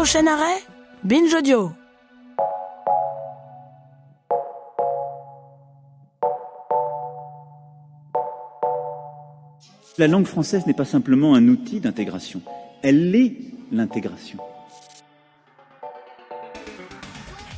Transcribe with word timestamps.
Prochain 0.00 0.26
arrêt, 0.26 0.56
Binge 1.04 1.34
Audio. 1.34 1.72
La 9.98 10.08
langue 10.08 10.24
française 10.24 10.66
n'est 10.66 10.72
pas 10.72 10.86
simplement 10.86 11.34
un 11.34 11.46
outil 11.48 11.80
d'intégration, 11.80 12.40
elle 12.82 13.14
est 13.14 13.36
l'intégration. 13.70 14.38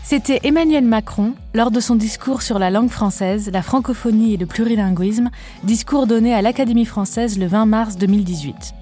C'était 0.03 0.41
Emmanuel 0.43 0.85
Macron 0.85 1.35
lors 1.55 1.71
de 1.71 1.79
son 1.79 1.95
discours 1.95 2.43
sur 2.43 2.59
la 2.59 2.71
langue 2.71 2.91
française, 2.91 3.51
la 3.53 3.63
francophonie 3.63 4.35
et 4.35 4.37
le 4.37 4.47
plurilinguisme, 4.47 5.31
discours 5.63 6.09
donné 6.09 6.35
à 6.35 6.43
l'Académie 6.43 6.87
française 6.87 7.39
le 7.39 7.47
20 7.47 7.67
mars 7.67 7.97
2018. 7.99 8.75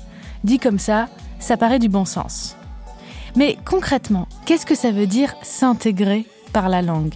Dit 0.45 0.59
comme 0.59 0.79
ça, 0.79 1.11
ça 1.41 1.59
paraît 1.59 1.79
du 1.79 1.91
bon 1.91 2.07
sens. 2.07 2.57
Mais 3.37 3.57
concrètement, 3.65 4.27
qu'est-ce 4.45 4.67
que 4.67 4.75
ça 4.75 4.91
veut 4.91 5.07
dire 5.07 5.35
s'intégrer 5.43 6.27
par 6.53 6.69
la 6.69 6.83
langue? 6.83 7.15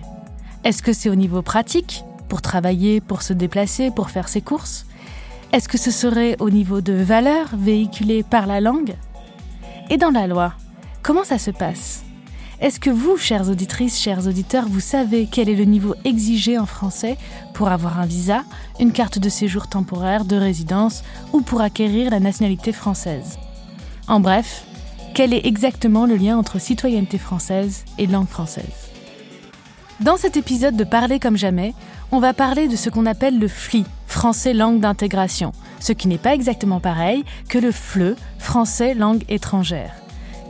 Est-ce 0.65 0.83
que 0.83 0.93
c'est 0.93 1.11
au 1.11 1.15
niveau 1.15 1.43
pratique, 1.43 2.05
pour 2.29 2.41
travailler, 2.41 3.01
pour 3.01 3.23
se 3.23 3.33
déplacer, 3.33 3.91
pour 3.91 4.11
faire 4.11 4.29
ses 4.29 4.41
courses? 4.41 4.87
Est-ce 5.53 5.69
que 5.69 5.79
ce 5.79 5.91
serait 5.91 6.37
au 6.41 6.51
niveau 6.51 6.81
de 6.81 6.95
valeurs 6.95 7.51
véhiculées 7.57 8.23
par 8.23 8.47
la 8.47 8.61
langue? 8.61 8.95
Et 9.91 9.97
dans 9.97 10.11
la 10.11 10.27
loi, 10.27 10.55
comment 11.03 11.25
ça 11.25 11.39
se 11.39 11.51
passe? 11.51 12.03
Est-ce 12.61 12.81
que 12.81 12.91
vous, 12.91 13.17
chères 13.17 13.51
auditrices, 13.51 14.01
chers 14.01 14.27
auditeurs, 14.27 14.67
vous 14.69 14.81
savez 14.81 15.29
quel 15.31 15.49
est 15.49 15.57
le 15.57 15.65
niveau 15.65 15.95
exigé 16.05 16.59
en 16.59 16.67
français 16.67 17.19
pour 17.53 17.69
avoir 17.69 18.01
un 18.01 18.07
visa, 18.07 18.45
une 18.81 18.93
carte 18.93 19.19
de 19.19 19.29
séjour 19.29 19.67
temporaire, 19.69 20.25
de 20.25 20.37
résidence 20.37 21.03
ou 21.33 21.41
pour 21.41 21.61
acquérir 21.61 22.11
la 22.11 22.21
nationalité 22.21 22.73
française? 22.73 23.39
En 24.09 24.21
bref, 24.21 24.65
quel 25.15 25.33
est 25.33 25.47
exactement 25.47 26.07
le 26.07 26.17
lien 26.17 26.37
entre 26.37 26.61
citoyenneté 26.61 27.19
française 27.19 27.85
et 27.99 28.09
langue 28.09 28.27
française 28.27 28.91
Dans 30.01 30.17
cet 30.17 30.37
épisode 30.37 30.77
de 30.77 30.83
Parler 30.83 31.21
comme 31.21 31.37
jamais, 31.37 31.73
on 32.11 32.19
va 32.19 32.35
parler 32.35 32.67
de 32.67 32.75
ce 32.75 32.91
qu'on 32.91 33.07
appelle 33.07 33.39
le 33.39 33.47
FLI, 33.47 33.85
français 34.09 34.53
langue 34.53 34.81
d'intégration, 34.81 35.53
ce 35.79 35.93
qui 35.93 36.09
n'est 36.09 36.19
pas 36.19 36.35
exactement 36.35 36.81
pareil 36.81 37.25
que 37.49 37.59
le 37.59 37.71
FLE, 37.71 38.17
français 38.41 38.95
langue 38.95 39.23
étrangère. 39.29 39.93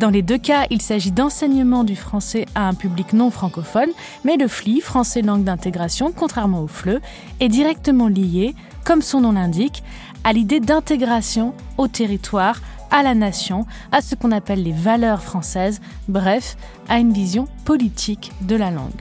Dans 0.00 0.10
les 0.10 0.22
deux 0.22 0.38
cas, 0.38 0.64
il 0.70 0.80
s'agit 0.80 1.12
d'enseignement 1.12 1.84
du 1.84 1.94
français 1.94 2.46
à 2.54 2.66
un 2.66 2.74
public 2.74 3.12
non 3.12 3.30
francophone, 3.30 3.90
mais 4.24 4.38
le 4.38 4.48
FLI, 4.48 4.80
français 4.80 5.20
langue 5.20 5.44
d'intégration, 5.44 6.10
contrairement 6.10 6.62
au 6.62 6.68
FLE, 6.68 7.02
est 7.40 7.48
directement 7.48 8.08
lié, 8.08 8.54
comme 8.82 9.02
son 9.02 9.20
nom 9.20 9.32
l'indique, 9.32 9.82
à 10.24 10.32
l'idée 10.32 10.60
d'intégration 10.60 11.52
au 11.76 11.86
territoire 11.86 12.60
à 12.90 13.02
la 13.02 13.14
nation, 13.14 13.66
à 13.92 14.00
ce 14.00 14.14
qu'on 14.14 14.32
appelle 14.32 14.62
les 14.62 14.72
valeurs 14.72 15.22
françaises, 15.22 15.80
bref, 16.08 16.56
à 16.88 16.98
une 16.98 17.12
vision 17.12 17.46
politique 17.64 18.32
de 18.42 18.56
la 18.56 18.70
langue. 18.70 18.92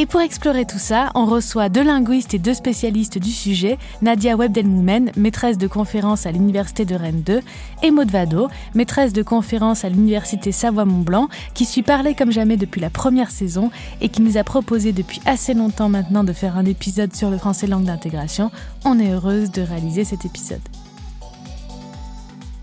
Et 0.00 0.06
pour 0.06 0.20
explorer 0.20 0.64
tout 0.64 0.78
ça, 0.78 1.10
on 1.16 1.26
reçoit 1.26 1.68
deux 1.68 1.82
linguistes 1.82 2.32
et 2.32 2.38
deux 2.38 2.54
spécialistes 2.54 3.18
du 3.18 3.32
sujet, 3.32 3.78
Nadia 4.00 4.36
Webdelmoumen, 4.36 5.10
maîtresse 5.16 5.58
de 5.58 5.66
conférence 5.66 6.24
à 6.24 6.30
l'Université 6.30 6.84
de 6.84 6.94
Rennes 6.94 7.22
2, 7.22 7.40
et 7.82 7.90
Maud 7.90 8.08
Vado, 8.08 8.46
maîtresse 8.76 9.12
de 9.12 9.24
conférence 9.24 9.84
à 9.84 9.88
l'Université 9.88 10.52
Savoie-Mont-Blanc, 10.52 11.28
qui 11.52 11.64
suit 11.64 11.82
parler 11.82 12.14
comme 12.14 12.30
jamais 12.30 12.56
depuis 12.56 12.80
la 12.80 12.90
première 12.90 13.32
saison 13.32 13.72
et 14.00 14.08
qui 14.08 14.22
nous 14.22 14.36
a 14.36 14.44
proposé 14.44 14.92
depuis 14.92 15.20
assez 15.26 15.52
longtemps 15.52 15.88
maintenant 15.88 16.22
de 16.22 16.32
faire 16.32 16.56
un 16.56 16.64
épisode 16.64 17.12
sur 17.16 17.28
le 17.28 17.36
français 17.36 17.66
langue 17.66 17.86
d'intégration. 17.86 18.52
On 18.84 19.00
est 19.00 19.10
heureuse 19.10 19.50
de 19.50 19.62
réaliser 19.62 20.04
cet 20.04 20.24
épisode. 20.24 20.60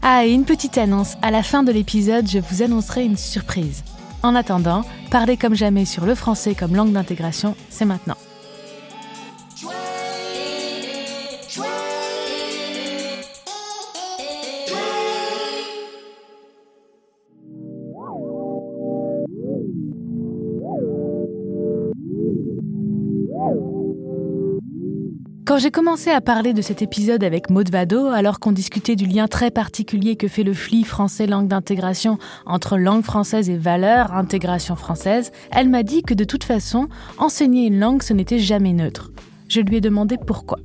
Ah, 0.08 0.24
et 0.24 0.34
une 0.34 0.46
petite 0.46 0.78
annonce, 0.78 1.16
à 1.24 1.32
la 1.32 1.42
fin 1.42 1.64
de 1.64 1.72
l'épisode, 1.72 2.30
je 2.30 2.38
vous 2.38 2.62
annoncerai 2.62 3.04
une 3.04 3.18
surprise. 3.18 3.84
En 4.22 4.36
attendant, 4.36 4.84
parler 5.10 5.36
comme 5.36 5.56
jamais 5.56 5.86
sur 5.86 6.06
le 6.06 6.14
français 6.14 6.54
comme 6.54 6.76
langue 6.76 6.92
d'intégration, 6.92 7.56
c'est 7.72 7.86
maintenant. 7.86 8.16
Quand 25.46 25.60
j'ai 25.60 25.70
commencé 25.70 26.10
à 26.10 26.22
parler 26.22 26.54
de 26.54 26.64
cet 26.64 26.82
épisode 26.82 27.24
avec 27.24 27.52
Maud 27.52 27.70
Vado, 27.70 28.08
alors 28.08 28.40
qu'on 28.40 28.52
discutait 28.52 28.96
du 28.96 29.06
lien 29.06 29.28
très 29.28 29.52
particulier 29.52 30.16
que 30.16 30.28
fait 30.28 30.42
le 30.42 30.56
FLI 30.56 30.84
français 30.84 31.28
langue 31.28 31.48
d'intégration 31.48 32.18
entre 32.48 32.80
langue 32.80 33.04
française 33.04 33.48
et 33.52 33.58
valeurs, 33.58 34.12
intégration 34.12 34.76
française, 34.76 35.32
elle 35.52 35.70
m'a 35.70 35.84
dit 35.84 36.02
que 36.02 36.16
de 36.16 36.24
toute 36.24 36.44
façon, 36.44 36.88
enseigner 37.20 37.68
une 37.68 37.80
langue, 37.80 38.02
ce 38.02 38.14
n'était 38.14 38.40
jamais 38.40 38.74
neutre. 38.74 39.12
Je 39.48 39.62
lui 39.62 39.76
ai 39.76 39.82
demandé 39.82 40.18
pourquoi. 40.18 40.58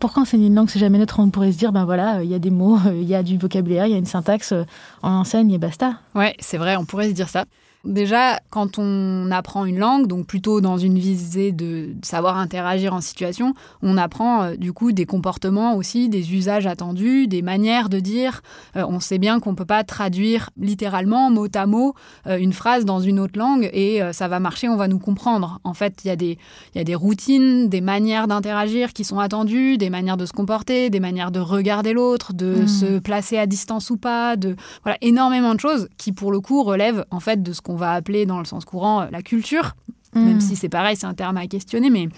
Pourquoi 0.00 0.22
enseigner 0.22 0.46
une 0.46 0.54
langue, 0.54 0.70
c'est 0.70 0.78
jamais 0.78 0.96
neutre 0.96 1.20
On 1.20 1.28
pourrait 1.28 1.52
se 1.52 1.58
dire, 1.58 1.72
ben 1.72 1.84
voilà, 1.84 2.24
il 2.24 2.30
y 2.30 2.34
a 2.34 2.38
des 2.38 2.50
mots, 2.50 2.78
il 2.90 3.04
y 3.04 3.14
a 3.14 3.22
du 3.22 3.36
vocabulaire, 3.36 3.86
il 3.86 3.92
y 3.92 3.94
a 3.94 3.98
une 3.98 4.06
syntaxe, 4.06 4.54
on 5.02 5.08
enseigne 5.08 5.52
et 5.52 5.58
basta. 5.58 5.96
Ouais, 6.14 6.34
c'est 6.40 6.56
vrai, 6.56 6.76
on 6.76 6.86
pourrait 6.86 7.08
se 7.08 7.14
dire 7.14 7.28
ça. 7.28 7.44
Déjà, 7.84 8.40
quand 8.50 8.78
on 8.78 9.30
apprend 9.30 9.64
une 9.64 9.78
langue, 9.78 10.06
donc 10.06 10.26
plutôt 10.26 10.60
dans 10.60 10.76
une 10.76 10.98
visée 10.98 11.50
de 11.50 11.94
savoir 12.02 12.36
interagir 12.36 12.92
en 12.92 13.00
situation, 13.00 13.54
on 13.82 13.96
apprend 13.96 14.42
euh, 14.42 14.56
du 14.56 14.72
coup 14.72 14.92
des 14.92 15.06
comportements 15.06 15.74
aussi, 15.76 16.10
des 16.10 16.34
usages 16.34 16.66
attendus, 16.66 17.26
des 17.26 17.42
manières 17.42 17.88
de 17.88 17.98
dire. 17.98 18.42
Euh, 18.76 18.84
on 18.86 19.00
sait 19.00 19.18
bien 19.18 19.40
qu'on 19.40 19.52
ne 19.52 19.56
peut 19.56 19.64
pas 19.64 19.82
traduire 19.82 20.50
littéralement, 20.58 21.30
mot 21.30 21.48
à 21.54 21.66
mot, 21.66 21.94
euh, 22.26 22.36
une 22.36 22.52
phrase 22.52 22.84
dans 22.84 23.00
une 23.00 23.18
autre 23.18 23.38
langue 23.38 23.70
et 23.72 24.00
ça 24.12 24.28
va 24.28 24.40
marcher, 24.40 24.68
on 24.68 24.76
va 24.76 24.88
nous 24.88 24.98
comprendre. 24.98 25.58
En 25.64 25.74
fait, 25.74 26.00
il 26.04 26.08
y, 26.08 26.10
a 26.10 26.16
des, 26.16 26.38
y 26.74 26.78
a 26.78 26.84
des 26.84 26.94
routines, 26.94 27.68
des 27.68 27.80
manières 27.80 28.28
d'interagir 28.28 28.92
qui 28.92 29.04
sont 29.04 29.18
attendues, 29.18 29.78
des 29.78 29.90
manières 29.90 30.16
de 30.16 30.26
se 30.26 30.32
comporter, 30.32 30.90
des 30.90 31.00
manières 31.00 31.30
de 31.30 31.40
regarder 31.40 31.92
l'autre, 31.92 32.32
de 32.32 32.50
Mmh. 32.60 32.68
se 32.68 32.98
placer 32.98 33.38
à 33.38 33.46
distance 33.46 33.90
ou 33.90 33.96
pas, 33.96 34.36
de 34.36 34.56
voilà, 34.82 34.98
énormément 35.00 35.54
de 35.54 35.60
choses 35.60 35.88
qui 35.96 36.12
pour 36.12 36.32
le 36.32 36.40
coup 36.40 36.62
relèvent 36.62 37.04
en 37.10 37.20
fait 37.20 37.42
de 37.42 37.52
ce 37.52 37.60
qu'on 37.60 37.69
va 37.76 37.92
appeler 37.92 38.26
dans 38.26 38.38
le 38.38 38.44
sens 38.44 38.64
courant 38.64 39.02
euh, 39.02 39.06
la 39.10 39.22
culture, 39.22 39.74
Mmh. 40.12 40.24
même 40.24 40.40
si 40.40 40.56
c'est 40.56 40.68
pareil, 40.68 40.96
c'est 40.96 41.06
un 41.06 41.14
terme 41.14 41.36
à 41.36 41.46
questionner, 41.46 41.88
mais 41.88 42.08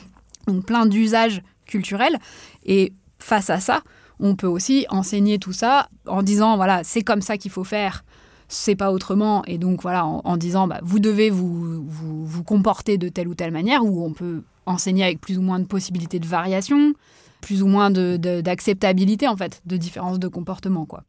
donc 0.47 0.65
plein 0.65 0.87
d'usages 0.87 1.43
culturels. 1.67 2.17
Et 2.65 2.95
face 3.19 3.51
à 3.51 3.61
ça, 3.61 3.83
on 4.19 4.35
peut 4.35 4.47
aussi 4.47 4.87
enseigner 4.89 5.39
tout 5.39 5.53
ça 5.53 5.91
en 6.07 6.23
disant 6.23 6.57
voilà, 6.57 6.85
c'est 6.85 7.03
comme 7.03 7.21
ça 7.21 7.37
qu'il 7.37 7.51
faut 7.51 7.65
faire. 7.65 8.03
C'est 8.49 8.77
pas 8.77 8.93
autrement, 8.93 9.45
et 9.47 9.59
donc 9.59 9.83
voilà, 9.83 10.07
en, 10.07 10.23
en 10.25 10.37
disant 10.39 10.67
bah, 10.67 10.81
vous 10.83 11.01
devez 11.01 11.29
vous, 11.29 11.85
vous, 11.87 12.25
vous 12.27 12.43
comporter 12.45 12.97
de 12.97 13.09
telle 13.11 13.29
ou 13.29 13.35
telle 13.35 13.51
manière, 13.53 13.85
ou 13.85 14.05
on 14.07 14.13
peut 14.15 14.43
enseigner 14.65 15.05
avec 15.05 15.21
plus 15.21 15.37
ou 15.37 15.43
moins 15.43 15.59
de 15.59 15.67
possibilités 15.67 16.19
de 16.19 16.27
variation, 16.27 16.95
plus 17.43 17.63
ou 17.63 17.67
moins 17.67 17.91
de- 17.91 18.17
de- 18.17 18.41
d'acceptabilité 18.41 19.29
en 19.29 19.37
fait, 19.37 19.61
de 19.67 19.77
différences 19.77 20.19
de 20.19 20.29
comportement 20.29 20.87
quoi 20.87 21.03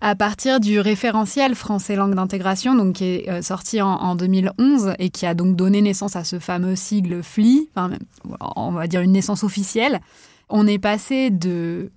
à 0.00 0.14
partir 0.14 0.60
du 0.60 0.80
référentiel 0.80 1.54
français 1.54 1.96
langue 1.96 2.14
d'intégration, 2.14 2.74
donc 2.74 2.96
qui 2.96 3.04
est 3.04 3.30
euh, 3.30 3.42
sorti 3.42 3.80
en, 3.80 3.88
en 3.88 4.14
2011 4.16 4.94
et 4.98 5.10
qui 5.10 5.26
a 5.26 5.34
donc 5.34 5.56
donné 5.56 5.80
naissance 5.80 6.16
à 6.16 6.24
ce 6.24 6.38
fameux 6.38 6.76
sigle 6.76 7.22
FLI, 7.22 7.70
on 8.56 8.72
va 8.72 8.86
dire 8.86 9.00
une 9.00 9.12
naissance 9.12 9.44
officielle, 9.44 10.00
on 10.48 10.66
est 10.66 10.78
passé 10.78 11.30
de 11.30 11.90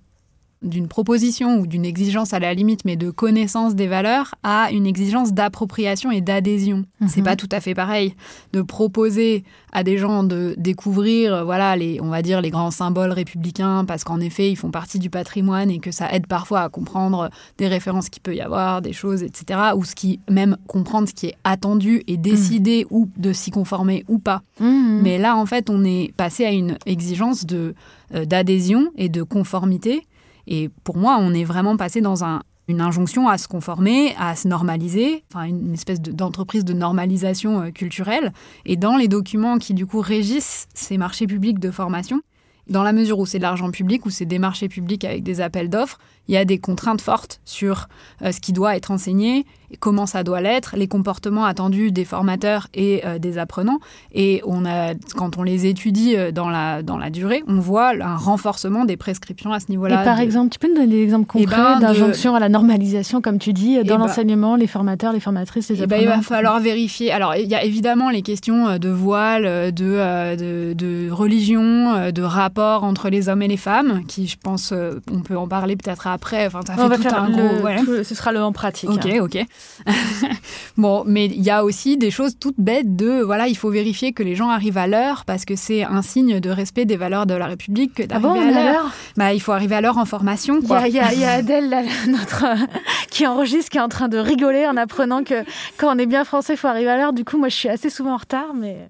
d'une 0.62 0.88
proposition 0.88 1.58
ou 1.60 1.66
d'une 1.66 1.84
exigence 1.84 2.32
à 2.32 2.38
la 2.40 2.52
limite, 2.52 2.84
mais 2.84 2.96
de 2.96 3.10
connaissance 3.10 3.74
des 3.76 3.86
valeurs, 3.86 4.34
à 4.42 4.70
une 4.72 4.86
exigence 4.86 5.32
d'appropriation 5.32 6.10
et 6.10 6.20
d'adhésion. 6.20 6.84
C'est 7.06 7.18
Mhm. 7.18 7.24
pas 7.24 7.36
tout 7.36 7.48
à 7.52 7.60
fait 7.60 7.74
pareil 7.74 8.14
de 8.52 8.62
proposer 8.62 9.44
à 9.72 9.84
des 9.84 9.98
gens 9.98 10.24
de 10.24 10.54
découvrir, 10.58 11.32
euh, 11.32 11.44
voilà, 11.44 11.76
les, 11.76 12.00
on 12.00 12.08
va 12.08 12.22
dire 12.22 12.40
les 12.40 12.50
grands 12.50 12.70
symboles 12.72 13.12
républicains, 13.12 13.84
parce 13.84 14.02
qu'en 14.02 14.18
effet, 14.18 14.50
ils 14.50 14.56
font 14.56 14.70
partie 14.70 14.98
du 14.98 15.10
patrimoine 15.10 15.70
et 15.70 15.78
que 15.78 15.90
ça 15.92 16.12
aide 16.12 16.26
parfois 16.26 16.62
à 16.62 16.68
comprendre 16.68 17.30
des 17.58 17.68
références 17.68 18.08
qu'il 18.08 18.22
peut 18.22 18.34
y 18.34 18.40
avoir, 18.40 18.82
des 18.82 18.92
choses, 18.92 19.22
etc. 19.22 19.60
Ou 19.76 19.84
ce 19.84 19.94
qui, 19.94 20.18
même 20.28 20.56
comprendre 20.66 21.08
ce 21.08 21.14
qui 21.14 21.26
est 21.26 21.34
attendu 21.44 22.02
et 22.08 22.16
décider 22.16 22.86
ou 22.90 23.08
de 23.16 23.32
s'y 23.32 23.50
conformer 23.50 24.04
ou 24.08 24.18
pas. 24.18 24.42
Mmh. 24.58 25.00
Mais 25.02 25.18
là, 25.18 25.36
en 25.36 25.46
fait, 25.46 25.70
on 25.70 25.84
est 25.84 26.12
passé 26.16 26.44
à 26.44 26.50
une 26.50 26.78
exigence 26.86 27.46
de 27.46 27.74
euh, 28.14 28.24
d'adhésion 28.24 28.90
et 28.96 29.08
de 29.10 29.22
conformité. 29.22 30.02
Et 30.48 30.70
pour 30.82 30.96
moi, 30.96 31.18
on 31.20 31.34
est 31.34 31.44
vraiment 31.44 31.76
passé 31.76 32.00
dans 32.00 32.24
un, 32.24 32.42
une 32.68 32.80
injonction 32.80 33.28
à 33.28 33.36
se 33.36 33.46
conformer, 33.48 34.14
à 34.18 34.34
se 34.34 34.48
normaliser, 34.48 35.22
enfin 35.32 35.44
une, 35.44 35.74
espèce 35.74 36.00
de- 36.00 36.10
d'entreprise 36.10 36.64
de, 36.64 36.72
normalisation 36.72 37.60
euh, 37.60 37.70
culturelle. 37.70 38.32
Et 38.64 38.76
dans 38.76 38.96
les 38.96 39.08
documents 39.08 39.58
qui, 39.58 39.74
du 39.74 39.84
coup, 39.86 40.00
régissent 40.00 40.66
ces 40.74 40.96
marchés 40.96 41.26
publics 41.26 41.58
de 41.58 41.70
formation, 41.70 42.22
dans 42.66 42.82
la 42.82 42.92
mesure 42.92 43.18
où 43.18 43.26
c'est 43.26 43.38
de 43.38 43.42
l'argent 43.42 43.70
public, 43.70 44.06
où 44.06 44.10
c'est 44.10 44.26
des 44.26 44.38
marchés 44.38 44.68
publics 44.68 45.04
avec 45.04 45.22
des 45.22 45.40
appels 45.40 45.68
d'offres, 45.68 45.98
il 46.28 46.34
y 46.34 46.38
a 46.38 46.44
des 46.44 46.58
contraintes 46.58 47.00
fortes 47.02 47.40
sur 47.44 47.88
euh, 48.22 48.32
ce 48.32 48.40
qui 48.40 48.52
doit 48.52 48.74
être 48.74 48.90
enseigné, 48.90 49.44
comment 49.80 50.06
ça 50.06 50.22
doit 50.24 50.40
l'être, 50.40 50.74
les 50.76 50.88
comportements 50.88 51.44
attendus 51.44 51.92
des 51.92 52.04
formateurs 52.04 52.68
et 52.74 53.02
euh, 53.04 53.18
des 53.18 53.38
apprenants. 53.38 53.78
Et 54.12 54.40
on 54.46 54.64
a, 54.64 54.94
quand 55.16 55.36
on 55.38 55.42
les 55.42 55.66
étudie 55.66 56.16
euh, 56.16 56.32
dans 56.32 56.48
la, 56.48 56.82
dans 56.82 56.96
la 56.98 57.10
durée, 57.10 57.42
on 57.46 57.58
voit 57.60 57.90
un 58.00 58.16
renforcement 58.16 58.84
des 58.84 58.96
prescriptions 58.96 59.52
à 59.52 59.60
ce 59.60 59.66
niveau-là. 59.70 60.00
Et 60.02 60.04
par 60.04 60.20
exemple, 60.20 60.50
tu 60.50 60.58
peux 60.58 60.68
nous 60.68 60.74
donner 60.74 60.86
des 60.96 61.02
exemples 61.02 61.26
Eh 61.34 61.44
concrets 61.44 61.56
ben, 61.56 61.76
de- 61.76 61.80
d'injonction 61.82 62.34
à 62.34 62.40
la 62.40 62.48
normalisation, 62.48 63.20
comme 63.20 63.38
tu 63.38 63.52
dis, 63.52 63.76
dans 63.84 63.96
ben- 63.96 63.98
l'enseignement, 64.06 64.56
les 64.56 64.66
formateurs, 64.66 65.12
les 65.12 65.20
formatrices, 65.20 65.68
les 65.68 65.82
Eh 65.82 65.86
ben, 65.86 65.96
apprenants 65.96 66.12
il 66.14 66.16
va 66.18 66.22
falloir 66.22 66.60
vérifier. 66.60 67.12
Alors, 67.12 67.34
il 67.36 67.46
y 67.48 67.54
a 67.54 67.62
évidemment 67.62 68.10
les 68.10 68.22
questions 68.22 68.68
euh, 68.68 68.78
de 68.78 68.88
voile, 68.88 69.44
euh, 69.44 69.70
de, 69.70 69.84
euh, 69.86 70.36
de, 70.36 70.72
de 70.74 71.10
religion, 71.10 71.94
euh, 71.94 72.10
de 72.10 72.22
rapport 72.22 72.84
entre 72.84 73.08
les 73.10 73.28
hommes 73.28 73.42
et 73.42 73.48
les 73.48 73.56
femmes, 73.56 74.02
qui, 74.08 74.26
je 74.26 74.36
pense, 74.42 74.72
euh, 74.72 75.00
on 75.12 75.20
peut 75.20 75.36
en 75.36 75.46
parler 75.48 75.76
peut-être 75.76 76.06
après. 76.06 76.46
Enfin, 76.46 76.60
ça 76.66 76.72
On 76.78 76.82
fait 76.82 76.88
va 76.88 76.96
tout 76.96 77.02
faire 77.02 77.22
un 77.22 77.28
le- 77.28 77.34
gros. 77.34 77.60
voilà. 77.60 77.80
tout- 77.82 78.02
ce 78.04 78.14
sera 78.14 78.32
le 78.32 78.42
en 78.42 78.52
pratique. 78.52 78.88
Ok, 78.90 79.06
hein. 79.06 79.18
ok. 79.22 79.44
bon, 80.76 81.04
mais 81.06 81.26
il 81.26 81.42
y 81.42 81.50
a 81.50 81.64
aussi 81.64 81.96
des 81.96 82.10
choses 82.10 82.38
toutes 82.38 82.58
bêtes 82.58 82.96
de, 82.96 83.20
voilà, 83.22 83.48
il 83.48 83.56
faut 83.56 83.70
vérifier 83.70 84.12
que 84.12 84.22
les 84.22 84.34
gens 84.34 84.48
arrivent 84.48 84.78
à 84.78 84.86
l'heure 84.86 85.24
parce 85.24 85.44
que 85.44 85.56
c'est 85.56 85.84
un 85.84 86.02
signe 86.02 86.40
de 86.40 86.50
respect 86.50 86.84
des 86.84 86.96
valeurs 86.96 87.26
de 87.26 87.34
la 87.34 87.46
République 87.46 87.94
que 87.94 88.02
Ah 88.10 88.18
bon, 88.18 88.34
d'arriver 88.34 88.52
on 88.52 88.56
est 88.56 88.60
à 88.60 88.72
l'heure. 88.72 88.90
Bah, 89.16 89.34
il 89.34 89.40
faut 89.40 89.52
arriver 89.52 89.76
à 89.76 89.80
l'heure 89.80 89.98
en 89.98 90.04
formation, 90.04 90.60
Il 90.62 90.68
y, 90.68 90.98
a, 90.98 91.12
y 91.12 91.18
y 91.20 91.24
Adèle, 91.24 91.68
là, 91.68 91.82
notre, 92.06 92.44
euh, 92.44 92.66
qui 93.10 93.26
enregistre, 93.26 93.70
qui 93.70 93.78
est 93.78 93.82
en 93.82 93.88
train 93.88 94.08
de 94.08 94.18
rigoler 94.18 94.66
en 94.66 94.76
apprenant 94.76 95.24
que 95.24 95.44
quand 95.76 95.94
on 95.94 95.98
est 95.98 96.06
bien 96.06 96.24
français, 96.24 96.54
il 96.54 96.56
faut 96.56 96.68
arriver 96.68 96.90
à 96.90 96.96
l'heure. 96.96 97.12
Du 97.12 97.24
coup, 97.24 97.38
moi, 97.38 97.48
je 97.48 97.56
suis 97.56 97.68
assez 97.68 97.90
souvent 97.90 98.14
en 98.14 98.18
retard, 98.18 98.54
mais... 98.54 98.88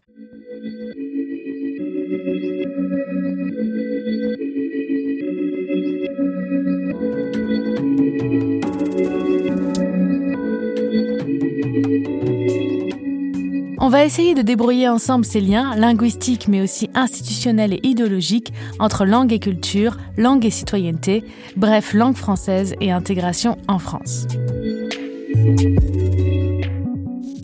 On 13.81 13.91
va 13.91 14.05
essayer 14.05 14.35
de 14.35 14.43
débrouiller 14.43 14.89
ensemble 14.89 15.25
ces 15.25 15.41
liens, 15.41 15.77
linguistiques 15.77 16.49
mais 16.49 16.61
aussi 16.61 16.91
institutionnels 16.95 17.75
et 17.75 17.81
idéologiques, 17.85 18.53
entre 18.81 19.05
langue 19.05 19.33
et 19.33 19.39
culture, 19.39 19.97
langue 20.17 20.45
et 20.45 20.51
citoyenneté, 20.51 21.23
bref, 21.57 21.95
langue 21.95 22.17
française 22.17 22.75
et 22.81 22.91
intégration 22.91 23.57
en 23.69 23.79
France. 23.79 24.27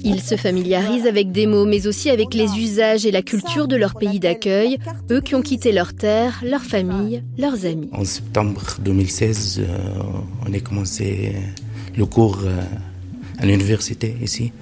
Ils 0.02 0.20
se 0.20 0.36
familiarisent 0.36 1.06
avec 1.06 1.30
des 1.30 1.46
mots, 1.46 1.66
mais 1.66 1.86
aussi 1.86 2.10
avec 2.10 2.34
les 2.34 2.58
usages 2.58 3.06
et 3.06 3.12
la 3.12 3.22
culture 3.22 3.68
de 3.68 3.76
leur 3.76 3.94
pays 3.94 4.18
d'accueil, 4.18 4.78
eux 5.12 5.20
qui 5.20 5.36
ont 5.36 5.42
quitté 5.42 5.70
leur 5.70 5.94
terre, 5.94 6.42
leur 6.44 6.62
famille, 6.62 7.22
leurs 7.38 7.64
amis. 7.64 7.88
En 7.92 8.04
septembre 8.04 8.60
2016, 8.80 9.60
euh, 9.60 9.76
on 10.46 10.52
a 10.52 10.58
commencé 10.58 11.36
le 11.96 12.06
cours 12.06 12.40
euh, 12.44 12.60
à 13.38 13.46
l'université 13.46 14.16
ici. 14.20 14.52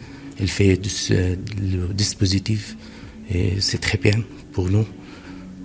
Il 0.42 0.50
fait 0.50 0.76
le 1.60 1.94
dispositif 1.94 2.76
et 3.30 3.60
c'est 3.60 3.80
très 3.80 3.96
bien 3.96 4.18
pour 4.52 4.68
nous, 4.68 4.84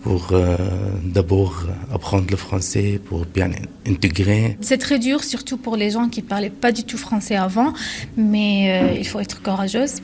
pour 0.03 0.29
euh, 0.31 0.55
d'abord 1.03 1.65
apprendre 1.91 2.27
le 2.29 2.37
français, 2.37 3.01
pour 3.03 3.25
bien 3.25 3.49
intégrer. 3.87 4.55
C'est 4.61 4.77
très 4.77 4.99
dur, 4.99 5.23
surtout 5.23 5.57
pour 5.57 5.77
les 5.77 5.89
gens 5.89 6.09
qui 6.09 6.21
parlaient 6.21 6.51
pas 6.51 6.71
du 6.71 6.83
tout 6.83 6.99
français 6.99 7.35
avant, 7.35 7.73
mais 8.15 8.69
euh, 8.69 8.99
il 8.99 9.07
faut 9.07 9.19
être 9.19 9.41
courageuse 9.41 9.95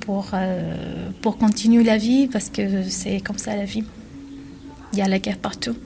pour, 0.00 0.30
euh, 0.34 1.10
pour 1.22 1.38
continuer 1.38 1.84
la 1.84 1.96
vie 1.96 2.26
parce 2.26 2.50
que 2.50 2.82
c'est 2.88 3.20
comme 3.20 3.38
ça 3.38 3.54
la 3.54 3.64
vie. 3.64 3.84
Il 4.92 4.98
y 4.98 5.02
a 5.02 5.08
la 5.08 5.20
guerre 5.20 5.38
partout. 5.38 5.76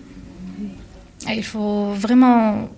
Il 1.29 1.45
faut 1.45 1.93
vraiment 1.93 2.71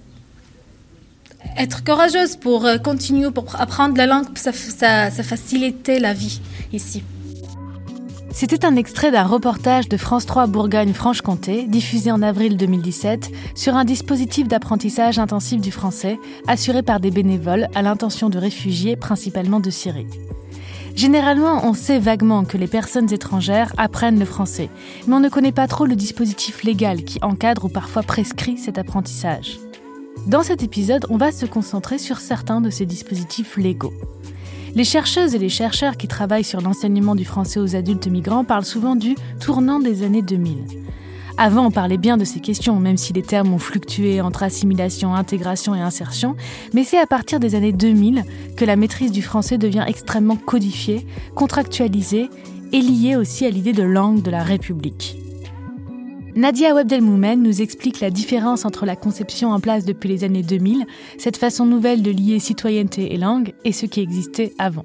être 1.56 1.84
courageuse 1.84 2.36
pour 2.36 2.64
euh, 2.66 2.78
continuer, 2.78 3.30
pour 3.30 3.60
apprendre 3.60 3.96
la 3.96 4.06
langue, 4.06 4.26
ça, 4.34 4.52
ça, 4.52 5.10
facilitait 5.22 5.98
la 5.98 6.12
vie 6.12 6.40
ici. 6.72 7.02
C'était 8.32 8.64
un 8.64 8.76
extrait 8.76 9.10
d'un 9.10 9.24
reportage 9.24 9.88
de 9.88 9.96
France 9.96 10.24
3 10.24 10.46
Bourgogne-Franche-Comté, 10.46 11.66
diffusé 11.66 12.12
en 12.12 12.22
avril 12.22 12.56
2017, 12.56 13.30
sur 13.56 13.74
un 13.74 13.84
dispositif 13.84 14.46
d'apprentissage 14.46 15.18
intensif 15.18 15.60
du 15.60 15.72
français, 15.72 16.18
assuré 16.46 16.82
par 16.82 17.00
des 17.00 17.10
bénévoles 17.10 17.66
à 17.74 17.82
l'intention 17.82 18.30
de 18.30 18.38
réfugiés, 18.38 18.94
principalement 18.94 19.58
de 19.58 19.70
Syrie. 19.70 20.06
Généralement, 20.94 21.66
on 21.66 21.74
sait 21.74 21.98
vaguement 21.98 22.44
que 22.44 22.56
les 22.56 22.66
personnes 22.66 23.12
étrangères 23.12 23.72
apprennent 23.78 24.18
le 24.18 24.24
français, 24.24 24.70
mais 25.06 25.14
on 25.14 25.20
ne 25.20 25.28
connaît 25.28 25.52
pas 25.52 25.66
trop 25.66 25.86
le 25.86 25.96
dispositif 25.96 26.62
légal 26.62 27.04
qui 27.04 27.18
encadre 27.22 27.64
ou 27.64 27.68
parfois 27.68 28.02
prescrit 28.02 28.58
cet 28.58 28.78
apprentissage. 28.78 29.58
Dans 30.26 30.42
cet 30.42 30.62
épisode, 30.62 31.06
on 31.08 31.16
va 31.16 31.32
se 31.32 31.46
concentrer 31.46 31.98
sur 31.98 32.18
certains 32.18 32.60
de 32.60 32.70
ces 32.70 32.86
dispositifs 32.86 33.56
légaux. 33.56 33.94
Les 34.74 34.84
chercheuses 34.84 35.34
et 35.34 35.38
les 35.38 35.48
chercheurs 35.48 35.96
qui 35.96 36.08
travaillent 36.08 36.44
sur 36.44 36.60
l'enseignement 36.60 37.14
du 37.14 37.24
français 37.24 37.58
aux 37.58 37.74
adultes 37.74 38.06
migrants 38.06 38.44
parlent 38.44 38.64
souvent 38.64 38.96
du 38.96 39.16
tournant 39.40 39.80
des 39.80 40.02
années 40.04 40.22
2000. 40.22 40.64
Avant, 41.38 41.66
on 41.66 41.70
parlait 41.70 41.96
bien 41.96 42.18
de 42.18 42.24
ces 42.24 42.40
questions, 42.40 42.78
même 42.78 42.98
si 42.98 43.14
les 43.14 43.22
termes 43.22 43.52
ont 43.54 43.58
fluctué 43.58 44.20
entre 44.20 44.42
assimilation, 44.42 45.14
intégration 45.14 45.74
et 45.74 45.80
insertion, 45.80 46.36
mais 46.74 46.84
c'est 46.84 46.98
à 46.98 47.06
partir 47.06 47.40
des 47.40 47.54
années 47.54 47.72
2000 47.72 48.24
que 48.56 48.64
la 48.66 48.76
maîtrise 48.76 49.12
du 49.12 49.22
français 49.22 49.56
devient 49.56 49.84
extrêmement 49.88 50.36
codifiée, 50.36 51.06
contractualisée 51.34 52.28
et 52.72 52.80
liée 52.80 53.16
aussi 53.16 53.46
à 53.46 53.50
l'idée 53.50 53.72
de 53.72 53.82
langue 53.82 54.22
de 54.22 54.30
la 54.30 54.42
République. 54.42 55.16
Nadia 56.34 56.74
Webdelmoumen 56.74 57.42
nous 57.42 57.60
explique 57.60 58.00
la 58.00 58.10
différence 58.10 58.64
entre 58.64 58.86
la 58.86 58.96
conception 58.96 59.50
en 59.50 59.60
place 59.60 59.84
depuis 59.84 60.08
les 60.08 60.24
années 60.24 60.42
2000, 60.42 60.86
cette 61.18 61.36
façon 61.36 61.66
nouvelle 61.66 62.02
de 62.02 62.10
lier 62.10 62.38
citoyenneté 62.38 63.12
et 63.14 63.16
langue, 63.16 63.52
et 63.64 63.72
ce 63.72 63.86
qui 63.86 64.00
existait 64.00 64.52
avant. 64.58 64.84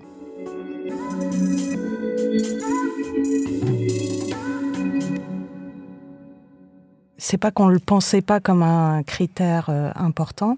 c'est 7.25 7.37
pas 7.39 7.49
qu'on 7.49 7.69
le 7.69 7.79
pensait 7.79 8.21
pas 8.21 8.39
comme 8.39 8.61
un 8.61 9.01
critère 9.01 9.65
euh, 9.69 9.89
important, 9.95 10.57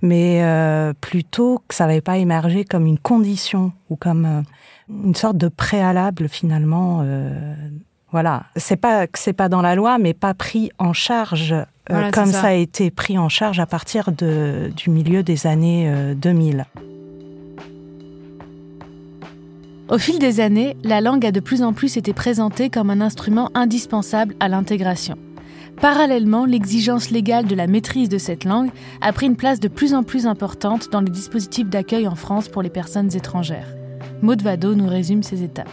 mais 0.00 0.44
euh, 0.44 0.92
plutôt 1.00 1.60
que 1.66 1.74
ça 1.74 1.86
n'avait 1.86 2.00
pas 2.00 2.18
émergé 2.18 2.64
comme 2.64 2.86
une 2.86 3.00
condition 3.00 3.72
ou 3.90 3.96
comme 3.96 4.24
euh, 4.24 4.42
une 4.88 5.16
sorte 5.16 5.36
de 5.36 5.48
préalable 5.48 6.28
finalement. 6.28 7.04
Voilà, 8.14 8.44
c'est 8.54 8.76
pas 8.76 9.08
que 9.08 9.18
c'est 9.18 9.32
pas 9.32 9.48
dans 9.48 9.60
la 9.60 9.74
loi, 9.74 9.98
mais 9.98 10.14
pas 10.14 10.34
pris 10.34 10.70
en 10.78 10.92
charge 10.92 11.50
euh, 11.50 11.64
Voilà, 11.90 12.12
comme 12.12 12.26
ça. 12.26 12.42
ça. 12.42 12.46
a 12.46 12.52
été 12.52 12.92
pris 12.92 13.18
en 13.18 13.28
charge 13.28 13.58
à 13.58 13.66
partir 13.66 14.12
de, 14.12 14.70
du 14.76 14.88
milieu 14.90 15.24
des 15.24 15.48
années 15.48 15.90
euh, 15.92 16.14
2000. 16.14 16.64
Au 19.88 19.98
fil 19.98 20.20
des 20.20 20.38
années, 20.38 20.76
la 20.84 21.00
langue 21.00 21.26
a 21.26 21.32
de 21.32 21.40
plus 21.40 21.64
en 21.64 21.72
plus 21.72 21.96
été 21.96 22.12
présentée 22.12 22.70
comme 22.70 22.88
un 22.90 23.00
instrument 23.00 23.50
indispensable 23.52 24.36
à 24.38 24.46
l'intégration. 24.46 25.16
Parallèlement, 25.80 26.44
l'exigence 26.44 27.10
légale 27.10 27.46
de 27.46 27.56
la 27.56 27.66
maîtrise 27.66 28.08
de 28.08 28.18
cette 28.18 28.44
langue 28.44 28.70
a 29.00 29.12
pris 29.12 29.26
une 29.26 29.34
place 29.34 29.58
de 29.58 29.66
plus 29.66 29.92
en 29.92 30.04
plus 30.04 30.28
importante 30.28 30.88
dans 30.92 31.00
les 31.00 31.10
dispositifs 31.10 31.68
d'accueil 31.68 32.06
en 32.06 32.14
France 32.14 32.46
pour 32.46 32.62
les 32.62 32.70
personnes 32.70 33.12
étrangères. 33.16 33.74
Maud 34.22 34.40
Vado 34.40 34.76
nous 34.76 34.86
résume 34.86 35.24
ces 35.24 35.42
étapes. 35.42 35.66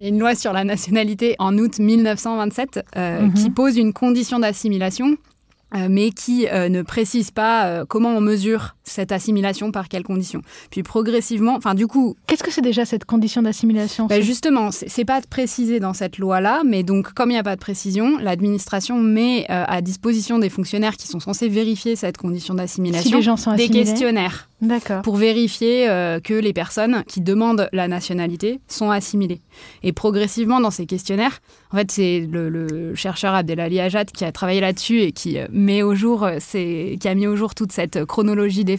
Il 0.00 0.04
y 0.04 0.10
a 0.10 0.14
une 0.14 0.18
loi 0.20 0.34
sur 0.34 0.52
la 0.52 0.64
nationalité 0.64 1.34
en 1.38 1.56
août 1.58 1.78
1927 1.78 2.80
euh, 2.96 3.20
Mhm. 3.22 3.34
qui 3.34 3.50
pose 3.50 3.76
une 3.76 3.92
condition 3.92 4.38
d'assimilation, 4.38 5.16
euh, 5.74 5.88
mais 5.90 6.10
qui 6.10 6.46
euh, 6.48 6.68
ne 6.68 6.82
précise 6.82 7.30
pas 7.30 7.66
euh, 7.66 7.84
comment 7.84 8.10
on 8.10 8.20
mesure 8.20 8.76
cette 8.88 9.12
assimilation, 9.12 9.70
par 9.72 9.88
quelles 9.88 10.02
conditions? 10.02 10.42
Puis 10.70 10.82
progressivement, 10.82 11.54
enfin 11.56 11.74
du 11.74 11.86
coup, 11.86 12.16
Qu'est-ce 12.26 12.42
que 12.42 12.50
c'est 12.50 12.62
déjà 12.62 12.84
cette 12.84 13.04
condition 13.04 13.42
d'assimilation? 13.42 14.06
Bah, 14.06 14.20
justement, 14.20 14.70
c'est 14.70 15.04
pas 15.04 15.20
précisé 15.22 15.80
dans 15.80 15.94
cette 15.94 16.18
loi-là, 16.18 16.62
mais 16.64 16.82
donc 16.82 17.12
comme 17.12 17.30
il 17.30 17.34
n'y 17.34 17.38
a 17.38 17.42
pas 17.42 17.56
de 17.56 17.60
précision, 17.60 18.18
l'administration 18.18 18.98
met 18.98 19.46
euh, 19.50 19.64
à 19.66 19.80
disposition 19.80 20.38
des 20.38 20.48
fonctionnaires 20.48 20.96
qui 20.96 21.08
sont 21.08 21.20
censés 21.20 21.48
vérifier 21.48 21.96
cette 21.96 22.16
condition 22.16 22.54
Si 22.54 22.58
d'assimilation 22.58 23.36
des 23.56 23.68
questionnaires 23.68 24.48
pour 25.04 25.16
vérifier 25.16 25.88
euh, 25.88 26.18
que 26.20 26.34
les 26.34 26.52
personnes 26.52 27.04
qui 27.06 27.20
demandent 27.20 27.68
la 27.72 27.86
nationalité 27.86 28.60
sont 28.66 28.90
assimilées. 28.90 29.40
Et 29.82 29.92
progressivement, 29.92 30.60
dans 30.60 30.70
ces 30.70 30.86
questionnaires, 30.86 31.40
en 31.72 31.76
fait, 31.76 31.90
c'est 31.92 32.28
le, 32.30 32.48
le 32.48 32.94
chercheur 32.94 33.34
Abdelali 33.34 33.78
Ajad 33.78 34.10
qui 34.10 34.24
a 34.24 34.32
travaillé 34.32 34.60
là-dessus 34.60 35.00
et 35.00 35.12
qui 35.12 35.38
euh, 35.38 35.46
met 35.50 35.82
au 35.82 35.94
jour, 35.94 36.28
qui 36.50 37.08
a 37.08 37.14
mis 37.14 37.26
au 37.26 37.36
jour 37.36 37.54
toute 37.54 37.72
cette 37.72 38.04
chronologie 38.04 38.64
des 38.64 38.76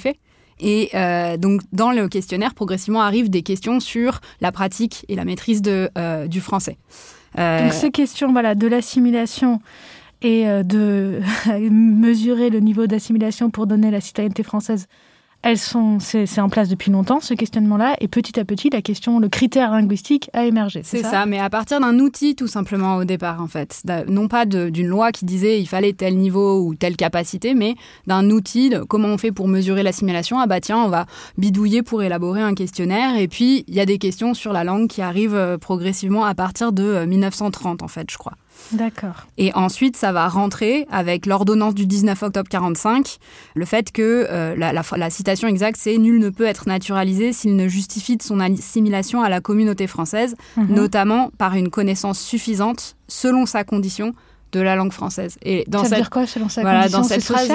Et 0.60 0.89
euh, 0.94 1.38
donc, 1.38 1.62
dans 1.72 1.91
le 1.91 2.08
questionnaire, 2.08 2.53
progressivement 2.53 3.01
arrivent 3.01 3.29
des 3.29 3.44
questions 3.44 3.79
sur 3.79 4.20
la 4.41 4.51
pratique 4.51 5.06
et 5.08 5.15
la 5.15 5.25
maîtrise 5.25 5.62
de, 5.62 5.89
euh, 5.98 6.27
du 6.27 6.41
français. 6.41 6.77
Euh, 7.38 7.63
Donc 7.63 7.74
ces 7.74 7.91
questions 7.91 8.32
voilà, 8.32 8.56
de 8.56 8.68
l'assimilation 8.68 9.62
et 10.22 10.46
de 10.63 11.22
mesurer 11.70 12.50
le 12.50 12.60
niveau 12.60 12.88
d'assimilation 12.88 13.50
pour 13.50 13.68
donner 13.68 13.89
la 13.89 14.01
citoyenneté 14.01 14.44
française 14.44 14.88
elles 15.41 15.58
sont, 15.58 16.00
c'est 16.00 16.41
en 16.41 16.50
place 16.50 16.67
depuis 16.67 16.91
longtemps 16.91 17.22
ce 17.22 17.34
questionnement-là, 17.34 17.96
et 18.01 18.10
petit 18.10 18.39
à 18.39 18.46
petit, 18.46 18.69
la 18.69 18.81
question, 18.81 19.19
le 19.19 19.29
critère 19.29 19.72
linguistique 19.72 20.29
a 20.34 20.46
émergé. 20.46 20.81
C'est 20.84 21.01
ça, 21.01 21.25
mais 21.25 21.39
à 21.39 21.50
partir 21.50 21.79
d'un 21.79 21.98
outil 22.00 22.36
tout 22.36 22.48
simplement 22.48 22.98
au 22.98 23.05
départ 23.05 23.41
en 23.41 23.48
fait, 23.48 23.81
non 24.08 24.27
pas 24.27 24.46
d'une 24.46 24.88
loi 24.88 25.12
qui 25.12 25.25
disait 25.25 25.60
il 25.60 25.65
fallait 25.65 25.93
tel 25.93 26.17
niveau 26.17 26.62
ou 26.62 26.75
telle 26.75 26.98
capacité, 26.98 27.53
mais 27.53 27.75
d'un 28.08 28.29
outil. 28.29 28.69
De 28.69 28.79
comment 28.79 29.08
on 29.08 29.17
fait 29.17 29.31
pour 29.31 29.48
mesurer 29.48 29.84
l'assimilation 29.84 30.39
Ah 30.39 30.48
bah 30.48 30.60
tiens, 30.60 30.79
on 30.79 30.89
va 30.89 31.05
bidouiller 31.38 31.84
pour 31.84 32.03
élaborer 32.03 32.41
un 32.41 32.53
questionnaire, 32.53 33.17
et 33.17 33.27
puis 33.27 33.63
il 33.67 33.74
y 33.74 33.79
a 33.79 33.86
des 33.86 33.98
questions 33.98 34.34
sur 34.34 34.51
la 34.51 34.63
langue 34.63 34.88
qui 34.88 35.01
arrivent 35.01 35.36
euh, 35.36 35.58
progressivement 35.58 36.25
à 36.25 36.36
partir 36.36 36.74
de 36.74 37.05
1930 37.05 37.81
euh, 37.81 37.86
en 37.86 37.88
fait, 37.88 38.12
je 38.12 38.17
crois. 38.17 38.34
D'accord. 38.71 39.27
Et 39.37 39.53
ensuite, 39.55 39.97
ça 39.97 40.11
va 40.11 40.27
rentrer 40.27 40.85
avec 40.91 41.25
l'ordonnance 41.25 41.73
du 41.73 41.85
19 41.85 42.23
octobre 42.23 42.49
45, 42.49 43.17
le 43.55 43.65
fait 43.65 43.91
que 43.91 44.27
euh, 44.29 44.55
la, 44.55 45.09
citation 45.09 45.47
exacte, 45.47 45.77
c'est 45.79 45.97
Nul 45.97 46.19
ne 46.19 46.29
peut 46.29 46.45
être 46.45 46.67
naturalisé 46.67 47.33
s'il 47.33 47.55
ne 47.55 47.67
justifie 47.67 48.17
de 48.17 48.23
son 48.23 48.39
assimilation 48.39 49.21
à 49.21 49.29
la 49.29 49.41
communauté 49.41 49.87
française, 49.87 50.35
mhm. 50.57 50.73
notamment 50.73 51.31
par 51.37 51.55
une 51.55 51.69
connaissance 51.69 52.19
suffisante, 52.19 52.95
selon 53.07 53.45
sa 53.45 53.63
condition, 53.63 54.13
de 54.51 54.60
la 54.60 54.75
langue 54.75 54.91
française. 54.91 55.38
Et 55.44 55.63
dans 55.68 55.84
ça 55.84 55.89
veut 55.89 55.96
dire 55.98 56.10
quoi 56.10 56.25
selon 56.25 56.50
sa 56.50 56.62
voilà, 56.62 56.89
dans 56.89 57.03
cette 57.03 57.24
phrase, 57.24 57.51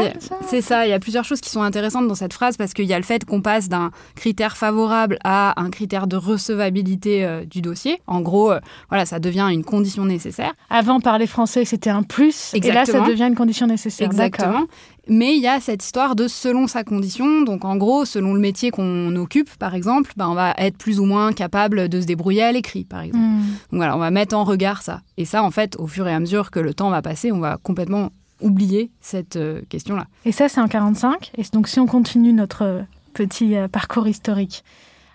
c'est 0.49 0.61
ça. 0.61 0.87
Il 0.87 0.91
y 0.91 0.93
a 0.93 0.99
plusieurs 0.99 1.25
choses 1.25 1.41
qui 1.41 1.51
sont 1.51 1.63
intéressantes 1.63 2.07
dans 2.09 2.15
cette 2.15 2.33
phrase 2.33 2.57
parce 2.57 2.73
qu'il 2.73 2.87
y 2.87 2.95
a 2.95 2.99
le 2.99 3.05
fait 3.05 3.25
qu'on 3.25 3.41
passe 3.41 3.69
d'un 3.69 3.91
critère 4.15 4.57
favorable 4.57 5.19
à 5.25 5.61
un 5.61 5.71
critère 5.71 6.07
de 6.07 6.17
recevabilité 6.17 7.25
euh, 7.25 7.45
du 7.45 7.61
dossier. 7.61 8.01
En 8.07 8.21
gros, 8.21 8.53
euh, 8.53 8.61
voilà, 8.89 9.07
ça 9.07 9.19
devient 9.19 9.49
une 9.51 9.65
condition 9.65 10.05
nécessaire. 10.05 10.53
Avant, 10.71 11.01
parler 11.01 11.27
français, 11.27 11.65
c'était 11.65 11.91
un 11.91 12.03
plus, 12.03 12.53
Exactement. 12.55 12.83
et 12.83 13.01
là, 13.01 13.05
ça 13.05 13.11
devient 13.11 13.27
une 13.27 13.35
condition 13.35 13.67
nécessaire. 13.67 14.07
Exactement. 14.07 14.65
Mais 15.09 15.37
il 15.37 15.43
y 15.43 15.47
a 15.47 15.61
cette 15.61 15.85
histoire 15.85 16.17
de 16.17 16.29
selon 16.29 16.67
sa 16.67 16.85
condition. 16.85 17.43
Donc 17.43 17.65
en 17.65 17.77
gros, 17.77 18.05
selon 18.05 18.35
le 18.35 18.41
métier 18.41 18.71
qu'on 18.71 19.15
occupe, 19.17 19.55
par 19.57 19.75
exemple, 19.75 20.13
ben, 20.17 20.29
on 20.29 20.35
va 20.35 20.55
être 20.59 20.79
plus 20.79 21.01
ou 21.01 21.05
moins 21.05 21.33
capable 21.33 21.89
de 21.89 22.01
se 22.01 22.07
débrouiller 22.07 22.43
à 22.43 22.53
l'écrit, 22.53 22.85
par 22.85 23.03
exemple. 23.03 23.25
Hmm. 23.25 23.41
Donc 23.41 23.79
voilà, 23.79 23.97
on 23.97 24.01
va 24.01 24.11
mettre 24.11 24.37
en 24.37 24.45
regard 24.45 24.83
ça. 24.83 25.03
Et 25.17 25.25
ça, 25.25 25.43
en 25.43 25.51
fait, 25.51 25.77
au 25.79 25.87
fur 25.87 26.07
et 26.07 26.13
à 26.13 26.21
mesure 26.21 26.51
que 26.51 26.61
le 26.61 26.75
temps 26.75 26.91
va 26.91 27.03
passer, 27.03 27.33
on 27.33 27.41
va 27.41 27.59
complètement 27.63 28.11
oublier 28.41 28.91
cette 29.01 29.37
euh, 29.37 29.63
question-là. 29.69 30.07
Et 30.25 30.33
ça, 30.33 30.49
c'est 30.49 30.61
en 30.61 30.69
45. 30.69 31.33
Et 31.39 31.43
donc 31.53 31.69
si 31.69 31.81
on 31.81 31.87
continue 31.87 32.33
notre 32.33 32.85
petit 33.13 33.57
euh, 33.57 33.69
parcours 33.69 34.09
historique, 34.09 34.65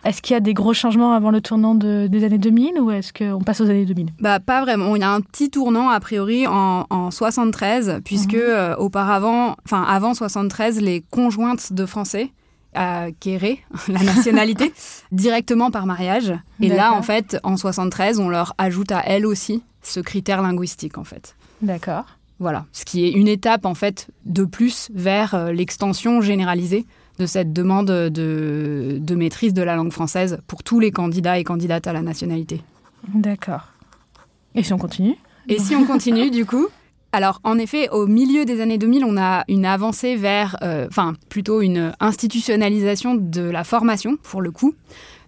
est-ce 0.05 0.21
qu'il 0.21 0.33
y 0.33 0.37
a 0.37 0.39
des 0.39 0.53
gros 0.53 0.73
changements 0.73 1.13
avant 1.13 1.31
le 1.31 1.41
tournant 1.41 1.75
des 1.75 2.23
années 2.23 2.37
2000 2.37 2.79
ou 2.79 2.91
est-ce 2.91 3.11
qu'on 3.11 3.41
passe 3.41 3.61
aux 3.61 3.69
années 3.69 3.85
2000 3.85 4.13
Bah 4.19 4.39
pas 4.39 4.61
vraiment. 4.61 4.95
Il 4.95 5.01
y 5.01 5.05
a 5.05 5.11
un 5.11 5.21
petit 5.21 5.49
tournant 5.49 5.89
a 5.89 5.99
priori 5.99 6.47
en, 6.47 6.85
en 6.89 7.11
73 7.11 8.01
puisque 8.05 8.33
mhm. 8.33 8.39
euh, 8.41 8.75
auparavant, 8.77 9.55
enfin 9.65 9.83
avant 9.83 10.13
73, 10.13 10.79
les 10.81 11.03
conjointes 11.11 11.73
de 11.73 11.85
Français 11.85 12.31
acquéraient 12.73 13.59
la 13.87 14.01
nationalité 14.03 14.73
directement 15.11 15.71
par 15.71 15.85
mariage. 15.85 16.33
Et 16.61 16.69
là, 16.69 16.93
en 16.93 17.01
fait, 17.01 17.37
en 17.43 17.57
73, 17.57 18.19
on 18.19 18.29
leur 18.29 18.53
ajoute 18.57 18.91
à 18.91 19.01
elles 19.05 19.25
aussi 19.25 19.63
ce 19.81 19.99
critère 19.99 20.41
linguistique, 20.41 20.97
en 20.97 21.03
fait. 21.03 21.35
D'accord. 21.61 22.05
Voilà, 22.39 22.65
ce 22.71 22.85
qui 22.85 23.05
est 23.05 23.11
une 23.11 23.27
étape 23.27 23.65
en 23.65 23.73
fait 23.75 24.07
de 24.25 24.45
plus 24.45 24.89
vers 24.93 25.35
euh, 25.35 25.51
l'extension 25.51 26.21
généralisée 26.21 26.85
de 27.19 27.25
cette 27.25 27.53
demande 27.53 27.87
de, 27.87 29.15
maîtrise 29.15 29.53
de 29.53 29.61
la 29.61 29.75
langue 29.75 29.91
française 29.91 30.39
pour 30.47 30.63
tous 30.63 30.79
les 30.79 30.91
candidats 30.91 31.37
et 31.37 31.43
candidates 31.43 31.85
à 31.85 31.93
la 31.93 32.01
nationalité. 32.01 32.61
D'accord. 33.13 33.67
Et 34.55 34.63
si 34.63 34.73
on 34.73 34.77
continue? 34.77 35.15
Et 35.47 35.59
si 35.59 35.75
on 35.75 35.85
continue, 35.85 36.31
du 36.31 36.45
coup? 36.45 36.67
Alors, 37.11 37.39
en 37.43 37.57
effet, 37.57 37.89
au 37.89 38.07
milieu 38.07 38.45
des 38.45 38.61
années 38.61 38.77
2000, 38.77 39.03
on 39.03 39.17
a 39.17 39.43
une 39.47 39.65
avancée 39.65 40.15
vers, 40.15 40.57
euh, 40.61 40.87
enfin, 40.87 41.15
plutôt 41.27 41.61
une 41.61 41.91
institutionnalisation 41.99 43.15
de 43.15 43.41
la 43.41 43.63
formation, 43.63 44.17
pour 44.17 44.41
le 44.41 44.51
coup. 44.51 44.75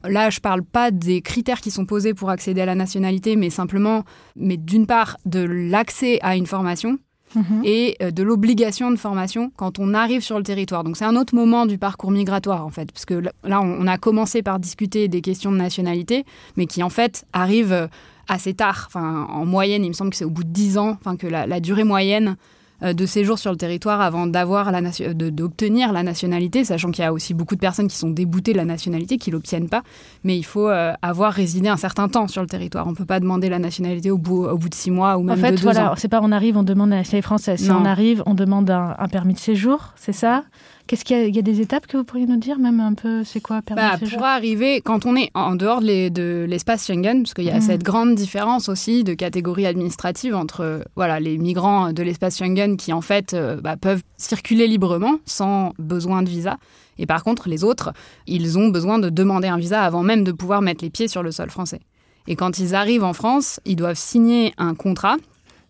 Là, 0.03 0.29
je 0.29 0.37
ne 0.37 0.41
parle 0.41 0.63
pas 0.63 0.91
des 0.91 1.21
critères 1.21 1.59
qui 1.59 1.71
sont 1.71 1.85
posés 1.85 2.13
pour 2.13 2.29
accéder 2.29 2.61
à 2.61 2.65
la 2.65 2.75
nationalité, 2.75 3.35
mais 3.35 3.49
simplement, 3.49 4.03
mais 4.35 4.57
d'une 4.57 4.85
part, 4.85 5.17
de 5.25 5.39
l'accès 5.39 6.19
à 6.21 6.35
une 6.35 6.45
formation, 6.45 6.97
Mhm. 7.35 7.61
et 7.63 7.95
euh, 8.01 8.11
de 8.11 8.23
l'obligation 8.23 8.91
de 8.91 8.95
formation 8.95 9.51
quand 9.55 9.79
on 9.79 9.93
arrive 9.93 10.21
sur 10.21 10.37
le 10.37 10.43
territoire. 10.43 10.83
Donc 10.83 10.97
c'est 10.97 11.05
un 11.05 11.15
autre 11.15 11.35
moment 11.35 11.65
du 11.65 11.77
parcours 11.77 12.11
migratoire 12.11 12.65
en 12.65 12.69
fait, 12.69 12.91
parce 12.91 13.05
que 13.05 13.15
là 13.43 13.61
on 13.61 13.87
a 13.87 13.97
commencé 13.97 14.41
par 14.41 14.59
discuter 14.59 15.07
des 15.07 15.21
questions 15.21 15.51
de 15.51 15.57
nationalité, 15.57 16.25
mais 16.57 16.65
qui 16.65 16.83
en 16.83 16.89
fait 16.89 17.25
arrivent 17.33 17.73
euh, 17.73 17.87
assez 18.27 18.53
tard. 18.53 18.85
Enfin, 18.87 19.27
en 19.29 19.45
moyenne, 19.45 19.83
il 19.83 19.89
me 19.89 19.93
semble 19.93 20.11
que 20.11 20.15
c'est 20.15 20.25
au 20.25 20.29
bout 20.29 20.43
de 20.43 20.49
10 20.49 20.77
ans, 20.77 20.97
enfin 20.99 21.17
que 21.17 21.27
la 21.27 21.59
durée 21.59 21.83
moyenne 21.83 22.37
de 22.81 23.05
séjour 23.05 23.37
sur 23.37 23.51
le 23.51 23.57
territoire 23.57 24.01
avant 24.01 24.27
d'avoir 24.27 24.71
la 24.71 24.81
d'obtenir 25.13 25.93
la 25.93 26.03
nationalité, 26.03 26.63
sachant 26.63 26.91
qu'il 26.91 27.03
y 27.03 27.07
a 27.07 27.13
aussi 27.13 27.33
beaucoup 27.33 27.55
de 27.55 27.59
personnes 27.59 27.87
qui 27.87 27.97
sont 27.97 28.09
déboutées 28.09 28.53
de 28.53 28.57
la 28.57 28.65
nationalité, 28.65 29.17
qui 29.17 29.31
l'obtiennent 29.31 29.69
pas. 29.69 29.83
Mais 30.23 30.37
il 30.37 30.43
faut 30.43 30.67
euh, 30.67 30.93
avoir 31.01 31.31
résidé 31.31 31.69
un 31.69 31.77
certain 31.77 32.07
temps 32.09 32.27
sur 32.27 32.41
le 32.41 32.47
territoire. 32.47 32.87
On 32.87 32.93
peut 32.93 33.05
pas 33.05 33.19
demander 33.19 33.49
la 33.49 33.59
nationalité 33.59 34.11
au 34.11 34.17
bout, 34.17 34.45
au 34.45 34.57
bout 34.57 34.69
de 34.69 34.75
six 34.75 34.91
mois 34.91 35.17
ou 35.17 35.23
même 35.23 35.37
en 35.37 35.41
fait, 35.41 35.51
de 35.51 35.57
deux 35.57 35.63
voilà, 35.63 35.91
ans. 35.91 35.95
C'est 35.97 36.07
pas 36.07 36.19
on 36.23 36.31
arrive, 36.31 36.57
on 36.57 36.63
demande 36.63 36.89
la 36.89 36.97
nationalité 36.97 37.25
française. 37.25 37.59
Si 37.61 37.71
on 37.71 37.85
arrive, 37.85 38.23
on 38.25 38.33
demande 38.33 38.69
un 38.69 39.07
permis 39.07 39.33
de 39.33 39.39
séjour, 39.39 39.93
c'est 39.95 40.13
ça? 40.13 40.43
Qu'est-ce 40.87 41.05
qu'il 41.05 41.35
y, 41.35 41.39
a 41.39 41.41
des 41.41 41.61
étapes 41.61 41.87
que 41.87 41.97
vous 41.97 42.03
pourriez 42.03 42.25
nous 42.25 42.37
dire, 42.37 42.59
même 42.59 42.79
un 42.79 42.93
peu, 42.93 43.23
c'est 43.23 43.39
quoi 43.39 43.61
bah, 43.75 43.97
Pour 44.11 44.23
arriver, 44.23 44.81
quand 44.81 45.05
on 45.05 45.15
est 45.15 45.29
en 45.33 45.55
dehors 45.55 45.81
de 45.81 46.45
l'espace 46.47 46.85
Schengen, 46.85 47.23
parce 47.23 47.33
qu'il 47.33 47.45
y 47.45 47.49
a 47.49 47.55
mhm. 47.55 47.61
cette 47.61 47.83
grande 47.83 48.15
différence 48.15 48.69
aussi 48.69 49.03
de 49.03 49.13
catégorie 49.13 49.65
administrative 49.65 50.35
entre 50.35 50.83
voilà, 50.95 51.19
les 51.19 51.37
migrants 51.37 51.93
de 51.93 52.03
l'espace 52.03 52.37
Schengen 52.37 52.77
qui 52.77 52.93
en 52.93 53.01
fait 53.01 53.33
euh, 53.33 53.61
bah, 53.61 53.77
peuvent 53.77 54.03
circuler 54.17 54.67
librement 54.67 55.17
sans 55.25 55.73
besoin 55.79 56.23
de 56.23 56.29
visa. 56.29 56.57
Et 56.97 57.05
par 57.05 57.23
contre, 57.23 57.49
les 57.49 57.63
autres, 57.63 57.93
ils 58.27 58.57
ont 58.59 58.69
besoin 58.69 58.99
de 58.99 59.09
demander 59.09 59.47
un 59.47 59.57
visa 59.57 59.81
avant 59.83 60.03
même 60.03 60.23
de 60.23 60.31
pouvoir 60.31 60.61
mettre 60.61 60.83
les 60.83 60.89
pieds 60.89 61.07
sur 61.07 61.23
le 61.23 61.31
sol 61.31 61.49
français. 61.49 61.79
Et 62.27 62.35
quand 62.35 62.59
ils 62.59 62.75
arrivent 62.75 63.03
en 63.03 63.13
France, 63.13 63.59
ils 63.65 63.75
doivent 63.75 63.97
signer 63.97 64.53
un 64.57 64.75
contrat 64.75 65.17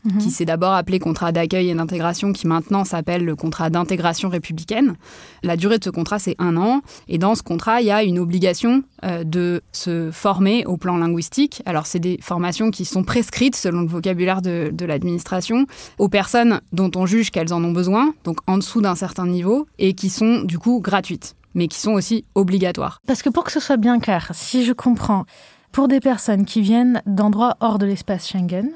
qui 0.07 0.25
mhm. 0.25 0.29
s'est 0.31 0.45
d'abord 0.45 0.73
appelé 0.73 0.99
contrat 0.99 1.31
d'accueil 1.31 1.69
et 1.69 1.75
d'intégration, 1.75 2.33
qui 2.33 2.47
maintenant 2.47 2.85
s'appelle 2.85 3.23
le 3.23 3.35
contrat 3.35 3.69
d'intégration 3.69 4.29
républicaine. 4.29 4.95
La 5.43 5.57
durée 5.57 5.77
de 5.77 5.83
ce 5.83 5.89
contrat, 5.89 6.17
c'est 6.17 6.35
un 6.39 6.57
an. 6.57 6.81
Et 7.07 7.17
dans 7.17 7.35
ce 7.35 7.43
contrat, 7.43 7.81
il 7.81 7.87
y 7.87 7.91
a 7.91 8.03
une 8.03 8.19
obligation 8.19 8.83
euh, 9.03 9.23
de 9.23 9.61
se 9.71 10.09
former 10.11 10.65
au 10.65 10.77
plan 10.77 10.97
linguistique. 10.97 11.61
Alors, 11.65 11.85
c'est 11.85 11.99
des 11.99 12.17
formations 12.21 12.71
qui 12.71 12.85
sont 12.85 13.03
prescrites, 13.03 13.55
selon 13.55 13.81
le 13.81 13.87
vocabulaire 13.87 14.41
de, 14.41 14.71
de 14.73 14.85
l'administration, 14.85 15.65
aux 15.99 16.09
personnes 16.09 16.61
dont 16.71 16.91
on 16.95 17.05
juge 17.05 17.29
qu'elles 17.29 17.53
en 17.53 17.63
ont 17.63 17.71
besoin, 17.71 18.13
donc 18.23 18.39
en 18.47 18.57
dessous 18.57 18.81
d'un 18.81 18.95
certain 18.95 19.27
niveau, 19.27 19.67
et 19.77 19.93
qui 19.93 20.09
sont 20.09 20.41
du 20.41 20.57
coup 20.57 20.79
gratuites, 20.81 21.35
mais 21.53 21.67
qui 21.67 21.79
sont 21.79 21.91
aussi 21.91 22.25
obligatoires. 22.35 23.01
Parce 23.05 23.21
que 23.21 23.29
pour 23.29 23.43
que 23.43 23.51
ce 23.51 23.59
soit 23.59 23.77
bien 23.77 23.99
clair, 23.99 24.31
si 24.33 24.65
je 24.65 24.73
comprends, 24.73 25.25
pour 25.71 25.87
des 25.87 25.99
personnes 25.99 26.45
qui 26.45 26.61
viennent 26.61 27.01
d'endroits 27.05 27.55
hors 27.59 27.77
de 27.77 27.85
l'espace 27.85 28.27
Schengen, 28.27 28.71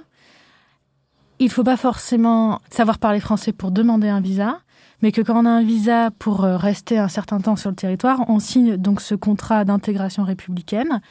il 1.40 1.46
ne 1.46 1.52
faut 1.52 1.64
pas 1.64 1.78
forcément 1.78 2.62
savoir 2.70 2.98
parler 2.98 3.20
français 3.20 3.52
pour 3.52 3.72
demander 3.72 4.08
un 4.08 4.22
visa, 4.22 4.60
mais 5.02 5.12
que 5.12 5.22
quand 5.22 5.42
on 5.42 5.46
a 5.46 5.50
un 5.50 5.64
visa 5.64 6.12
pour 6.12 6.44
euh, 6.44 6.58
rester 6.58 6.98
un 6.98 7.10
certain 7.10 7.40
temps 7.40 7.56
sur 7.56 7.70
le 7.70 7.76
territoire, 7.76 8.22
on 8.30 8.40
signe 8.40 8.78
donc 8.78 9.02
ce 9.02 9.16
contrat 9.16 9.66
d'intégration 9.66 10.24
républicaine 10.24 11.02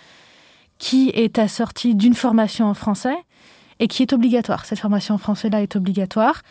qui 0.78 1.10
est 1.10 1.38
assorti 1.38 1.94
d'une 1.94 2.14
formation 2.14 2.66
en 2.66 2.74
français 2.74 3.16
et 3.78 3.88
qui 3.88 4.02
est 4.02 4.12
obligatoire. 4.12 4.64
Cette 4.64 4.78
formation 4.78 5.14
en 5.14 5.18
français-là 5.18 5.62
est 5.62 5.76
obligatoire. 5.76 6.42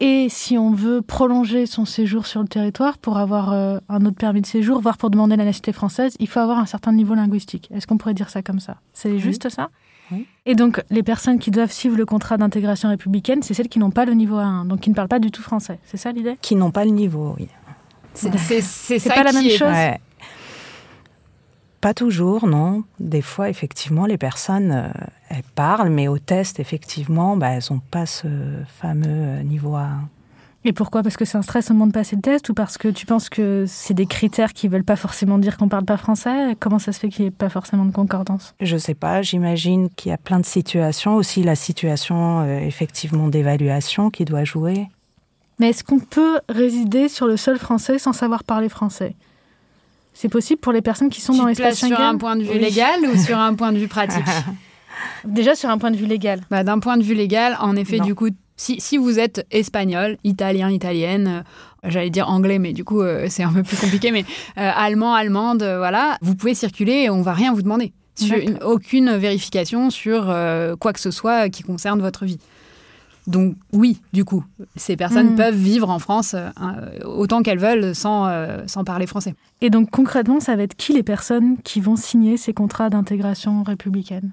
Et 0.00 0.28
si 0.28 0.56
on 0.56 0.70
veut 0.70 1.02
prolonger 1.02 1.66
son 1.66 1.84
séjour 1.84 2.26
sur 2.26 2.40
le 2.40 2.46
territoire 2.46 2.98
pour 2.98 3.18
avoir 3.18 3.52
euh, 3.52 3.78
un 3.88 4.04
autre 4.06 4.16
permis 4.16 4.40
de 4.40 4.46
séjour, 4.46 4.80
voire 4.80 4.96
pour 4.96 5.10
demander 5.10 5.36
la 5.36 5.44
nationalité 5.44 5.72
française, 5.72 6.14
il 6.20 6.28
faut 6.28 6.38
avoir 6.38 6.58
un 6.58 6.66
certain 6.66 6.92
niveau 6.92 7.14
linguistique. 7.14 7.68
Est-ce 7.74 7.88
qu'on 7.88 7.98
pourrait 7.98 8.14
dire 8.14 8.30
ça 8.30 8.42
comme 8.42 8.60
ça? 8.60 8.76
C'est 8.92 9.18
juste 9.18 9.48
ça? 9.48 9.70
Et 10.46 10.54
donc, 10.54 10.82
les 10.90 11.02
personnes 11.02 11.38
qui 11.38 11.50
doivent 11.50 11.72
suivre 11.72 11.96
le 11.96 12.06
contrat 12.06 12.36
d'intégration 12.36 12.88
républicaine, 12.88 13.42
c'est 13.42 13.54
celles 13.54 13.68
qui 13.68 13.78
n'ont 13.78 13.90
pas 13.90 14.04
le 14.04 14.14
niveau 14.14 14.36
A1, 14.36 14.66
donc 14.66 14.80
qui 14.80 14.90
ne 14.90 14.94
parlent 14.94 15.08
pas 15.08 15.18
du 15.18 15.30
tout 15.30 15.42
français. 15.42 15.78
C'est 15.84 15.96
ça 15.96 16.12
l'idée? 16.12 16.36
Qui 16.40 16.56
n'ont 16.56 16.70
pas 16.70 16.84
le 16.84 16.90
niveau, 16.90 17.34
oui. 17.38 17.48
C'est 18.14 19.08
pas 19.08 19.22
la 19.22 19.32
même 19.32 19.50
chose? 19.50 19.74
Pas 21.80 21.94
toujours, 21.94 22.48
non. 22.48 22.82
Des 22.98 23.22
fois, 23.22 23.48
effectivement, 23.48 24.06
les 24.06 24.18
personnes, 24.18 24.72
euh, 24.72 24.88
elles 25.28 25.44
parlent, 25.54 25.90
mais 25.90 26.08
au 26.08 26.18
test, 26.18 26.58
effectivement, 26.58 27.36
bah, 27.36 27.50
elles 27.50 27.62
n'ont 27.70 27.78
pas 27.78 28.04
ce 28.04 28.26
fameux 28.66 29.42
niveau 29.42 29.76
A1. 29.76 30.06
Et 30.64 30.72
pourquoi? 30.72 31.02
Parce 31.02 31.16
que 31.16 31.24
c'est 31.24 31.38
un 31.38 31.42
stress 31.42 31.70
au 31.70 31.74
moment 31.74 31.86
de 31.86 31.92
passer 31.92 32.16
le 32.16 32.22
test 32.22 32.48
ou 32.48 32.54
parce 32.54 32.78
que 32.78 32.88
tu 32.88 33.06
penses 33.06 33.28
que 33.28 33.64
c'est 33.66 33.94
des 33.94 34.06
critères 34.06 34.52
qui 34.52 34.66
veulent 34.66 34.84
pas 34.84 34.96
forcément 34.96 35.38
dire 35.38 35.56
qu'on 35.56 35.68
parle 35.68 35.84
pas 35.84 35.96
français? 35.96 36.56
Comment 36.58 36.80
ça 36.80 36.92
se 36.92 36.98
fait 36.98 37.08
qu'il 37.08 37.22
n'y 37.24 37.28
ait 37.28 37.32
pas 37.32 37.48
forcément 37.48 37.84
de 37.84 37.92
concordance? 37.92 38.54
Je 38.60 38.76
sais 38.76 38.94
pas, 38.94 39.22
j'imagine 39.22 39.88
qu'il 39.90 40.10
y 40.10 40.12
a 40.12 40.18
plein 40.18 40.40
de 40.40 40.46
situations, 40.46 41.14
aussi 41.14 41.42
la 41.44 41.54
situation 41.54 42.40
euh, 42.40 42.58
effectivement 42.58 43.28
d'évaluation 43.28 44.10
qui 44.10 44.24
doit 44.24 44.44
jouer. 44.44 44.88
Mais 45.60 45.70
est-ce 45.70 45.84
qu'on 45.84 46.00
peut 46.00 46.40
résider 46.48 47.08
sur 47.08 47.26
le 47.26 47.36
sol 47.36 47.58
français 47.58 47.98
sans 47.98 48.12
savoir 48.12 48.42
parler 48.42 48.68
français? 48.68 49.14
C'est 50.12 50.28
possible 50.28 50.60
pour 50.60 50.72
les 50.72 50.82
personnes 50.82 51.10
qui 51.10 51.20
sont 51.20 51.34
dans 51.34 51.46
l'espace 51.46 51.78
Schengen 51.78 51.96
sur 51.96 52.04
un 52.04 52.16
point 52.16 52.34
de 52.34 52.42
vue 52.42 52.58
légal 52.58 53.00
ou 53.02 53.16
sur 53.16 53.38
un 53.38 53.54
point 53.54 53.72
de 53.72 53.78
vue 53.78 53.88
pratique? 53.88 54.24
Déjà 55.24 55.54
sur 55.54 55.70
un 55.70 55.78
point 55.78 55.90
de 55.90 55.96
vue 55.96 56.06
légal. 56.06 56.40
Bah, 56.50 56.64
D'un 56.64 56.78
point 56.78 56.96
de 56.96 57.02
vue 57.02 57.14
légal, 57.14 57.56
en 57.60 57.76
effet, 57.76 58.00
du 58.00 58.14
coup, 58.14 58.30
si, 58.58 58.98
vous 58.98 59.18
êtes 59.18 59.46
espagnol, 59.50 60.18
italien, 60.24 60.68
italienne, 60.70 61.44
euh, 61.84 61.88
j'allais 61.90 62.10
dire 62.10 62.28
anglais, 62.28 62.58
mais 62.58 62.72
du 62.74 62.84
coup, 62.84 63.00
euh, 63.00 63.26
c'est 63.30 63.42
un 63.44 63.52
peu 63.52 63.62
plus 63.62 63.76
compliqué, 63.78 64.10
mais 64.10 64.24
euh, 64.58 64.70
allemand, 64.74 65.14
allemande, 65.14 65.62
voilà, 65.62 66.18
vous 66.20 66.34
pouvez 66.34 66.54
circuler 66.54 67.04
et 67.04 67.10
on 67.10 67.22
va 67.22 67.32
rien 67.32 67.52
vous 67.54 67.62
demander. 67.62 67.92
Sur 68.16 68.36
une- 68.36 68.58
aucune 68.64 69.16
vérification 69.16 69.90
sur 69.90 70.28
euh, 70.28 70.74
quoi 70.74 70.92
que 70.92 70.98
ce 70.98 71.12
soit 71.12 71.48
qui 71.50 71.62
concerne 71.62 72.00
votre 72.00 72.24
vie. 72.24 72.38
Donc 73.28 73.54
oui, 73.72 74.00
du 74.12 74.24
coup, 74.24 74.42
ces 74.74 74.96
personnes 74.96 75.34
Mm. 75.34 75.36
peuvent 75.36 75.54
vivre 75.54 75.88
en 75.90 75.98
France 76.00 76.34
euh, 76.34 76.50
autant 77.04 77.42
qu'elles 77.42 77.58
veulent 77.60 77.94
sans, 77.94 78.26
euh, 78.26 78.62
sans 78.66 78.82
parler 78.84 79.06
français. 79.06 79.34
Et 79.60 79.70
donc 79.70 79.90
concrètement, 79.90 80.40
ça 80.40 80.56
va 80.56 80.62
être 80.64 80.74
qui 80.74 80.94
les 80.94 81.02
personnes 81.02 81.58
qui 81.62 81.80
vont 81.80 81.94
signer 81.94 82.36
ces 82.38 82.52
contrats 82.54 82.88
d'intégration 82.90 83.62
républicaine? 83.62 84.30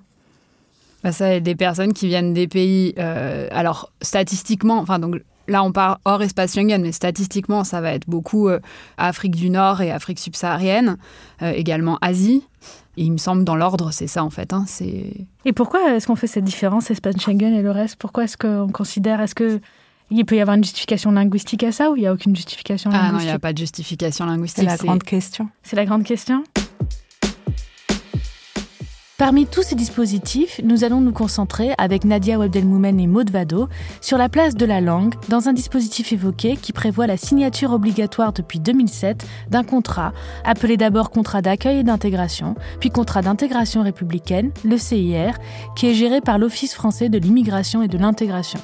Bah, 1.06 1.12
ça 1.12 1.26
va 1.30 1.36
être 1.36 1.44
des 1.44 1.56
personnes 1.56 1.94
qui 1.94 2.08
viennent 2.08 2.34
des 2.34 2.48
pays. 2.48 2.96
euh, 2.98 3.48
alors, 3.52 3.92
statistiquement, 4.02 4.80
enfin, 4.80 4.98
donc 4.98 5.22
là, 5.48 5.64
on 5.64 5.72
part 5.72 6.00
hors 6.04 6.24
espace 6.24 6.56
Schengen, 6.56 6.82
mais 6.82 6.92
statistiquement, 6.92 7.64
ça 7.64 7.80
va 7.80 7.92
être 7.92 8.10
beaucoup 8.10 8.50
euh, 8.50 8.60
Afrique 8.98 9.36
du 9.36 9.52
Nord 9.52 9.82
et 9.82 9.92
Afrique 9.92 10.18
subsaharienne, 10.18 10.98
euh, 11.44 11.52
également 11.52 12.00
Asie. 12.02 12.44
Et 12.98 13.04
il 13.04 13.12
me 13.12 13.18
semble, 13.18 13.44
dans 13.44 13.56
l'ordre, 13.56 13.92
c'est 13.92 14.08
ça, 14.08 14.24
en 14.24 14.32
fait. 14.32 14.52
hein, 14.52 14.64
c'est. 14.68 15.14
Et 15.46 15.54
pourquoi 15.54 15.94
est-ce 15.94 16.08
qu'on 16.08 16.16
fait 16.16 16.26
cette 16.26 16.44
différence, 16.44 16.90
espace 16.90 17.22
Schengen 17.22 17.54
et 17.54 17.62
le 17.62 17.70
reste? 17.70 17.98
Pourquoi 17.98 18.24
est-ce 18.24 18.38
qu'on 18.38 18.72
considère, 18.72 19.22
est-ce 19.22 19.36
que 19.36 19.62
il 20.10 20.26
peut 20.26 20.36
y 20.36 20.42
avoir 20.42 20.58
une 20.58 20.64
justification 20.64 21.12
linguistique 21.12 21.64
à 21.64 21.72
ça 21.72 21.92
ou 21.92 21.96
il 21.98 22.02
n'y 22.02 22.08
a 22.08 22.14
aucune 22.14 22.36
justification 22.36 22.90
Ah 22.94 23.12
non, 23.12 23.20
il 23.20 23.26
linguistique 23.26 23.30
n'y 23.30 23.36
a 23.36 23.40
pas 23.40 23.54
de 23.54 23.58
justification 23.58 24.26
C'est 24.26 24.32
linguistique. 24.32 24.66
la 24.66 24.78
grande 24.78 25.04
question. 25.04 25.50
C'est 25.62 25.76
la 25.76 25.86
grande 25.86 26.04
question? 26.04 26.44
Parmi 29.18 29.46
tous 29.46 29.64
ces 29.64 29.76
dispositifs, 29.76 30.60
nous 30.62 30.84
allons 30.84 31.00
nous 31.00 31.14
concentrer 31.14 31.72
avec 31.78 32.04
Nadia 32.04 32.38
Webdelmoumen 32.38 33.00
et 33.00 33.08
Maud 33.08 33.30
Vado 33.30 33.70
sur 34.02 34.18
la 34.18 34.28
place 34.28 34.56
de 34.56 34.66
la 34.66 34.82
langue 34.82 35.16
dans 35.30 35.48
un 35.48 35.54
dispositif 35.54 36.12
évoqué 36.12 36.58
qui 36.58 36.74
prévoit 36.74 37.08
la 37.08 37.16
signature 37.16 37.72
obligatoire 37.72 38.34
depuis 38.34 38.60
2007 38.60 39.26
d'un 39.48 39.64
contrat, 39.64 40.12
appelé 40.44 40.76
d'abord 40.76 41.12
contrat 41.12 41.42
d'accueil 41.42 41.78
et 41.80 41.84
d'intégration, 41.84 42.56
puis 42.82 42.90
contrat 42.90 43.22
d'intégration 43.22 43.84
républicaine, 43.84 44.52
le 44.66 44.78
CIR, 44.78 45.38
qui 45.78 45.88
est 45.88 45.94
géré 45.94 46.20
par 46.20 46.38
l'Office 46.38 46.74
français 46.74 47.08
de 47.08 47.18
l'immigration 47.18 47.82
et 47.82 47.88
de 47.88 47.98
l'intégration. 47.98 48.60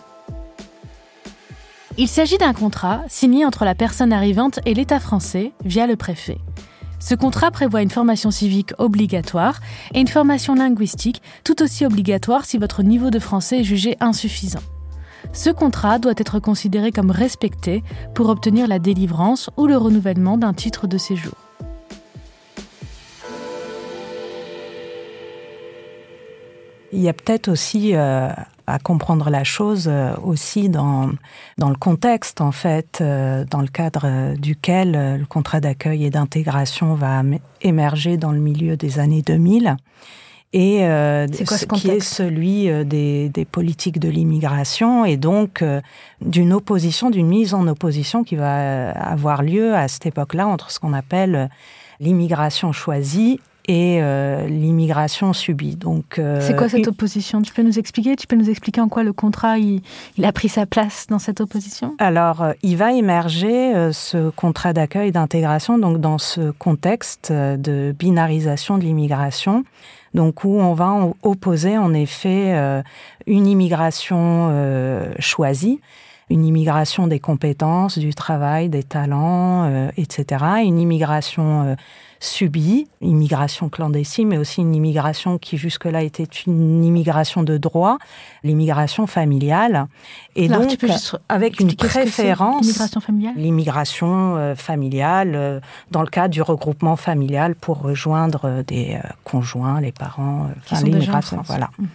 Il 1.98 2.10
s'agit 2.10 2.38
d'un 2.38 2.53
contrat 2.53 3.03
signé 3.08 3.46
entre 3.46 3.63
la 3.63 3.75
personne 3.75 4.12
arrivante 4.12 4.60
et 4.65 4.74
l'État 4.74 5.00
français 5.00 5.53
via 5.63 5.88
le 5.88 5.96
préfet. 5.96 6.39
Ce 7.01 7.15
contrat 7.15 7.50
prévoit 7.50 7.81
une 7.81 7.89
formation 7.89 8.29
civique 8.29 8.74
obligatoire 8.77 9.60
et 9.93 10.00
une 10.00 10.08
formation 10.08 10.53
linguistique 10.53 11.22
tout 11.43 11.63
aussi 11.63 11.84
obligatoire 11.84 12.46
si 12.46 12.60
votre 12.60 12.84
niveau 12.84 13.10
de 13.10 13.17
français 13.17 13.62
est 13.62 13.63
jugé 13.63 13.98
insuffisant. 14.00 14.62
Ce 15.34 15.50
contrat 15.50 15.98
doit 15.98 16.13
être 16.15 16.39
considéré 16.39 16.91
comme 16.91 17.10
respecté 17.10 17.84
pour 18.13 18.29
obtenir 18.29 18.67
la 18.67 18.77
délivrance 18.77 19.50
ou 19.58 19.65
le 19.65 19.77
renouvellement 19.77 20.38
d'un 20.38 20.53
titre 20.53 20.86
de 20.86 21.00
séjour. 21.00 21.34
Il 26.93 27.00
y 27.00 27.10
a 27.10 27.13
peut-être 27.13 27.48
aussi 27.48 27.96
euh, 27.96 28.29
à 28.72 28.80
comprendre 28.80 29.30
la 29.30 29.44
chose 29.44 29.88
euh, 29.88 30.13
aussi 30.24 30.70
dans, 30.70 31.10
dans 31.58 31.70
le 31.70 31.75
contexte, 31.75 32.42
en 32.42 32.51
fait, 32.51 33.00
euh, 33.01 33.46
dans 33.50 33.62
le 33.62 33.68
cadre 33.68 34.04
euh, 34.06 34.36
duquel 34.36 35.18
le 35.20 35.25
contrat 35.25 35.60
d'accueil 35.60 36.06
et 36.06 36.10
d'intégration 36.10 36.94
va 36.96 37.22
émerger 37.62 38.18
dans 38.18 38.32
le 38.32 38.40
milieu 38.40 38.78
des 38.78 39.00
années 39.00 39.22
2000. 39.22 39.78
Et 40.54 40.80
euh, 40.82 41.28
quoi 41.48 41.58
ce 41.58 41.66
qui 41.66 41.90
est 41.90 42.01
celui 42.01 42.70
des, 42.86 43.30
des 43.30 43.46
politiques 43.46 44.00
de 44.00 44.10
l'immigration 44.10 45.06
et 45.06 45.16
donc 45.16 45.62
euh, 45.62 45.80
d'une 46.20 46.51
opposition, 46.51 47.10
d'une 47.10 47.28
mise 47.28 47.54
en 47.54 47.68
opposition 47.68 48.25
qui 48.25 48.36
va 48.36 48.92
avoir 48.92 49.44
lieu 49.44 49.74
à 49.75 49.88
cette 49.88 50.08
époque-là 50.08 50.48
entre 50.48 50.70
ce 50.72 50.80
qu'on 50.80 50.92
appelle 50.92 51.50
l'immigration 52.01 52.74
choisie 52.74 53.40
et 53.68 54.01
euh, 54.01 54.48
l'immigration 54.48 55.34
subie. 55.34 55.75
Donc, 55.75 56.18
euh, 56.18 56.41
C'est 56.41 56.56
quoi 56.56 56.70
cette 56.70 56.88
opposition? 56.88 57.41
Tu 57.41 57.53
peux 57.53 57.62
nous 57.62 57.77
expliquer? 57.77 58.15
Tu 58.15 58.27
peux 58.27 58.36
nous 58.36 58.50
expliquer 58.50 58.82
en 58.82 58.89
quoi 58.89 59.03
le 59.03 59.13
contrat 59.13 59.58
il, 59.58 59.82
il 60.18 60.25
a 60.25 60.32
pris 60.32 60.50
sa 60.50 60.65
place 60.65 61.08
dans 61.10 61.20
cette 61.20 61.41
opposition? 61.41 61.96
Alors, 62.00 62.41
euh, 62.41 62.53
il 62.63 62.77
va 62.77 62.94
émerger 62.94 63.75
euh, 63.75 63.91
ce 63.91 64.30
contrat 64.32 64.74
d'accueil 64.74 65.10
et 65.10 65.12
d'intégration 65.12 65.77
donc 65.77 66.00
dans 66.00 66.18
ce 66.18 66.51
contexte 66.51 67.30
euh, 67.32 67.58
de 67.58 67.94
binarisation 67.98 68.77
de 68.77 68.83
l'immigration, 68.83 69.64
donc 70.14 70.44
où 70.44 70.59
on 70.59 70.74
va 70.74 71.09
opposer 71.24 71.77
en 71.77 71.94
effet 71.94 72.53
euh, 72.53 72.81
une 73.27 73.48
immigration 73.48 74.50
euh, 74.51 75.14
choisie, 75.20 75.79
une 76.31 76.46
immigration 76.46 77.07
des 77.07 77.20
compétences, 77.20 77.98
du 77.98 78.13
travail, 78.13 78.70
des 78.70 78.83
talents, 78.83 79.65
euh, 79.65 79.89
etc., 79.98 80.46
et 80.61 80.65
une 80.65 80.79
immigration 80.79 81.63
euh, 81.63 81.75
subie, 82.22 82.87
immigration 83.01 83.67
clandestine, 83.67 84.29
mais 84.29 84.37
aussi 84.37 84.61
une 84.61 84.74
immigration 84.74 85.37
qui 85.37 85.57
jusque-là 85.57 86.03
était 86.03 86.24
une 86.48 86.85
immigration 86.85 87.44
de 87.44 87.57
droit, 87.57 87.98
l'immigration 88.44 89.07
familiale, 89.07 89.87
et 90.35 90.48
Alors, 90.48 90.67
donc 90.67 90.77
avec 91.27 91.59
une 91.59 91.75
préférence 91.75 92.61
l'immigration 92.61 93.01
familiale? 93.01 93.33
l'immigration 93.35 94.37
euh, 94.37 94.55
familiale 94.55 95.61
dans 95.89 96.01
le 96.01 96.07
cadre 96.07 96.33
du 96.33 96.41
regroupement 96.41 96.96
familial 96.96 97.55
pour 97.55 97.81
rejoindre 97.81 98.63
des 98.65 98.98
conjoints, 99.25 99.81
les 99.81 99.91
parents, 99.91 100.50
enfin, 100.63 100.81
l'immigration, 100.83 101.41
voilà. 101.46 101.70
Mhm. 101.77 101.87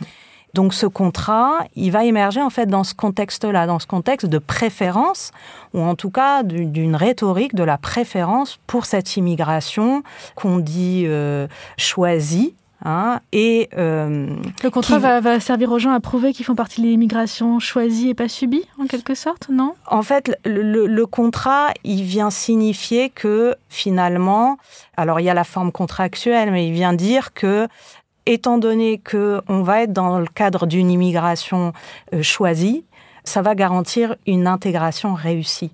Donc 0.56 0.72
ce 0.72 0.86
contrat, 0.86 1.58
il 1.74 1.90
va 1.92 2.04
émerger 2.06 2.40
en 2.40 2.48
fait 2.50 2.64
dans 2.66 2.82
ce 2.82 2.94
contexte-là, 2.94 3.66
dans 3.66 3.78
ce 3.78 3.86
contexte 3.86 4.26
de 4.26 4.38
préférence, 4.38 5.30
ou 5.74 5.80
en 5.82 5.94
tout 5.94 6.10
cas 6.10 6.42
du- 6.42 6.64
d'une 6.64 6.96
rhétorique 6.96 7.54
de 7.54 7.62
la 7.62 7.76
préférence 7.76 8.58
pour 8.66 8.86
cette 8.86 9.16
immigration 9.18 10.02
qu'on 10.34 10.56
dit 10.58 11.04
euh, 11.06 11.46
choisie. 11.76 12.54
hein, 12.84 13.20
et 13.32 13.68
euh, 13.76 14.28
Le 14.62 14.70
contrat 14.70 14.96
qui- 14.96 15.02
va, 15.02 15.20
va 15.20 15.40
servir 15.40 15.72
aux 15.72 15.78
gens 15.78 15.92
à 15.92 16.00
prouver 16.00 16.32
qu'ils 16.32 16.44
font 16.46 16.54
partie 16.54 16.80
de 16.82 16.86
l'immigration 16.86 17.58
choisie 17.58 18.08
et 18.10 18.14
pas 18.14 18.28
subie, 18.28 18.64
en 18.80 18.86
quelque 18.86 19.14
sorte, 19.14 19.48
non? 19.50 19.74
En 19.86 20.02
fait, 20.02 20.38
le 20.46 21.04
contrat, 21.04 21.68
il 21.84 22.02
vient 22.02 22.30
signifier 22.30 23.10
que 23.10 23.54
finalement, 23.68 24.56
alors 24.96 25.20
il 25.20 25.24
y 25.24 25.30
a 25.30 25.34
la 25.34 25.44
forme 25.44 25.70
contractuelle, 25.72 26.50
mais 26.50 26.66
il 26.68 26.72
vient 26.72 26.92
dire 26.94 27.32
que, 27.34 27.66
étant 28.26 28.58
donné 28.58 28.98
que 28.98 29.40
on 29.48 29.62
va 29.62 29.82
être 29.82 29.92
dans 29.92 30.18
le 30.18 30.26
cadre 30.26 30.66
d'une 30.66 30.90
immigration 30.90 31.72
euh, 32.12 32.22
choisie, 32.22 32.84
ça 33.24 33.42
va 33.42 33.54
garantir 33.54 34.16
une 34.26 34.46
intégration 34.46 35.14
réussie, 35.14 35.72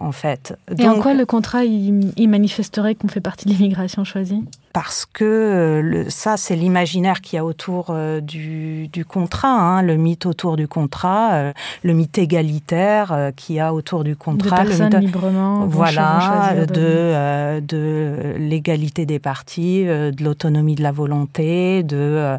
en 0.00 0.12
fait. 0.12 0.56
Et 0.78 0.88
en 0.88 1.00
quoi 1.00 1.14
le 1.14 1.26
contrat 1.26 1.64
il, 1.64 2.12
il 2.16 2.28
manifesterait 2.28 2.94
qu'on 2.94 3.08
fait 3.08 3.20
partie 3.20 3.46
de 3.46 3.52
l'immigration 3.52 4.04
choisie? 4.04 4.44
Parce 4.80 5.06
que 5.06 5.24
euh, 5.24 5.82
le, 5.82 6.08
ça, 6.08 6.36
c'est 6.36 6.54
l'imaginaire 6.54 7.20
qu'il 7.20 7.36
y 7.36 7.40
a 7.40 7.44
autour 7.44 7.86
euh, 7.90 8.20
du, 8.20 8.86
du 8.86 9.04
contrat, 9.04 9.48
hein, 9.50 9.82
le 9.82 9.96
mythe 9.96 10.24
autour 10.24 10.56
du 10.56 10.68
contrat, 10.68 11.32
euh, 11.32 11.52
le 11.82 11.94
mythe 11.94 12.16
égalitaire 12.16 13.10
euh, 13.12 13.30
qu'il 13.32 13.56
y 13.56 13.60
a 13.60 13.74
autour 13.74 14.04
du 14.04 14.10
De 14.10 14.14
contrat, 14.16 14.62
le 14.62 14.68
personnes 14.68 14.90
mythe- 14.92 15.00
librement 15.00 15.66
voilà, 15.66 16.54
de, 16.72 16.74
euh, 16.78 17.60
de 17.60 18.34
l'égalité 18.38 19.04
des 19.04 19.18
partis, 19.18 19.82
euh, 19.88 20.12
de 20.12 20.22
l'autonomie 20.22 20.76
de 20.76 20.82
la 20.84 20.92
volonté, 20.92 21.82
de, 21.82 21.96
euh, 21.98 22.38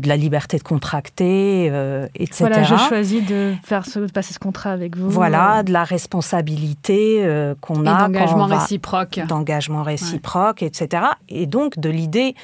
de 0.00 0.06
la 0.06 0.16
liberté 0.18 0.58
de 0.58 0.62
contracter, 0.62 1.68
euh, 1.72 2.06
etc. 2.14 2.34
Voilà, 2.40 2.62
je 2.62 2.76
choisis 2.76 3.24
de 3.26 3.54
faire 3.64 3.86
ce, 3.86 4.00
de 4.00 4.12
passer 4.12 4.34
ce 4.34 4.38
contrat 4.38 4.72
avec 4.72 4.98
vous. 4.98 5.08
Voilà, 5.08 5.62
de 5.62 5.72
la 5.72 5.84
responsabilité 5.84 7.20
euh, 7.24 7.54
qu'on 7.62 7.86
a 7.86 7.92
quand 7.92 7.98
d'engagement 8.08 8.44
on 8.44 8.46
va- 8.48 8.58
réciproque. 8.58 9.20
d'engagement 9.26 9.82
réciproque, 9.82 10.62
etc. 10.62 11.04
Et 11.30 11.46
donc 11.46 11.69
de 11.78 11.90
l'idée 11.90 12.34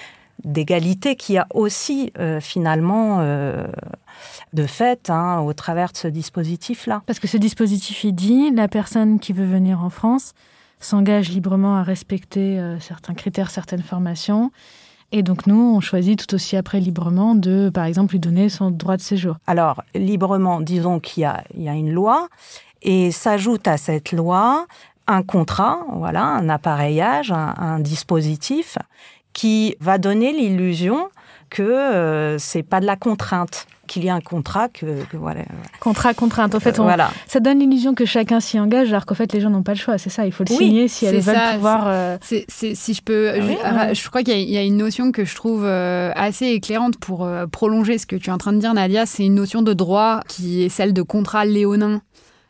d'égalité 0.45 1.17
qui 1.17 1.39
a 1.39 1.47
aussi 1.55 2.13
euh, 2.19 2.41
finalement 2.41 3.19
euh, 3.21 3.67
de 4.53 4.67
fait 4.67 5.11
hein, 5.11 5.41
au 5.41 5.53
travers 5.53 5.93
de 5.93 5.97
ce 5.97 6.09
dispositif-là. 6.09 7.03
Parce 7.07 7.19
que 7.19 7.29
ce 7.29 7.37
dispositif, 7.37 8.05
il 8.05 8.15
dit, 8.15 8.51
la 8.51 8.69
personne 8.69 9.19
qui 9.19 9.33
veut 9.33 9.47
venir 9.47 9.83
en 9.83 9.91
France 9.91 10.35
s'engage 10.79 11.31
librement 11.31 11.77
à 11.77 11.83
respecter 11.83 12.59
euh, 12.59 12.79
certains 12.81 13.15
critères, 13.15 13.51
certaines 13.51 13.83
formations. 13.83 14.53
Et 15.13 15.23
donc 15.23 15.47
nous, 15.47 15.75
on 15.77 15.81
choisit 15.81 16.19
tout 16.19 16.35
aussi 16.35 16.57
après 16.57 16.81
librement 16.81 17.35
de, 17.35 17.71
par 17.73 17.85
exemple, 17.85 18.13
lui 18.13 18.21
donner 18.21 18.49
son 18.49 18.71
droit 18.71 18.97
de 18.97 19.03
séjour. 19.03 19.37
Alors, 19.47 19.83
librement, 19.95 20.61
disons 20.61 21.01
qu'il 21.01 21.23
y 21.23 21.25
a, 21.25 21.45
il 21.55 21.63
y 21.63 21.69
a 21.69 21.75
une 21.75 21.93
loi 21.93 22.29
et 22.83 23.11
s'ajoute 23.11 23.69
à 23.69 23.77
cette 23.79 24.13
loi 24.13 24.67
un 25.09 25.23
contrat, 25.23 25.87
voilà, 25.93 26.25
un 26.25 26.49
appareillage, 26.49 27.31
un, 27.31 27.55
un 27.57 27.79
dispositif 27.79 28.77
qui 29.37 29.77
va 29.81 29.99
donner 29.99 30.33
l'illusion 30.33 31.09
que 31.51 31.63
euh, 31.63 32.39
c'est 32.39 32.63
pas 32.63 32.81
de 32.81 32.87
la 32.87 32.97
contrainte, 32.97 33.67
qu'il 33.87 34.03
y 34.03 34.09
a 34.09 34.15
un 34.15 34.21
contrat 34.23 34.69
que, 34.69 35.05
que 35.13 35.17
voilà. 35.19 35.43
Contrat, 35.79 36.15
contrainte. 36.15 36.55
En 36.55 36.61
fait, 36.61 36.81
on- 36.81 36.85
voilà. 36.85 37.11
ça 37.29 37.39
donne 37.39 37.59
l'illusion 37.61 37.95
que 37.95 38.07
chacun 38.07 38.41
s'y 38.41 38.59
engage, 38.59 38.89
alors 38.89 39.05
qu'en 39.07 39.15
fait, 39.15 39.31
les 39.35 39.41
gens 39.43 39.51
n'ont 39.51 39.63
pas 39.63 39.75
le 39.75 39.79
choix. 39.79 39.99
C'est 39.99 40.09
ça, 40.11 40.25
il 40.27 40.33
faut 40.33 40.43
le 40.49 40.51
Oui, 40.53 40.57
signer 40.57 40.89
si 40.89 41.05
elles 41.05 41.23
c'est 41.23 41.31
veulent 41.33 41.37
ça, 41.41 41.53
pouvoir... 41.55 41.85
euh, 41.87 42.17
si 42.23 42.95
je 42.95 43.03
peux, 43.03 43.31
Ah 43.35 43.41
je, 43.41 43.47
oui, 43.47 43.57
ah, 43.63 43.93
je 43.95 44.09
crois 44.09 44.23
qu'il 44.23 44.33
y 44.35 44.37
a, 44.37 44.41
il 44.41 44.51
y 44.51 44.57
a 44.59 44.63
une 44.63 44.79
notion 44.79 45.13
que 45.13 45.25
je 45.27 45.37
trouve 45.37 45.65
euh, 45.65 46.11
assez 46.17 46.47
éclairante 46.47 46.97
pour 46.97 47.25
euh, 47.25 47.47
prolonger 47.47 47.99
ce 47.99 48.07
que 48.07 48.17
tu 48.17 48.31
es 48.31 48.33
en 48.33 48.39
train 48.39 48.55
de 48.55 48.59
dire, 48.59 48.73
Nadia. 48.75 49.05
C'est 49.07 49.25
une 49.27 49.35
notion 49.37 49.61
de 49.63 49.75
droit 49.75 50.23
qui 50.27 50.65
est 50.65 50.69
celle 50.71 50.93
de 50.95 51.03
contrat 51.03 51.45
léonin. 51.45 52.01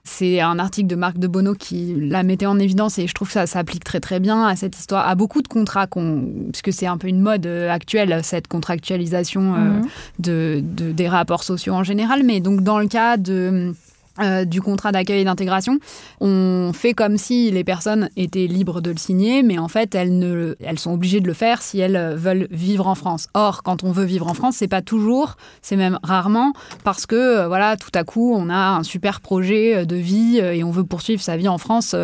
C'est 0.07 0.41
un 0.41 0.59
article 0.61 0.87
de 0.87 0.95
Marc 0.95 1.19
de 1.19 1.27
Bono 1.27 1.55
qui 1.55 1.95
la 1.99 2.23
mettait 2.23 2.47
en 2.47 2.61
évidence 2.61 2.99
et 2.99 3.09
je 3.09 3.15
trouve 3.15 3.27
que 3.27 3.35
ça 3.35 3.47
s'applique 3.47 3.83
très 3.83 3.99
très 3.99 4.21
bien 4.21 4.47
à 4.47 4.55
cette 4.55 4.79
histoire, 4.79 5.07
à 5.07 5.17
beaucoup 5.17 5.43
de 5.43 5.49
contrats, 5.49 5.89
puisque 5.89 6.73
c'est 6.73 6.87
un 6.87 6.97
peu 6.97 7.09
une 7.09 7.21
mode 7.21 7.45
euh, 7.47 7.71
actuelle, 7.71 8.21
cette 8.23 8.47
contractualisation 8.47 9.55
euh, 9.55 9.59
mhm. 9.59 9.89
de, 10.21 10.63
des 10.93 11.09
rapports 11.09 11.43
sociaux 11.43 11.75
en 11.75 11.83
général. 11.83 12.23
Mais 12.25 12.41
donc 12.41 12.63
dans 12.63 12.79
le 12.79 12.87
cas 12.87 13.17
de 13.17 13.75
euh, 14.21 14.47
du 14.47 14.63
contrat 14.63 14.93
d'accueil 14.93 15.21
et 15.21 15.25
d'intégration, 15.25 15.79
on 16.21 16.73
fait 16.73 16.95
comme 16.95 17.19
si 17.19 17.51
les 17.51 17.65
personnes 17.65 18.09
étaient 18.17 18.47
libres 18.47 18.81
de 18.81 18.91
le 18.91 18.97
signer, 18.97 19.43
mais 19.43 19.59
en 19.59 19.69
fait 19.69 19.95
elles, 19.95 20.19
ne, 20.19 20.55
elles 20.61 20.79
sont 20.79 20.93
obligées 20.93 21.21
de 21.21 21.27
le 21.27 21.35
faire 21.35 21.61
si 21.61 21.81
elles 21.81 22.15
veulent 22.17 22.49
vivre 22.51 22.87
en 22.87 22.95
France. 22.95 23.29
Or, 23.35 23.63
quand 23.63 23.85
on 23.85 23.93
veut 23.93 24.05
vivre 24.05 24.27
en 24.27 24.33
France, 24.33 24.57
c'est 24.57 24.69
pas 24.69 24.81
toujours, 24.81 25.37
c'est 25.61 25.77
même 25.77 25.99
rarement, 26.03 26.55
parce 26.83 27.05
que 27.05 27.15
euh, 27.15 27.49
voilà, 27.49 27.77
tout 27.77 27.91
à 27.95 28.05
coup, 28.05 28.35
on 28.35 28.49
a 28.49 28.77
un 28.79 28.83
super 28.85 29.21
projet 29.21 29.85
de 29.85 29.97
vie 29.97 30.41
euh, 30.41 30.55
et 30.55 30.65
on 30.65 30.71
veut 30.71 30.85
poursuivre 30.85 31.21
sa 31.21 31.37
vie 31.37 31.49
en 31.49 31.59
France 31.59 31.95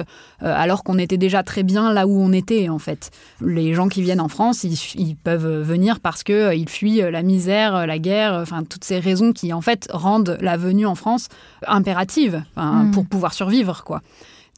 alors 0.40 0.82
qu'on 0.82 0.98
était 0.98 1.18
déjà 1.18 1.44
très 1.44 1.62
bien 1.62 1.92
là 1.92 2.06
où 2.08 2.20
on 2.20 2.32
était 2.32 2.68
en 2.68 2.80
fait. 2.80 3.10
Les 3.40 3.74
gens 3.74 3.88
qui 3.88 4.02
viennent 4.02 4.20
en 4.20 4.28
France, 4.28 4.64
ils, 4.64 5.16
peuvent 5.22 5.62
venir 5.62 6.00
parce 6.00 6.24
que 6.24 6.54
ils 6.54 6.68
fuient 6.68 7.02
la 7.10 7.22
misère, 7.22 7.86
la 7.86 7.98
guerre, 7.98 8.34
enfin 8.34 8.64
toutes 8.64 8.84
ces 8.84 8.98
raisons 8.98 9.32
qui 9.32 9.52
en 9.52 9.60
fait 9.60 9.88
rendent 9.92 10.36
la 10.40 10.56
venue 10.56 10.84
en 10.84 10.96
France 10.96 11.28
impérative 11.66 12.01
Hmm. 12.56 12.90
pour 12.92 13.06
pouvoir 13.06 13.32
survivre, 13.32 13.82
quoi. 13.84 14.02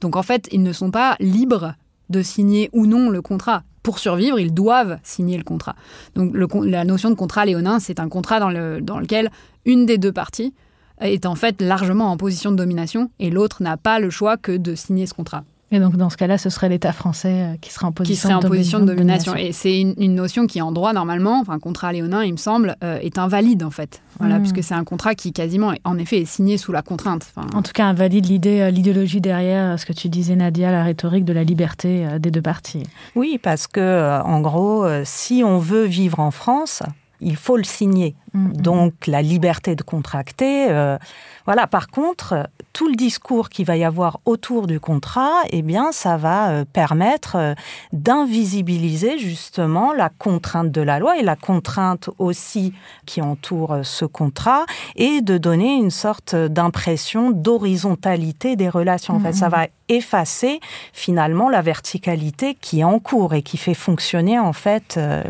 Donc 0.00 0.16
en 0.16 0.22
fait, 0.22 0.48
ils 0.52 0.62
ne 0.62 0.72
sont 0.72 0.90
pas 0.90 1.16
libres 1.20 1.74
de 2.10 2.22
signer 2.22 2.70
ou 2.72 2.86
non 2.86 3.10
le 3.10 3.22
contrat. 3.22 3.62
Pour 3.82 3.98
survivre, 3.98 4.38
ils 4.38 4.52
doivent 4.52 4.98
signer 5.02 5.36
le 5.36 5.44
contrat. 5.44 5.76
Donc 6.14 6.34
la 6.64 6.84
notion 6.84 7.10
de 7.10 7.14
contrat 7.14 7.44
léonin, 7.44 7.78
c'est 7.78 8.00
un 8.00 8.08
contrat 8.08 8.40
dans, 8.40 8.50
le, 8.50 8.80
dans 8.80 8.98
lequel 8.98 9.30
une 9.64 9.86
des 9.86 9.98
deux 9.98 10.12
parties 10.12 10.54
est 11.00 11.26
en 11.26 11.34
fait 11.34 11.60
largement 11.60 12.10
en 12.10 12.16
position 12.16 12.50
de 12.50 12.56
domination 12.56 13.10
et 13.18 13.30
l'autre 13.30 13.62
n'a 13.62 13.76
pas 13.76 13.98
le 13.98 14.10
choix 14.10 14.36
que 14.36 14.56
de 14.56 14.74
signer 14.74 15.06
ce 15.06 15.14
contrat. 15.14 15.44
Et 15.74 15.80
donc, 15.80 15.96
dans 15.96 16.08
ce 16.08 16.16
cas-là, 16.16 16.38
ce 16.38 16.50
serait 16.50 16.68
l'État 16.68 16.92
français 16.92 17.32
euh, 17.32 17.56
qui 17.60 17.72
serait 17.72 17.86
en 17.86 17.90
position, 17.90 18.14
qui 18.14 18.20
serait 18.20 18.34
en 18.34 18.38
de, 18.38 18.46
position 18.46 18.78
de, 18.78 18.84
domination. 18.84 19.34
Et 19.34 19.50
c'est 19.50 19.80
une, 19.80 20.14
notion 20.14 20.46
qui, 20.46 20.62
en 20.62 20.70
droit, 20.70 20.92
normalement, 20.92 21.40
enfin, 21.40 21.58
contrat 21.58 21.92
léonin, 21.92 22.22
il 22.22 22.30
me 22.30 22.36
semble, 22.36 22.76
euh, 22.84 22.98
est 23.00 23.18
invalide, 23.18 23.64
en 23.64 23.72
fait. 23.72 24.00
Voilà, 24.20 24.38
puisque 24.38 24.62
c'est 24.62 24.74
un 24.74 24.84
contrat 24.84 25.16
qui, 25.16 25.32
quasiment, 25.32 25.72
en 25.82 25.98
effet, 25.98 26.20
est 26.20 26.26
signé 26.26 26.58
sous 26.58 26.70
la 26.70 26.82
contrainte. 26.82 27.26
en 27.36 27.62
tout 27.62 27.72
cas, 27.72 27.86
invalide 27.86 28.26
l'idée, 28.26 28.60
euh, 28.60 28.70
l'idéologie 28.70 29.20
derrière 29.20 29.76
ce 29.76 29.84
que 29.84 29.92
tu 29.92 30.08
disais, 30.08 30.36
Nadia, 30.36 30.70
la 30.70 30.84
rhétorique 30.84 31.24
de 31.24 31.32
la 31.32 31.42
liberté 31.42 32.06
des 32.20 32.30
deux 32.30 32.42
parties. 32.42 32.84
Oui, 33.16 33.40
parce 33.42 33.66
que, 33.66 34.20
en 34.22 34.40
gros, 34.40 34.86
si 35.02 35.42
on 35.44 35.58
veut 35.58 35.86
vivre 35.86 36.20
en 36.20 36.30
France, 36.30 36.84
il 37.20 37.34
faut 37.34 37.56
le 37.56 37.64
signer. 37.64 38.14
Mm, 38.34 38.48
mm. 38.48 38.52
Donc 38.56 39.06
la 39.06 39.22
liberté 39.22 39.76
de 39.76 39.82
contracter. 39.82 40.66
Euh, 40.70 40.98
voilà. 41.46 41.66
Par 41.66 41.88
contre, 41.88 42.48
tout 42.72 42.88
le 42.88 42.96
discours 42.96 43.48
qu'il 43.48 43.64
va 43.64 43.76
y 43.76 43.84
avoir 43.84 44.20
autour 44.24 44.66
du 44.66 44.80
contrat, 44.80 45.42
eh 45.50 45.62
bien, 45.62 45.92
ça 45.92 46.16
va 46.16 46.50
euh, 46.50 46.64
permettre 46.70 47.36
euh, 47.36 47.54
d'invisibiliser 47.92 49.18
justement 49.18 49.92
la 49.92 50.08
contrainte 50.08 50.70
de 50.70 50.80
la 50.80 50.98
loi 50.98 51.18
et 51.18 51.22
la 51.22 51.36
contrainte 51.36 52.10
aussi 52.18 52.72
qui 53.06 53.22
entoure 53.22 53.78
ce 53.82 54.04
contrat 54.04 54.64
et 54.96 55.20
de 55.20 55.38
donner 55.38 55.74
une 55.76 55.90
sorte 55.90 56.34
d'impression 56.34 57.30
d'horizontalité 57.30 58.56
des 58.56 58.68
relations. 58.68 59.14
En 59.14 59.20
fait, 59.20 59.32
ça 59.32 59.48
mm, 59.48 59.52
va 59.52 59.66
effacer 59.88 60.60
finalement 60.94 61.50
la 61.50 61.60
verticalité 61.60 62.54
qui 62.58 62.80
est 62.80 62.84
en 62.84 62.98
cours 62.98 63.34
et 63.34 63.42
qui 63.42 63.58
fait 63.58 63.74
fonctionner 63.74 64.38
en 64.38 64.54
fait 64.54 64.96
le, 64.96 65.24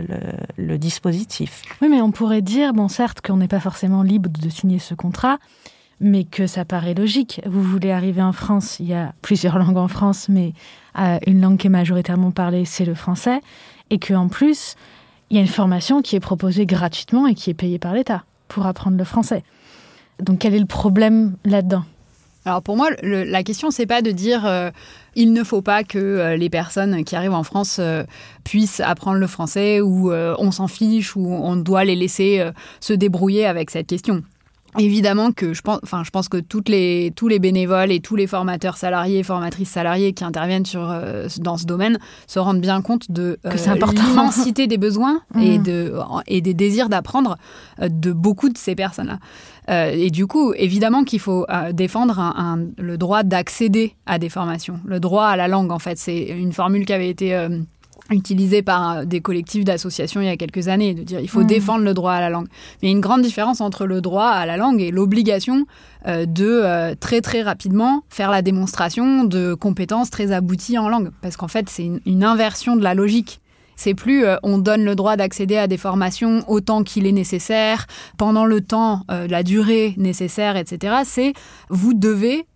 le 0.56 0.78
dispositif. 0.78 1.62
Oui, 1.82 1.88
mais 1.90 2.00
on 2.00 2.12
pourrait 2.12 2.40
dire 2.40 2.72
bon 2.72 2.88
certes 2.94 3.20
qu'on 3.20 3.38
n'est 3.38 3.48
pas 3.48 3.60
forcément 3.60 4.02
libre 4.02 4.30
de 4.30 4.48
signer 4.48 4.78
ce 4.78 4.94
contrat, 4.94 5.38
mais 6.00 6.24
que 6.24 6.46
ça 6.46 6.64
paraît 6.64 6.94
logique. 6.94 7.40
Vous 7.44 7.62
voulez 7.62 7.90
arriver 7.90 8.22
en 8.22 8.32
France, 8.32 8.78
il 8.78 8.86
y 8.86 8.94
a 8.94 9.14
plusieurs 9.20 9.58
langues 9.62 9.76
en 9.76 9.88
France, 9.88 10.28
mais 10.28 10.52
euh, 10.98 11.18
une 11.26 11.40
langue 11.40 11.58
qui 11.58 11.66
est 11.66 11.70
majoritairement 11.70 12.30
parlée, 12.30 12.64
c'est 12.64 12.84
le 12.84 12.94
français, 12.94 13.40
et 13.90 13.98
qu'en 13.98 14.28
plus, 14.28 14.76
il 15.30 15.36
y 15.36 15.38
a 15.38 15.42
une 15.42 15.48
formation 15.48 16.02
qui 16.02 16.14
est 16.14 16.20
proposée 16.20 16.66
gratuitement 16.66 17.26
et 17.26 17.34
qui 17.34 17.50
est 17.50 17.54
payée 17.54 17.80
par 17.80 17.94
l'État 17.94 18.24
pour 18.46 18.66
apprendre 18.66 18.96
le 18.96 19.04
français. 19.04 19.42
Donc 20.20 20.38
quel 20.38 20.54
est 20.54 20.60
le 20.60 20.66
problème 20.66 21.36
là-dedans? 21.44 21.84
Alors 22.44 22.62
pour 22.62 22.76
moi, 22.76 22.90
la 23.02 23.42
question 23.42 23.70
c'est 23.70 23.86
pas 23.86 24.02
de 24.02 24.10
dire 24.10 24.46
euh, 24.46 24.70
il 25.14 25.32
ne 25.32 25.42
faut 25.44 25.62
pas 25.62 25.82
que 25.82 25.98
euh, 25.98 26.36
les 26.36 26.50
personnes 26.50 27.04
qui 27.04 27.16
arrivent 27.16 27.32
en 27.32 27.42
France 27.42 27.78
euh, 27.80 28.04
puissent 28.44 28.80
apprendre 28.80 29.18
le 29.18 29.26
français 29.26 29.80
ou 29.80 30.12
on 30.12 30.50
s'en 30.50 30.68
fiche 30.68 31.16
ou 31.16 31.26
on 31.26 31.56
doit 31.56 31.84
les 31.84 31.96
laisser 31.96 32.46
se 32.80 32.92
débrouiller 32.92 33.46
avec 33.46 33.70
cette 33.70 33.86
question. 33.86 34.22
Évidemment 34.76 35.30
que 35.30 35.54
je 35.54 35.62
pense, 35.62 35.78
enfin, 35.84 36.02
je 36.04 36.10
pense 36.10 36.28
que 36.28 36.38
toutes 36.38 36.68
les, 36.68 37.12
tous 37.14 37.28
les 37.28 37.38
bénévoles 37.38 37.92
et 37.92 38.00
tous 38.00 38.16
les 38.16 38.26
formateurs 38.26 38.76
salariés 38.76 39.22
formatrices 39.22 39.70
salariées 39.70 40.12
qui 40.12 40.24
interviennent 40.24 40.66
sur, 40.66 40.92
dans 41.38 41.56
ce 41.56 41.64
domaine 41.64 41.98
se 42.26 42.40
rendent 42.40 42.60
bien 42.60 42.82
compte 42.82 43.10
de 43.10 43.38
l'immensité 43.44 44.66
des 44.66 44.78
besoins 44.78 45.20
et, 45.40 45.58
mmh. 45.58 45.62
de, 45.62 45.94
et 46.26 46.40
des 46.40 46.54
désirs 46.54 46.88
d'apprendre 46.88 47.38
de 47.80 48.12
beaucoup 48.12 48.48
de 48.48 48.58
ces 48.58 48.74
personnes-là. 48.74 49.20
Euh, 49.70 49.90
et 49.92 50.10
du 50.10 50.26
coup, 50.26 50.52
évidemment 50.54 51.04
qu'il 51.04 51.20
faut 51.20 51.46
euh, 51.48 51.72
défendre 51.72 52.18
un, 52.18 52.60
le 52.78 52.98
droit 52.98 53.22
d'accéder 53.22 53.94
à 54.06 54.18
des 54.18 54.28
formations, 54.28 54.80
le 54.84 55.00
droit 55.00 55.26
à 55.26 55.36
la 55.36 55.48
langue, 55.48 55.72
en 55.72 55.78
fait. 55.78 55.98
C'est 55.98 56.26
une 56.28 56.52
formule 56.52 56.84
qui 56.84 56.92
avait 56.92 57.08
été 57.08 57.34
euh, 57.34 57.60
utilisée 58.10 58.62
par 58.62 59.06
des 59.06 59.20
collectifs 59.20 59.64
d'associations 59.64 60.20
il 60.20 60.26
y 60.26 60.30
a 60.30 60.36
quelques 60.36 60.68
années, 60.68 60.92
de 60.92 61.02
dire 61.02 61.20
il 61.20 61.28
faut 61.28 61.40
mmh. 61.40 61.46
défendre 61.46 61.84
le 61.84 61.94
droit 61.94 62.12
à 62.12 62.20
la 62.20 62.28
langue. 62.28 62.46
Mais 62.82 62.88
il 62.88 62.90
y 62.90 62.92
a 62.92 62.96
une 62.96 63.00
grande 63.00 63.22
différence 63.22 63.62
entre 63.62 63.86
le 63.86 64.02
droit 64.02 64.26
à 64.26 64.44
la 64.44 64.58
langue 64.58 64.82
et 64.82 64.90
l'obligation 64.90 65.66
de 66.06 66.94
très 66.96 67.22
très 67.22 67.40
rapidement 67.40 68.02
faire 68.10 68.30
la 68.30 68.42
démonstration 68.42 69.24
de 69.24 69.54
compétences 69.54 70.10
très 70.10 70.32
abouties 70.32 70.76
en 70.76 70.90
langue. 70.90 71.10
Parce 71.22 71.38
qu'en 71.38 71.48
fait, 71.48 71.70
c'est 71.70 71.88
une, 72.04 72.24
inversion 72.24 72.76
de 72.76 72.82
la 72.82 72.92
logique. 72.92 73.40
C'est 73.76 73.94
plus 73.94 74.24
euh, 74.24 74.36
on 74.42 74.58
donne 74.58 74.84
le 74.84 74.94
droit 74.94 75.16
d'accéder 75.16 75.56
à 75.56 75.66
des 75.66 75.76
formations 75.76 76.44
autant 76.48 76.82
qu'il 76.82 77.06
est 77.06 77.12
nécessaire, 77.12 77.86
pendant 78.16 78.44
le 78.44 78.60
temps, 78.60 79.02
euh, 79.10 79.26
la 79.26 79.42
durée 79.42 79.94
nécessaire, 79.96 80.56
etc. 80.56 80.96
C'est 81.04 81.32
vous 81.68 81.94
devez 81.94 82.46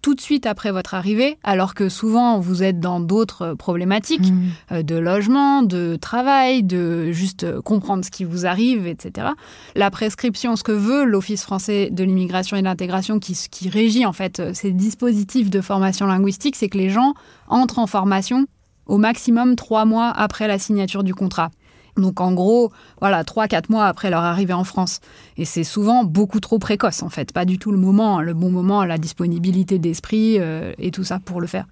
tout 0.00 0.16
de 0.16 0.20
suite 0.20 0.46
après 0.46 0.72
votre 0.72 0.94
arrivée, 0.94 1.38
alors 1.44 1.74
que 1.74 1.88
souvent 1.88 2.40
vous 2.40 2.64
êtes 2.64 2.80
dans 2.80 2.98
d'autres 2.98 3.54
problématiques 3.54 4.32
mmh. 4.32 4.48
euh, 4.72 4.82
de 4.82 4.96
logement, 4.96 5.62
de 5.62 5.94
travail, 5.94 6.64
de 6.64 7.12
juste 7.12 7.60
comprendre 7.60 8.04
ce 8.04 8.10
qui 8.10 8.24
vous 8.24 8.44
arrive, 8.44 8.88
etc. 8.88 9.28
La 9.76 9.92
prescription, 9.92 10.56
ce 10.56 10.64
que 10.64 10.72
veut 10.72 11.04
l'Office 11.04 11.44
français 11.44 11.88
de 11.92 12.02
l'immigration 12.02 12.56
et 12.56 12.60
de 12.60 12.64
l'intégration, 12.64 13.20
qui, 13.20 13.38
qui 13.48 13.68
régit 13.68 14.04
en 14.04 14.12
fait 14.12 14.42
ces 14.54 14.72
dispositifs 14.72 15.50
de 15.50 15.60
formation 15.60 16.06
linguistique, 16.06 16.56
c'est 16.56 16.68
que 16.68 16.78
les 16.78 16.90
gens 16.90 17.14
entrent 17.46 17.78
en 17.78 17.86
formation 17.86 18.46
au 18.86 18.98
maximum 18.98 19.56
trois 19.56 19.84
mois 19.84 20.10
après 20.10 20.48
la 20.48 20.58
signature 20.58 21.04
du 21.04 21.14
contrat. 21.14 21.50
Donc 21.96 22.20
en 22.20 22.32
gros, 22.32 22.72
voilà, 23.00 23.22
trois, 23.24 23.48
quatre 23.48 23.68
mois 23.68 23.86
après 23.86 24.10
leur 24.10 24.22
arrivée 24.22 24.54
en 24.54 24.64
France. 24.64 25.00
Et 25.36 25.44
c'est 25.44 25.64
souvent 25.64 26.04
beaucoup 26.04 26.40
trop 26.40 26.58
précoce 26.58 27.02
en 27.02 27.08
fait, 27.08 27.32
pas 27.32 27.44
du 27.44 27.58
tout 27.58 27.70
le 27.70 27.78
moment, 27.78 28.20
le 28.20 28.34
bon 28.34 28.50
moment, 28.50 28.84
la 28.84 28.98
disponibilité 28.98 29.78
d'esprit 29.78 30.38
euh, 30.38 30.72
et 30.78 30.90
tout 30.90 31.04
ça 31.04 31.18
pour 31.18 31.40
le 31.40 31.46
faire. 31.46 31.66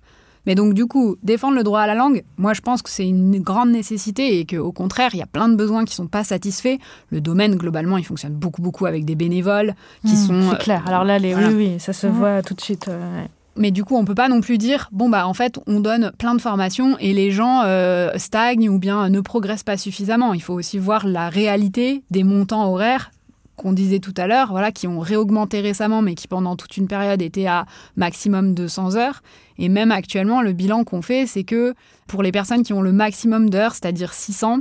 Mais 0.46 0.54
donc 0.54 0.72
du 0.72 0.86
coup, 0.86 1.16
défendre 1.22 1.54
le 1.54 1.62
droit 1.62 1.80
à 1.80 1.86
la 1.86 1.94
langue, 1.94 2.22
moi 2.38 2.54
je 2.54 2.60
pense 2.60 2.80
que 2.82 2.90
c'est 2.90 3.06
une 3.06 3.40
grande 3.40 3.70
nécessité 3.70 4.38
et 4.38 4.46
qu'au 4.46 4.72
contraire, 4.72 5.10
il 5.12 5.18
y 5.18 5.22
a 5.22 5.26
plein 5.26 5.48
de 5.48 5.54
besoins 5.54 5.84
qui 5.84 5.94
sont 5.94 6.06
pas 6.06 6.24
satisfaits. 6.24 6.78
Le 7.10 7.20
domaine 7.20 7.56
globalement, 7.56 7.98
il 7.98 8.04
fonctionne 8.04 8.34
beaucoup 8.34 8.62
beaucoup 8.62 8.86
avec 8.86 9.04
des 9.04 9.14
bénévoles 9.14 9.74
qui 10.06 10.14
mmh, 10.14 10.26
sont. 10.26 10.50
C'est 10.50 10.58
clair. 10.58 10.82
Alors 10.86 11.04
là, 11.04 11.18
les, 11.18 11.34
oui, 11.34 11.54
oui, 11.54 11.74
ça 11.78 11.92
se 11.92 12.06
mmh. 12.06 12.10
voit 12.10 12.42
tout 12.42 12.54
de 12.54 12.60
suite. 12.60 12.88
Euh, 12.88 13.24
mais 13.56 13.70
du 13.70 13.84
coup, 13.84 13.96
on 13.96 14.04
peut 14.04 14.14
pas 14.14 14.28
non 14.28 14.40
plus 14.40 14.58
dire 14.58 14.88
bon 14.92 15.08
bah 15.08 15.26
en 15.26 15.34
fait, 15.34 15.58
on 15.66 15.80
donne 15.80 16.12
plein 16.18 16.34
de 16.34 16.40
formations 16.40 16.96
et 16.98 17.12
les 17.12 17.30
gens 17.30 17.62
euh, 17.64 18.10
stagnent 18.16 18.68
ou 18.68 18.78
bien 18.78 19.08
ne 19.08 19.20
progressent 19.20 19.64
pas 19.64 19.76
suffisamment. 19.76 20.34
Il 20.34 20.42
faut 20.42 20.54
aussi 20.54 20.78
voir 20.78 21.06
la 21.06 21.28
réalité 21.28 22.02
des 22.10 22.24
montants 22.24 22.70
horaires 22.70 23.10
qu'on 23.56 23.72
disait 23.74 23.98
tout 23.98 24.14
à 24.16 24.26
l'heure, 24.26 24.52
voilà, 24.52 24.72
qui 24.72 24.86
ont 24.86 25.00
réaugmenté 25.00 25.60
récemment, 25.60 26.00
mais 26.00 26.14
qui 26.14 26.26
pendant 26.26 26.56
toute 26.56 26.78
une 26.78 26.88
période 26.88 27.20
étaient 27.20 27.46
à 27.46 27.66
maximum 27.96 28.54
200 28.54 28.96
heures. 28.96 29.22
Et 29.58 29.68
même 29.68 29.92
actuellement, 29.92 30.40
le 30.40 30.54
bilan 30.54 30.84
qu'on 30.84 31.02
fait, 31.02 31.26
c'est 31.26 31.44
que 31.44 31.74
pour 32.06 32.22
les 32.22 32.32
personnes 32.32 32.62
qui 32.62 32.72
ont 32.72 32.80
le 32.80 32.92
maximum 32.92 33.50
d'heures, 33.50 33.72
c'est-à-dire 33.72 34.14
600, 34.14 34.60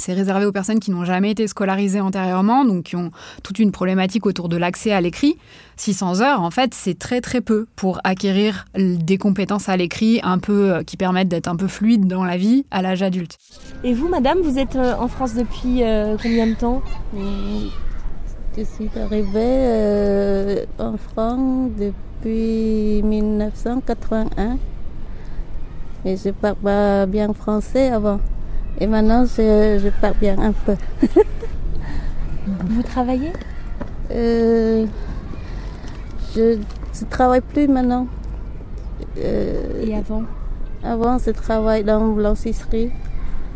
c'est 0.00 0.12
réservé 0.12 0.46
aux 0.46 0.52
personnes 0.52 0.80
qui 0.80 0.90
n'ont 0.90 1.04
jamais 1.04 1.30
été 1.30 1.46
scolarisées 1.46 2.00
antérieurement, 2.00 2.64
donc 2.64 2.84
qui 2.84 2.96
ont 2.96 3.10
toute 3.42 3.58
une 3.58 3.70
problématique 3.70 4.26
autour 4.26 4.48
de 4.48 4.56
l'accès 4.56 4.92
à 4.92 5.00
l'écrit. 5.00 5.36
600 5.76 6.20
heures, 6.20 6.42
en 6.42 6.50
fait, 6.50 6.74
c'est 6.74 6.98
très 6.98 7.20
très 7.20 7.40
peu 7.40 7.66
pour 7.76 8.00
acquérir 8.04 8.64
des 8.76 9.18
compétences 9.18 9.68
à 9.68 9.76
l'écrit 9.76 10.20
un 10.22 10.38
peu 10.38 10.72
euh, 10.72 10.82
qui 10.82 10.96
permettent 10.96 11.28
d'être 11.28 11.48
un 11.48 11.56
peu 11.56 11.68
fluide 11.68 12.06
dans 12.06 12.24
la 12.24 12.36
vie 12.36 12.64
à 12.70 12.82
l'âge 12.82 13.02
adulte. 13.02 13.38
Et 13.84 13.94
vous, 13.94 14.08
madame, 14.08 14.40
vous 14.40 14.58
êtes 14.58 14.76
euh, 14.76 14.94
en 14.98 15.08
France 15.08 15.34
depuis 15.34 15.82
euh, 15.82 16.16
combien 16.22 16.46
de 16.46 16.54
temps? 16.54 16.82
Je 18.56 18.64
suis 18.64 18.90
arrivée 19.00 20.66
en 20.78 20.96
France 20.96 21.70
depuis 21.78 23.02
1981. 23.02 24.58
Mais 26.04 26.16
je 26.16 26.30
parle 26.30 26.56
pas 26.56 27.06
bien 27.06 27.32
français 27.32 27.90
avant. 27.90 28.20
Et 28.80 28.86
maintenant, 28.86 29.26
je, 29.26 29.88
parle 30.00 30.14
bien 30.20 30.38
un 30.38 30.52
peu. 30.52 30.74
Vous 32.46 32.82
travaillez? 32.82 33.32
Euh, 34.10 34.86
Je 36.34 36.58
Je 36.94 37.04
travaille 37.04 37.42
plus 37.42 37.68
maintenant. 37.68 38.06
Euh, 39.18 39.84
Et 39.86 39.94
avant? 39.94 40.22
Avant, 40.82 41.18
je 41.18 41.30
travaille 41.30 41.84
dans 41.84 42.00
la 42.00 42.14
blanchisserie 42.14 42.90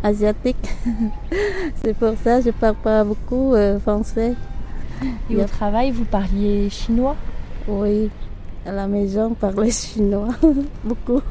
asiatique. 0.02 0.68
C'est 1.82 1.96
pour 1.96 2.14
ça 2.22 2.38
que 2.38 2.42
je 2.42 2.48
ne 2.48 2.52
parle 2.52 2.76
pas 2.76 3.02
beaucoup 3.02 3.54
euh, 3.54 3.78
français. 3.80 4.34
Et 5.30 5.37
au 5.37 5.44
travail, 5.44 5.90
vous 5.90 6.04
parliez 6.04 6.68
chinois? 6.68 7.16
Oui, 7.66 8.10
à 8.66 8.72
la 8.72 8.87
maison, 8.87 9.30
on 9.30 9.34
parlait 9.34 9.70
chinois 9.70 10.28
beaucoup. 10.84 11.22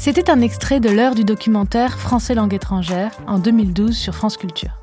C'était 0.00 0.30
un 0.30 0.40
extrait 0.40 0.80
de 0.80 0.88
l'heure 0.88 1.14
du 1.14 1.24
documentaire 1.24 1.98
Français 1.98 2.34
langue 2.34 2.54
étrangère 2.54 3.10
en 3.26 3.38
2012 3.38 3.94
sur 3.94 4.14
France 4.14 4.38
Culture. 4.38 4.80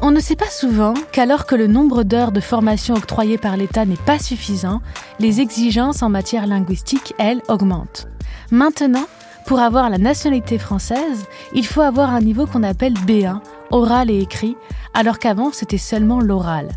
On 0.00 0.10
ne 0.10 0.18
sait 0.18 0.34
pas 0.34 0.48
souvent 0.48 0.94
qu'alors 1.12 1.44
que 1.44 1.54
le 1.54 1.66
nombre 1.66 2.04
d'heures 2.04 2.32
de 2.32 2.40
formation 2.40 2.94
octroyées 2.94 3.36
par 3.36 3.58
l'État 3.58 3.84
n'est 3.84 3.96
pas 3.96 4.18
suffisant, 4.18 4.80
les 5.20 5.42
exigences 5.42 6.02
en 6.02 6.08
matière 6.08 6.46
linguistique, 6.46 7.12
elles, 7.18 7.42
augmentent. 7.48 8.08
Maintenant, 8.50 9.04
pour 9.44 9.60
avoir 9.60 9.90
la 9.90 9.98
nationalité 9.98 10.56
française, 10.56 11.26
il 11.52 11.66
faut 11.66 11.82
avoir 11.82 12.14
un 12.14 12.20
niveau 12.22 12.46
qu'on 12.46 12.62
appelle 12.62 12.94
B1, 12.94 13.40
oral 13.70 14.10
et 14.10 14.20
écrit, 14.20 14.56
alors 14.94 15.18
qu'avant 15.18 15.52
c'était 15.52 15.76
seulement 15.76 16.22
l'oral. 16.22 16.70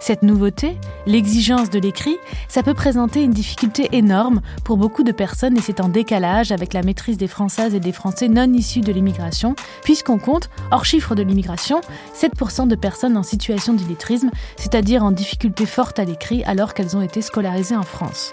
Cette 0.00 0.22
nouveauté, 0.22 0.78
l'exigence 1.06 1.68
de 1.68 1.78
l'écrit, 1.78 2.16
ça 2.48 2.62
peut 2.62 2.72
présenter 2.72 3.22
une 3.22 3.32
difficulté 3.32 3.90
énorme 3.92 4.40
pour 4.64 4.78
beaucoup 4.78 5.02
de 5.02 5.12
personnes 5.12 5.58
et 5.58 5.60
c'est 5.60 5.82
en 5.82 5.88
décalage 5.88 6.52
avec 6.52 6.72
la 6.72 6.82
maîtrise 6.82 7.18
des 7.18 7.28
Françaises 7.28 7.74
et 7.74 7.80
des 7.80 7.92
Français 7.92 8.28
non 8.28 8.50
issus 8.54 8.80
de 8.80 8.92
l'immigration, 8.92 9.54
puisqu'on 9.82 10.18
compte, 10.18 10.48
hors 10.70 10.86
chiffre 10.86 11.14
de 11.14 11.22
l'immigration, 11.22 11.82
7% 12.14 12.66
de 12.66 12.74
personnes 12.76 13.18
en 13.18 13.22
situation 13.22 13.74
d'illettrisme, 13.74 14.30
c'est-à-dire 14.56 15.04
en 15.04 15.12
difficulté 15.12 15.66
forte 15.66 15.98
à 15.98 16.04
l'écrit 16.06 16.42
alors 16.44 16.72
qu'elles 16.72 16.96
ont 16.96 17.02
été 17.02 17.20
scolarisées 17.20 17.76
en 17.76 17.82
France. 17.82 18.32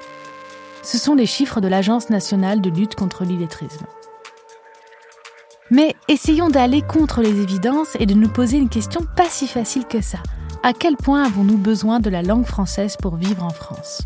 Ce 0.84 0.98
sont 0.98 1.16
les 1.16 1.26
chiffres 1.26 1.60
de 1.60 1.68
l'Agence 1.68 2.10
nationale 2.10 2.62
de 2.62 2.70
lutte 2.70 2.96
contre 2.96 3.26
l'illettrisme. 3.26 3.86
Mais 5.70 5.96
essayons 6.08 6.50
d'aller 6.50 6.82
contre 6.82 7.22
les 7.22 7.42
évidences 7.42 7.98
et 8.00 8.06
de 8.06 8.14
nous 8.14 8.30
poser 8.30 8.56
une 8.56 8.70
question 8.70 9.02
pas 9.18 9.28
si 9.28 9.48
facile 9.48 9.86
que 9.86 10.00
ça. 10.00 10.20
À 10.68 10.74
quel 10.74 10.98
point 10.98 11.24
avons-nous 11.24 11.58
besoin 11.58 12.02
de 12.02 12.10
la 12.10 12.22
langue 12.22 12.44
française 12.44 12.98
pour 13.02 13.16
vivre 13.16 13.46
en 13.46 13.52
France? 13.52 14.02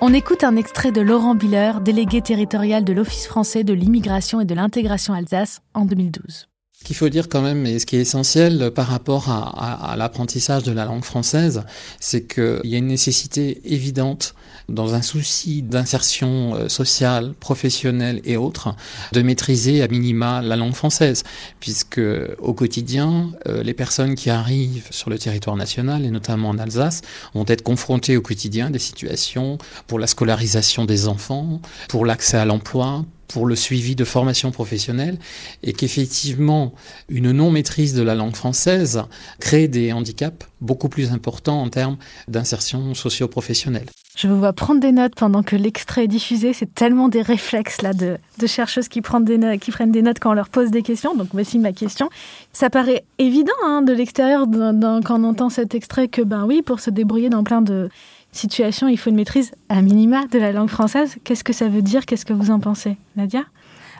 On 0.00 0.14
écoute 0.14 0.44
un 0.44 0.54
extrait 0.54 0.92
de 0.92 1.00
Laurent 1.00 1.34
Biller, 1.34 1.72
délégué 1.80 2.22
territorial 2.22 2.84
de 2.84 2.92
l'Office 2.92 3.26
français 3.26 3.64
de 3.64 3.72
l'immigration 3.72 4.40
et 4.40 4.44
de 4.44 4.54
l'intégration 4.54 5.12
Alsace 5.12 5.60
en 5.74 5.86
2012. 5.86 6.49
Ce 6.80 6.86
qu'il 6.86 6.96
faut 6.96 7.10
dire 7.10 7.28
quand 7.28 7.42
même, 7.42 7.66
et 7.66 7.78
ce 7.78 7.84
qui 7.84 7.96
est 7.96 8.00
essentiel 8.00 8.70
par 8.74 8.86
rapport 8.86 9.28
à, 9.28 9.94
l'apprentissage 9.98 10.62
de 10.62 10.72
la 10.72 10.86
langue 10.86 11.04
française, 11.04 11.62
c'est 12.00 12.22
qu'il 12.22 12.62
y 12.64 12.74
a 12.74 12.78
une 12.78 12.86
nécessité 12.86 13.60
évidente 13.70 14.34
dans 14.70 14.94
un 14.94 15.02
souci 15.02 15.60
d'insertion 15.60 16.54
euh, 16.54 16.68
sociale, 16.70 17.34
professionnelle 17.38 18.22
et 18.24 18.38
autres, 18.38 18.74
de 19.12 19.20
maîtriser 19.20 19.82
à 19.82 19.88
minima 19.88 20.40
la 20.40 20.56
langue 20.56 20.72
française, 20.72 21.22
puisque 21.60 22.00
au 22.38 22.54
quotidien, 22.54 23.30
euh, 23.46 23.62
les 23.62 23.74
personnes 23.74 24.14
qui 24.14 24.30
arrivent 24.30 24.88
sur 24.88 25.10
le 25.10 25.18
territoire 25.18 25.56
national, 25.56 26.06
et 26.06 26.10
notamment 26.10 26.48
en 26.48 26.58
Alsace, 26.58 27.02
vont 27.34 27.44
être 27.46 27.62
confrontées 27.62 28.16
au 28.16 28.22
quotidien 28.22 28.70
des 28.70 28.78
situations 28.78 29.58
pour 29.86 29.98
la 29.98 30.06
scolarisation 30.06 30.86
des 30.86 31.08
enfants, 31.08 31.60
pour 31.90 32.06
l'accès 32.06 32.38
à 32.38 32.46
l'emploi, 32.46 33.04
pour 33.32 33.46
le 33.46 33.56
suivi 33.56 33.94
de 33.94 34.04
formation 34.04 34.50
professionnelle 34.50 35.18
et 35.62 35.72
qu'effectivement 35.72 36.74
une 37.08 37.30
non-maîtrise 37.30 37.94
de 37.94 38.02
la 38.02 38.14
langue 38.14 38.34
française 38.34 39.04
crée 39.38 39.68
des 39.68 39.92
handicaps 39.92 40.46
beaucoup 40.60 40.88
plus 40.88 41.12
importants 41.12 41.62
en 41.62 41.68
termes 41.68 41.96
d'insertion 42.28 42.94
socio-professionnelle. 42.94 43.86
Je 44.16 44.28
vous 44.28 44.38
vois 44.38 44.52
prendre 44.52 44.80
des 44.80 44.92
notes 44.92 45.14
pendant 45.14 45.42
que 45.42 45.56
l'extrait 45.56 46.04
est 46.04 46.08
diffusé. 46.08 46.52
C'est 46.52 46.74
tellement 46.74 47.08
des 47.08 47.22
réflexes 47.22 47.80
là 47.80 47.92
de, 47.94 48.18
chercheuses 48.46 48.88
qui 48.88 49.00
prennent, 49.00 49.24
des 49.24 49.38
notes, 49.38 49.60
qui 49.60 49.70
prennent 49.70 49.92
des 49.92 50.02
notes 50.02 50.18
quand 50.18 50.32
on 50.32 50.34
leur 50.34 50.48
pose 50.48 50.70
des 50.70 50.82
questions. 50.82 51.14
Donc 51.14 51.28
voici 51.32 51.58
ma 51.58 51.72
question. 51.72 52.10
Ça 52.52 52.68
paraît 52.68 53.04
évident 53.18 53.52
hein, 53.64 53.82
de 53.82 53.92
l'extérieur 53.92 54.46
quand 54.50 55.20
on 55.20 55.24
entend 55.24 55.48
cet 55.48 55.74
extrait 55.74 56.08
que 56.08 56.22
ben 56.22 56.44
oui, 56.44 56.60
pour 56.62 56.80
se 56.80 56.90
débrouiller 56.90 57.30
dans 57.30 57.44
plein 57.44 57.62
de 57.62 57.88
situations, 58.32 58.88
il 58.88 58.96
faut 58.96 59.10
une 59.10 59.16
maîtrise 59.16 59.52
à 59.68 59.82
minima 59.82 60.26
de 60.26 60.38
la 60.38 60.52
langue 60.52 60.68
française. 60.68 61.16
Qu'est-ce 61.24 61.44
que 61.44 61.52
ça 61.52 61.68
veut 61.68 61.82
dire? 61.82 62.06
Qu'est-ce 62.06 62.26
que 62.26 62.32
vous 62.32 62.50
en 62.50 62.60
pensez, 62.60 62.96
Nadia? 63.16 63.44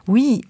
Oui, 0.08 0.42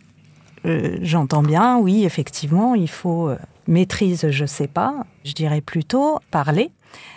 euh, 0.66 0.98
j'entends 1.02 1.42
bien. 1.42 1.78
Oui, 1.78 2.04
effectivement, 2.04 2.74
il 2.74 2.88
faut 2.88 3.28
euh, 3.28 3.36
maîtrise, 3.66 4.30
je 4.30 4.44
sais 4.44 4.68
pas. 4.68 5.06
Je 5.24 5.32
dirais 5.32 5.60
plutôt 5.60 6.18
parler. 6.30 6.70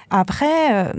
Après. 0.09 0.73
Euh, 0.73 0.93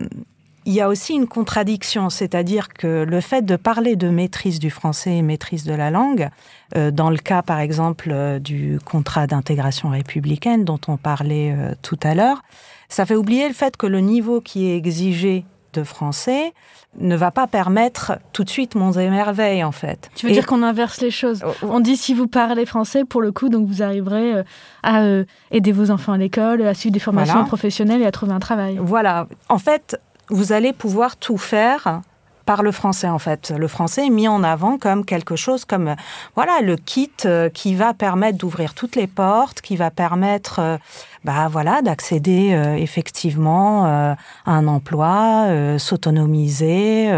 il 0.66 0.72
y 0.72 0.81
a 0.81 0.88
aussi 0.88 1.12
une 1.12 1.27
contradiction, 1.27 2.09
c'est-à-dire 2.09 2.68
que 2.68 3.05
le 3.07 3.20
fait 3.20 3.44
de 3.44 3.55
parler 3.55 3.96
de 3.96 4.09
maîtrise 4.09 4.59
du 4.59 4.70
français 4.70 5.18
et 5.18 5.20
maîtrise 5.20 5.64
de 5.64 5.74
la 5.74 5.90
langue, 5.90 6.31
euh, 6.74 6.90
dans 6.90 7.11
le 7.11 7.18
cas 7.18 7.42
par 7.42 7.61
exemple 7.61 8.40
du 8.40 8.79
contrat 8.83 9.27
d'intégration 9.27 9.90
républicaine 9.90 10.64
dont 10.64 10.81
on 10.88 10.96
parlait 10.96 11.55
tout 11.83 11.98
à 12.03 12.14
l'heure, 12.14 12.40
ça 12.88 13.05
fait 13.05 13.14
oublier 13.14 13.46
le 13.46 13.53
fait 13.53 13.77
que 13.77 13.87
le 13.87 14.00
niveau 14.00 14.40
qui 14.40 14.64
est 14.64 14.79
exigé 14.79 15.44
de 15.74 15.84
français 15.84 16.52
ne 16.98 17.16
va 17.16 17.30
pas 17.30 17.46
permettre 17.46 18.12
tout 18.32 18.44
de 18.44 18.50
suite 18.50 18.74
monts 18.74 18.92
et 18.92 19.10
merveilles 19.10 19.64
en 19.64 19.72
fait. 19.72 20.10
Tu 20.14 20.26
veux 20.26 20.32
et... 20.32 20.34
dire 20.34 20.46
qu'on 20.46 20.62
inverse 20.62 21.00
les 21.00 21.10
choses 21.10 21.44
On 21.62 21.80
dit 21.80 21.96
si 21.96 22.14
vous 22.14 22.28
parlez 22.28 22.66
français 22.66 23.04
pour 23.04 23.20
le 23.20 23.32
coup, 23.32 23.48
donc 23.48 23.66
vous 23.66 23.82
arriverez 23.82 24.44
à 24.82 25.02
aider 25.50 25.72
vos 25.72 25.90
enfants 25.90 26.12
à 26.12 26.18
l'école, 26.18 26.62
à 26.62 26.74
suivre 26.74 26.92
des 26.92 27.00
formations 27.00 27.34
voilà. 27.34 27.48
professionnelles 27.48 28.02
et 28.02 28.06
à 28.06 28.12
trouver 28.12 28.32
un 28.32 28.40
travail. 28.40 28.78
Voilà. 28.80 29.26
En 29.48 29.58
fait, 29.58 30.00
vous 30.30 30.52
allez 30.52 30.72
pouvoir 30.72 31.16
tout 31.16 31.37
faire 31.37 32.00
par 32.44 32.62
le 32.62 32.72
français 32.72 33.09
en 33.09 33.18
fait. 33.18 33.52
Le 33.57 33.68
français 33.68 34.07
est 34.07 34.11
mis 34.11 34.28
en 34.28 34.42
avant 34.42 34.78
comme 34.78 35.04
quelque 35.04 35.37
chose 35.37 35.64
comme 35.64 35.94
voilà 36.35 36.61
le 36.61 36.76
kit 36.76 37.11
qui 37.52 37.74
va 37.74 37.94
permettre 37.94 38.38
d'ouvrir 38.38 38.74
toutes 38.74 38.96
les 38.96 39.07
portes, 39.07 39.61
qui 39.61 39.76
va 39.76 39.90
permettre 39.90 40.78
bah 41.24 41.48
voilà 41.50 41.80
d'accéder 41.80 42.52
euh, 42.52 42.76
effectivement 42.76 43.87
euh, 43.87 44.14
à 44.44 44.52
un 44.52 44.66
emploi, 44.66 45.46
euh, 45.46 45.78
s'autonomiser. 45.78 47.11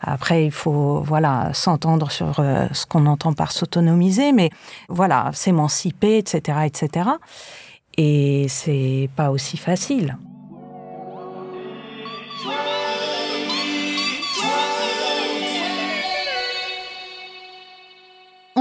après 0.00 0.44
il 0.44 0.50
faut 0.50 1.00
voilà 1.00 1.50
s'entendre 1.52 2.10
sur 2.10 2.36
ce 2.36 2.86
qu'on 2.86 3.06
entend 3.06 3.32
par 3.32 3.52
s'autonomiser, 3.52 4.32
mais 4.32 4.50
voilà 4.88 5.30
s'émanciper, 5.32 6.18
etc., 6.18 6.58
etc. 6.66 7.10
Et 7.96 8.46
c'est 8.48 9.08
pas 9.16 9.30
aussi 9.30 9.56
facile. 9.56 10.16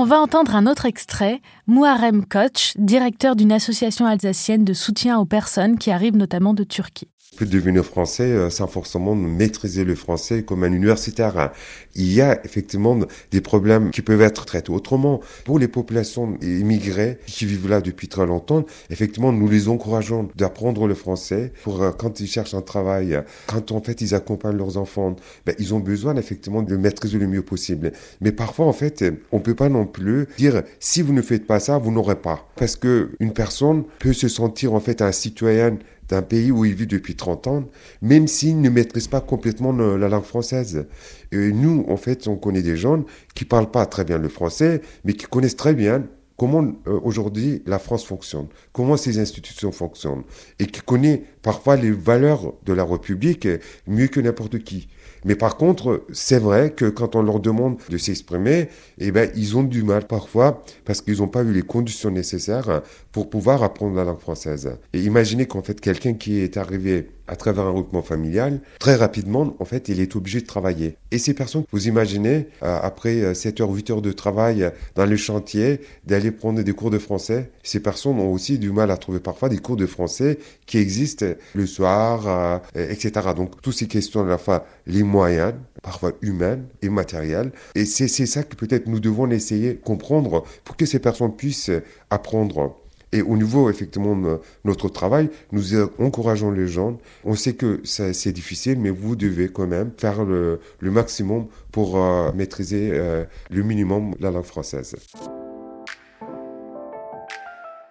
On 0.06 0.08
va 0.08 0.22
entendre 0.22 0.56
un 0.56 0.68
autre 0.68 0.86
extrait, 0.86 1.41
Muharrem 1.65 2.28
Koch, 2.28 2.74
directeur 2.78 3.36
d'une 3.36 3.52
association 3.52 4.06
alsacienne 4.06 4.63
de 4.63 4.72
soutien 4.72 5.18
aux 5.18 5.26
personnes 5.26 5.80
qui 5.80 5.89
arrivent 5.89 6.15
notamment 6.15 6.54
de 6.54 6.63
Turquie 6.63 7.10
peut 7.36 7.45
devenir 7.45 7.86
français 7.86 8.24
euh, 8.24 8.50
sans 8.50 8.67
forcément 8.67 9.15
maîtriser 9.15 9.84
le 9.84 9.95
français 9.95 10.43
comme 10.43 10.63
un 10.63 10.71
universitaire. 10.71 11.52
Il 11.95 12.12
y 12.12 12.21
a 12.21 12.43
effectivement 12.45 12.98
des 13.32 13.41
problèmes 13.41 13.91
qui 13.91 14.02
peuvent 14.02 14.21
être 14.21 14.45
traités 14.45 14.71
autrement. 14.71 15.21
Pour 15.43 15.60
les 15.60 15.67
populations 15.67 16.38
immigrées 16.41 17.19
qui 17.28 17.45
vivent 17.45 17.69
là 17.69 17.82
depuis 17.82 18.08
très 18.08 18.26
longtemps, 18.26 18.65
effectivement, 18.89 19.32
nous 19.32 19.48
les 19.48 19.67
encourageons 19.67 20.30
d'apprendre 20.36 20.88
le 20.88 20.95
français 20.95 21.52
pour 21.63 21.82
euh, 21.82 21.91
quand 21.91 22.19
ils 22.19 22.28
cherchent 22.28 22.54
un 22.54 22.62
travail, 22.62 23.21
quand 23.48 23.71
en 23.71 23.82
fait 23.82 24.02
ils 24.02 24.15
accompagnent 24.15 24.58
leurs 24.58 24.78
enfants, 24.78 25.15
ben, 25.45 25.56
ils 25.60 25.74
ont 25.74 25.80
besoin 25.80 26.15
effectivement 26.15 26.63
de 26.63 26.76
maîtriser 26.76 27.17
le 27.17 27.28
mieux 27.28 27.41
possible. 27.41 27.91
Mais 28.21 28.32
parfois, 28.32 28.65
en 28.65 28.74
fait, 28.74 29.04
on 29.32 29.39
peut 29.39 29.56
pas 29.56 29.69
non 29.69 29.86
plus 29.86 30.28
dire 30.38 30.63
si 30.80 31.02
vous 31.02 31.13
ne 31.13 31.21
faites 31.21 31.45
pas 31.45 31.60
ça, 31.60 31.78
vous 31.78 31.91
n'aurez 31.91 32.15
pas. 32.15 32.48
Parce 32.56 32.76
que 32.76 33.12
une 33.19 33.34
personne 33.34 33.84
peut 34.00 34.13
se 34.13 34.28
sentir 34.28 34.74
en 34.74 34.80
fait 34.80 35.02
un 35.02 35.12
citoyen 35.12 35.78
d'un 36.10 36.22
pays 36.22 36.52
où 36.52 36.65
il 36.65 36.74
vit 36.74 36.88
depuis 36.88 37.15
30 37.15 37.48
ans, 37.48 37.63
même 38.02 38.28
s'il 38.28 38.62
ne 38.62 38.70
maîtrise 38.70 39.08
pas 39.08 39.22
complètement 39.22 39.72
la 39.72 40.10
langue 40.10 40.24
française. 40.24 40.88
Et 41.32 41.52
nous, 41.52 41.86
en 41.88 41.98
fait, 41.98 42.28
on 42.28 42.36
connaît 42.36 42.62
des 42.62 42.78
gens 42.78 43.04
qui 43.34 43.46
parlent 43.46 43.72
pas 43.72 43.86
très 43.86 44.04
bien 44.04 44.18
le 44.18 44.30
français, 44.30 44.82
mais 45.04 45.13
qui 45.13 45.26
connaissent 45.26 45.56
très 45.56 45.74
bien 45.74 46.04
comment 46.38 46.63
euh, 46.88 47.00
aujourd'hui 47.04 47.63
la 47.65 47.80
France 47.80 48.06
fonctionne, 48.06 48.48
comment 48.74 48.98
ses 48.98 49.20
institutions 49.20 49.72
fonctionnent, 49.72 50.24
et 50.60 50.68
qui 50.68 50.82
connaît 50.82 51.24
parfois 51.41 51.76
les 51.76 51.91
valeurs 51.91 52.54
de 52.65 52.74
la 52.74 52.84
République 52.84 53.48
mieux 53.88 54.08
que 54.08 54.20
n'importe 54.20 54.60
qui. 54.60 54.88
Mais 55.26 55.36
par 55.36 55.58
contre, 55.58 56.06
c'est 56.14 56.40
vrai 56.40 56.72
que 56.72 56.86
quand 56.86 57.16
on 57.16 57.24
leur 57.24 57.40
demande 57.40 57.78
de 57.90 57.98
s'exprimer, 57.98 58.70
eh 59.00 59.12
ben, 59.12 59.30
ils 59.36 59.58
ont 59.58 59.64
du 59.64 59.84
mal 59.84 60.06
parfois 60.06 60.64
parce 60.86 61.02
qu'ils 61.02 61.18
n'ont 61.18 61.28
pas 61.28 61.44
eu 61.44 61.52
les 61.52 61.64
conditions 61.64 62.12
nécessaires 62.12 62.82
pour 63.12 63.30
pouvoir 63.30 63.64
apprendre 63.64 63.96
la 63.96 64.04
langue 64.04 64.20
française. 64.20 64.78
Et 64.94 65.02
imaginez 65.02 65.48
qu'en 65.48 65.64
fait, 65.64 65.82
quelqu'un 65.82 66.14
qui 66.14 66.40
est 66.40 66.58
arrivé 66.58 67.10
à 67.28 67.36
travers 67.36 67.66
un 67.66 67.70
regroupement 67.70 68.02
familial, 68.02 68.62
très 68.80 68.96
rapidement, 68.96 69.56
en 69.60 69.66
fait, 69.66 69.90
il 69.90 70.00
est 70.00 70.16
obligé 70.16 70.42
de 70.42 70.46
travailler. 70.46 70.98
Et 71.12 71.18
ces 71.18 71.34
personnes, 71.34 71.64
vous 71.72 71.88
imaginez, 71.88 72.48
euh, 72.64 72.80
après 72.82 73.34
7 73.34 73.62
heures, 73.62 73.72
8 73.72 73.90
heures 73.92 74.02
de 74.02 74.12
travail 74.12 74.72
dans 74.96 75.06
le 75.06 75.18
chantier, 75.18 75.82
d'aller 76.06 76.32
prendre 76.32 76.62
des 76.62 76.74
cours 76.74 76.92
de 76.92 77.00
français. 77.00 77.52
Ces 77.64 77.80
personnes 77.80 78.20
ont 78.20 78.32
aussi 78.32 78.60
du 78.60 78.72
mal 78.72 78.92
à 78.92 78.98
trouver 78.98 79.20
parfois 79.20 79.50
des 79.50 79.58
cours 79.58 79.78
de 79.78 79.86
français 79.86 80.40
qui 80.66 80.78
existent 80.78 81.26
le 81.54 81.66
soir, 81.66 82.28
euh, 82.28 82.60
etc. 82.76 83.12
Donc, 83.36 83.62
toutes 83.62 83.76
ces 83.76 83.88
questions 83.88 84.22
à 84.22 84.28
la 84.28 84.38
fois 84.38 84.66
les 84.88 85.04
moyens, 85.04 85.54
parfois 85.82 86.14
humaines 86.22 86.66
et 86.82 86.90
matérielles. 86.90 87.52
Et 87.76 87.86
c'est 87.86 88.08
ça 88.08 88.44
que 88.44 88.56
peut-être 88.56 88.88
nous 88.88 89.00
devons 89.00 89.30
essayer 89.30 89.74
de 89.74 89.80
comprendre 89.80 90.44
pour 90.64 90.76
que 90.78 90.86
ces 90.86 91.00
personnes 91.00 91.36
puissent 91.36 91.72
apprendre 92.10 92.76
et 93.15 93.21
au 93.21 93.38
niveau, 93.38 93.69
effectivement, 93.69 94.15
de 94.15 94.39
notre 94.65 94.89
travail, 94.89 95.30
nous 95.54 95.75
encourageons 95.99 96.51
les 96.51 96.67
gens. 96.67 96.97
On 97.23 97.36
sait 97.36 97.54
que 97.54 97.80
c'est 97.86 98.34
difficile, 98.34 98.78
mais 98.80 98.89
vous 98.89 99.15
devez 99.15 99.47
quand 99.47 99.67
même 99.67 99.91
faire 99.97 100.25
le, 100.25 100.60
maximum 100.82 101.47
pour 101.71 101.97
euh, 101.97 102.32
maîtriser 102.34 102.89
euh, 102.91 103.23
le 103.49 103.63
minimum 103.63 104.15
la 104.19 104.32
langue 104.32 104.43
française. 104.43 104.95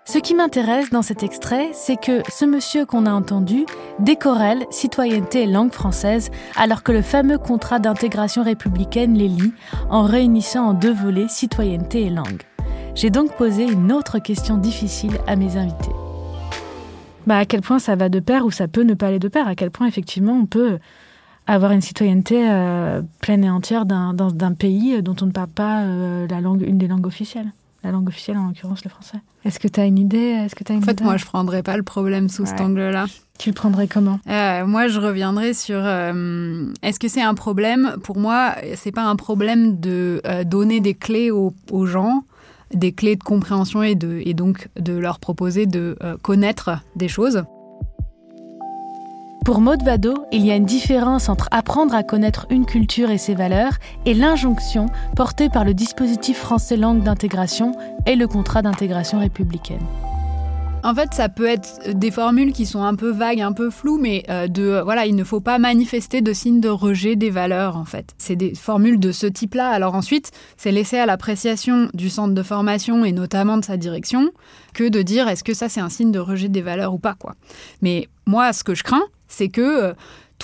Ce 0.07 0.19
qui 0.19 0.35
m'intéresse 0.35 0.91
dans 0.91 1.03
cet 1.03 1.23
extrait, 1.23 1.71
c'est 1.73 1.97
que 1.97 2.23
ce 2.31 2.45
monsieur 2.45 2.85
qu'on 2.85 3.07
a 3.07 3.13
entendu 3.13 3.65
décorelle 3.99 4.67
citoyenneté 4.71 5.43
et 5.43 5.47
langue 5.47 5.73
française, 5.73 6.31
alors 6.57 6.83
que 6.83 6.93
le 6.93 7.03
fameux 7.03 7.39
contrat 7.39 7.79
d'intégration 7.79 8.43
républicaine 8.43 9.15
les 9.15 9.29
lie 9.29 9.55
en 9.89 10.03
réunissant 10.03 10.67
en 10.67 10.75
deux 10.75 10.93
volets 10.93 11.29
citoyenneté 11.29 12.03
et 12.03 12.11
langue. 12.11 12.43
J'ai 12.95 13.11
donc 13.11 13.37
posé 13.37 13.65
une 13.65 13.91
autre 13.91 14.21
question 14.21 14.57
difficile 14.57 15.19
à 15.27 15.35
mes 15.35 15.57
invités. 15.57 15.91
Bah, 17.27 17.39
à 17.39 17.45
quel 17.45 17.61
point 17.61 17.81
ça 17.81 17.97
va 17.97 18.09
de 18.09 18.21
pair 18.21 18.47
ou 18.47 18.53
ça 18.53 18.69
peut 18.69 18.83
ne 18.85 18.95
pas 18.95 19.09
aller 19.09 19.19
de 19.19 19.27
pair? 19.27 19.49
À 19.49 19.57
quel 19.57 19.73
point 19.73 19.89
effectivement 19.89 20.35
on 20.35 20.47
peut 20.47 20.79
avoir 21.49 21.73
une 21.73 21.81
citoyenneté 21.81 22.49
euh, 22.49 23.03
pleine 23.21 23.43
et 23.43 23.51
entière 23.51 23.85
d'un 23.85 24.53
pays 24.57 25.03
dont 25.03 25.17
on 25.23 25.27
ne 25.27 25.33
parle 25.33 25.49
pas 25.49 25.83
euh, 25.83 26.29
la 26.29 26.41
langue, 26.41 26.63
une 26.63 26.79
des 26.79 26.87
langues 26.87 27.07
officielles? 27.07 27.53
La 27.83 27.91
langue 27.91 28.09
officielle, 28.09 28.39
en 28.39 28.47
l'occurrence 28.47 28.85
le 28.85 28.91
français. 28.91 29.19
Est-ce 29.45 29.59
que 29.59 29.69
tu 29.69 29.81
as 29.81 29.85
une 29.85 29.99
idée? 29.99 30.17
Est-ce 30.17 30.55
que 30.55 30.63
as 30.71 30.75
une 30.75 30.83
En 30.83 30.87
fait, 30.87 31.03
moi, 31.03 31.19
je 31.19 31.27
prendrais 31.27 31.63
pas 31.63 31.77
le 31.77 31.83
problème 31.83 32.31
sous 32.31 32.47
cet 32.47 32.61
angle-là. 32.61 33.05
Tu 33.39 33.51
le 33.51 33.55
prendrais 33.55 33.89
comment? 33.89 34.21
Euh, 34.27 34.65
Moi, 34.65 34.89
je 34.89 34.99
reviendrais 34.99 35.53
sur 35.53 35.85
est-ce 35.85 36.99
que 36.99 37.09
c'est 37.09 37.21
un 37.21 37.35
problème? 37.35 37.97
Pour 38.03 38.17
moi, 38.17 38.55
c'est 38.77 38.93
pas 38.93 39.03
un 39.03 39.17
problème 39.17 39.81
de 39.81 40.23
donner 40.47 40.81
des 40.81 40.95
clés 40.95 41.31
aux, 41.31 41.53
aux 41.71 41.85
gens 41.85 42.23
des 42.75 42.93
clés 42.93 43.17
de 43.17 43.23
compréhension 43.23 43.83
et, 43.83 43.95
donc 43.95 44.69
de 44.79 44.93
leur 44.95 45.19
proposer 45.19 45.67
de 45.67 45.97
euh, 46.03 46.17
connaître 46.23 46.71
des 46.97 47.09
choses. 47.09 47.45
Pour 49.45 49.61
Maud 49.61 49.83
Vado, 49.83 50.15
il 50.33 50.47
y 50.47 50.51
a 50.51 50.57
une 50.57 50.65
différence 50.65 51.29
entre 51.29 51.49
apprendre 51.51 51.95
à 51.95 52.03
connaître 52.03 52.47
une 52.49 52.65
culture 52.65 53.11
et 53.11 53.19
ses 53.19 53.35
valeurs 53.35 53.75
et 54.07 54.15
l'injonction 54.15 54.87
portée 55.17 55.51
par 55.51 55.65
le 55.65 55.75
dispositif 55.75 56.39
français 56.39 56.79
langue 56.79 57.03
d'intégration 57.03 57.73
et 58.07 58.17
le 58.17 58.27
contrat 58.27 58.63
d'intégration 58.63 59.19
républicaine. 59.19 59.85
En 60.85 60.95
fait, 60.95 61.15
ça 61.15 61.31
peut 61.31 61.47
être 61.47 61.93
des 61.95 62.11
formules 62.11 62.53
qui 62.53 62.67
sont 62.67 62.85
un 62.85 62.95
peu 62.95 63.11
vagues, 63.11 63.41
un 63.41 63.53
peu 63.53 63.71
floues, 63.71 63.99
mais 63.99 64.23
euh, 64.29 64.49
de 64.49 64.83
voilà, 64.85 65.07
il 65.07 65.17
ne 65.17 65.25
faut 65.25 65.41
pas 65.41 65.59
manifester 65.59 66.21
de 66.21 66.35
signes 66.35 66.61
de 66.61 66.69
rejet 66.69 67.17
des 67.17 67.31
valeurs. 67.31 67.79
En 67.79 67.87
fait, 67.87 68.13
c'est 68.19 68.37
des 68.37 68.55
formules 68.55 69.01
de 69.01 69.11
ce 69.11 69.27
type-là. 69.27 69.71
Alors 69.71 69.95
ensuite, 69.95 70.31
c'est 70.59 70.73
laissé 70.73 70.99
à 70.99 71.07
l'appréciation 71.07 71.89
du 71.95 72.11
centre 72.11 72.35
de 72.35 72.43
formation 72.43 73.03
et 73.07 73.13
notamment 73.13 73.57
de 73.57 73.65
sa 73.65 73.79
direction 73.79 74.31
que 74.75 74.87
de 74.87 75.01
dire 75.01 75.27
est-ce 75.27 75.43
que 75.43 75.55
ça 75.55 75.71
c'est 75.71 75.81
un 75.81 75.89
signe 75.89 76.13
de 76.13 76.19
rejet 76.19 76.51
des 76.51 76.61
valeurs 76.61 76.93
ou 76.93 76.99
pas 76.99 77.15
quoi. 77.15 77.35
Mais 77.81 78.09
moi, 78.27 78.53
ce 78.53 78.63
que 78.63 78.75
je 78.75 78.85
crains, 78.85 79.07
c'est 79.27 79.49
que 79.49 79.85
euh, 79.85 79.95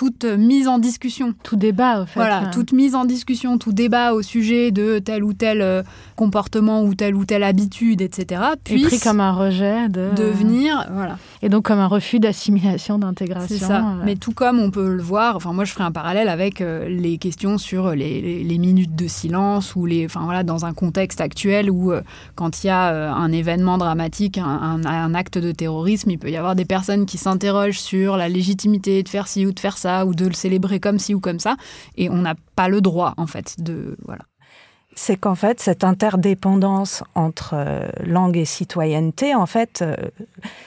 toute 0.01 0.25
mise 0.25 0.67
en 0.67 0.79
discussion. 0.79 1.35
Tout 1.43 1.57
débat, 1.57 2.01
en 2.01 2.05
fait. 2.07 2.19
Voilà, 2.19 2.47
toute 2.47 2.73
mise 2.73 2.95
en 2.95 3.05
discussion, 3.05 3.59
tout 3.59 3.71
débat 3.71 4.13
au 4.13 4.23
sujet 4.23 4.71
de 4.71 4.97
tel 4.97 5.23
ou 5.23 5.33
tel 5.33 5.61
euh, 5.61 5.83
comportement 6.15 6.81
ou 6.81 6.95
telle 6.95 7.13
ou 7.13 7.23
telle 7.23 7.43
habitude, 7.43 8.01
etc. 8.01 8.41
Puis 8.63 8.81
pris 8.81 8.99
comme 8.99 9.19
un 9.19 9.31
rejet 9.31 9.89
de... 9.89 10.09
Devenir, 10.15 10.87
voilà. 10.91 11.19
Et 11.43 11.49
donc 11.49 11.65
comme 11.65 11.77
un 11.77 11.85
refus 11.85 12.19
d'assimilation, 12.19 12.97
d'intégration. 12.97 13.55
C'est 13.59 13.63
ça. 13.63 13.81
Euh. 13.81 14.03
Mais 14.03 14.15
tout 14.15 14.31
comme 14.31 14.59
on 14.59 14.71
peut 14.71 14.91
le 14.91 15.03
voir, 15.03 15.35
enfin 15.35 15.53
moi 15.53 15.65
je 15.65 15.71
ferai 15.71 15.83
un 15.83 15.91
parallèle 15.91 16.29
avec 16.29 16.61
euh, 16.61 16.89
les 16.89 17.19
questions 17.19 17.59
sur 17.59 17.91
les, 17.91 18.43
les, 18.43 18.57
minutes 18.57 18.95
de 18.95 19.07
silence 19.07 19.75
ou 19.75 19.85
les, 19.85 20.05
enfin 20.05 20.21
voilà, 20.23 20.41
dans 20.41 20.65
un 20.65 20.73
contexte 20.73 21.21
actuel 21.21 21.69
où 21.69 21.93
quand 22.33 22.63
il 22.63 22.67
y 22.67 22.69
a 22.71 23.13
un 23.13 23.31
événement 23.31 23.77
dramatique, 23.77 24.39
un, 24.39 24.83
un 24.83 25.13
acte 25.13 25.37
de 25.37 25.51
terrorisme, 25.51 26.09
il 26.09 26.17
peut 26.17 26.31
y 26.31 26.37
avoir 26.37 26.55
des 26.55 26.65
personnes 26.65 27.05
qui 27.05 27.19
s'interrogent 27.19 27.79
sur 27.79 28.17
la 28.17 28.29
légitimité 28.29 29.03
de 29.03 29.09
faire 29.09 29.27
ci 29.27 29.45
ou 29.45 29.51
de 29.51 29.59
faire 29.59 29.77
ça 29.77 29.90
ou 30.05 30.15
de 30.15 30.25
le 30.25 30.33
célébrer 30.33 30.79
comme 30.79 30.99
ci 30.99 31.13
ou 31.13 31.19
comme 31.19 31.39
ça. 31.39 31.55
Et 31.95 32.09
on 32.09 32.17
n'a 32.17 32.35
pas 32.55 32.67
le 32.67 32.81
droit, 32.81 33.13
en 33.17 33.27
fait, 33.27 33.55
de. 33.59 33.97
Voilà 34.05 34.23
c'est 34.95 35.15
qu'en 35.15 35.35
fait, 35.35 35.59
cette 35.59 35.83
interdépendance 35.83 37.03
entre 37.15 37.53
euh, 37.53 37.87
langue 38.03 38.37
et 38.37 38.45
citoyenneté, 38.45 39.33
en 39.33 39.45
fait, 39.45 39.81
euh, 39.81 39.95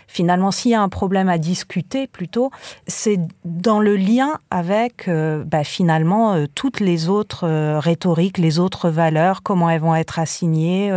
finalement, 0.07 0.51
s'il 0.51 0.71
y 0.71 0.75
a 0.75 0.81
un 0.81 0.89
problème 0.89 1.29
à 1.29 1.39
discuter 1.39 2.07
plutôt, 2.07 2.51
c'est 2.87 3.21
dans 3.45 3.81
le 3.81 3.97
lien 3.97 4.39
avec, 4.51 5.09
euh, 5.09 5.45
bah, 5.45 5.65
finalement, 5.65 6.37
toutes 6.55 6.81
les 6.81 7.09
autres 7.09 7.47
rhétoriques, 7.79 8.39
les 8.39 8.59
autres 8.59 8.89
valeurs, 8.89 9.43
comment 9.43 9.69
elles 9.69 9.81
vont 9.81 9.95
être 9.95 10.19
assignées, 10.19 10.93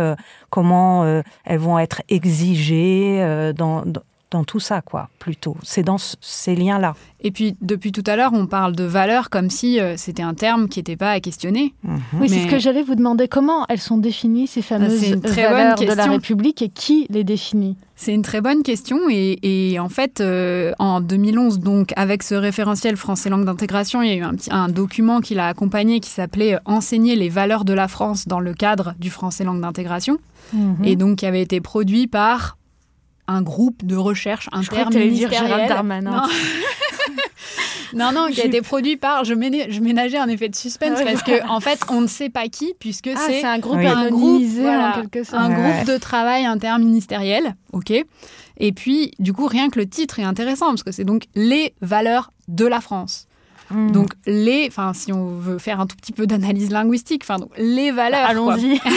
comment 0.50 1.22
elles 1.44 1.58
vont 1.58 1.78
être 1.78 2.02
exigées 2.08 3.52
dans 3.56 3.84
tout 4.30 4.60
ça, 4.60 4.82
quoi, 4.82 5.08
plutôt. 5.18 5.56
C'est 5.62 5.82
dans 5.82 5.96
ces 5.98 6.54
liens-là. 6.54 6.94
Et 7.20 7.30
puis, 7.30 7.56
depuis 7.60 7.92
tout 7.92 8.04
à 8.06 8.14
l'heure, 8.14 8.32
on 8.34 8.46
parle 8.46 8.76
de 8.76 8.84
valeurs 8.84 9.30
comme 9.30 9.50
si 9.50 9.80
euh, 9.80 9.96
c'était 9.96 10.22
un 10.22 10.34
terme 10.34 10.68
qui 10.68 10.78
n'était 10.78 10.96
pas 10.96 11.10
à 11.10 11.20
questionner. 11.20 11.74
Mhm. 11.82 12.00
Oui, 12.20 12.28
c'est 12.28 12.42
ce 12.42 12.46
que 12.46 12.58
j'allais 12.58 12.82
vous 12.82 12.94
demander. 12.94 13.26
Comment 13.26 13.64
elles 13.68 13.80
sont 13.80 13.98
définies, 13.98 14.46
ces 14.46 14.60
ah, 14.60 14.62
fameuses 14.62 15.14
valeurs 15.14 15.78
de 15.78 15.84
la 15.92 16.06
République, 16.06 16.62
et 16.62 16.68
qui 16.68 17.06
les 17.10 17.24
définit? 17.24 17.76
C'est 17.96 18.14
une 18.14 18.22
très 18.22 18.40
bonne 18.40 18.62
question 18.62 18.98
et, 19.10 19.76
en 19.80 19.88
fait, 19.88 20.20
euh, 20.20 20.72
en 20.78 21.00
2011, 21.00 21.58
donc 21.58 21.92
avec 21.96 22.22
ce 22.22 22.36
référentiel 22.36 22.96
français 22.96 23.28
langue 23.28 23.44
d'intégration, 23.44 24.02
il 24.02 24.08
y 24.08 24.12
a 24.12 24.14
eu 24.14 24.22
un, 24.22 24.34
petit, 24.34 24.52
un 24.52 24.68
document 24.68 25.20
qui 25.20 25.34
l'a 25.34 25.48
accompagné 25.48 25.98
qui 25.98 26.10
s'appelait 26.10 26.58
Enseigner 26.64 27.16
les 27.16 27.28
valeurs 27.28 27.64
de 27.64 27.72
la 27.72 27.88
France 27.88 28.28
dans 28.28 28.38
le 28.38 28.54
cadre 28.54 28.94
du 29.00 29.10
français 29.10 29.42
langue 29.42 29.60
d'intégration, 29.60 30.18
mhm. 30.52 30.76
et 30.84 30.94
donc 30.94 31.18
qui 31.18 31.26
avait 31.26 31.42
été 31.42 31.60
produit 31.60 32.06
par 32.06 32.57
un 33.28 33.42
groupe 33.42 33.84
de 33.84 33.94
recherche 33.94 34.48
interministériel. 34.50 35.70
Non. 36.02 36.22
non, 37.94 38.12
non, 38.12 38.28
qui 38.32 38.40
a 38.40 38.46
été 38.46 38.62
produit 38.62 38.96
par. 38.96 39.24
Je, 39.24 39.34
ménageais 39.34 40.18
un 40.18 40.28
effet 40.28 40.48
de 40.48 40.56
suspense 40.56 41.00
parce 41.02 41.22
que 41.22 41.46
en 41.48 41.60
fait, 41.60 41.80
on 41.90 42.00
ne 42.00 42.06
sait 42.06 42.30
pas 42.30 42.48
qui 42.48 42.72
puisque 42.80 43.10
ah, 43.14 43.20
c'est 43.26 43.44
un 43.44 43.58
groupe 43.58 43.78
anonymisé 43.78 44.68
en 44.68 44.92
quelque 44.92 45.22
sorte. 45.22 45.42
Un 45.42 45.50
groupe 45.50 45.86
de 45.86 45.98
travail 45.98 46.46
interministériel, 46.46 47.54
ok. 47.72 47.92
Et 48.60 48.72
puis, 48.72 49.12
du 49.20 49.32
coup, 49.32 49.46
rien 49.46 49.68
que 49.68 49.78
le 49.78 49.88
titre 49.88 50.18
est 50.18 50.24
intéressant 50.24 50.68
parce 50.68 50.82
que 50.82 50.90
c'est 50.90 51.04
donc 51.04 51.24
les 51.36 51.74
valeurs 51.80 52.32
de 52.48 52.66
la 52.66 52.80
France. 52.80 53.27
Hmm. 53.70 53.90
Donc 53.90 54.12
les, 54.26 54.66
enfin 54.68 54.92
si 54.94 55.12
on 55.12 55.36
veut 55.36 55.58
faire 55.58 55.80
un 55.80 55.86
tout 55.86 55.96
petit 55.96 56.12
peu 56.12 56.26
d'analyse 56.26 56.70
linguistique, 56.70 57.22
enfin 57.24 57.44
les 57.56 57.90
valeurs. 57.90 58.28
Allons-y. 58.28 58.80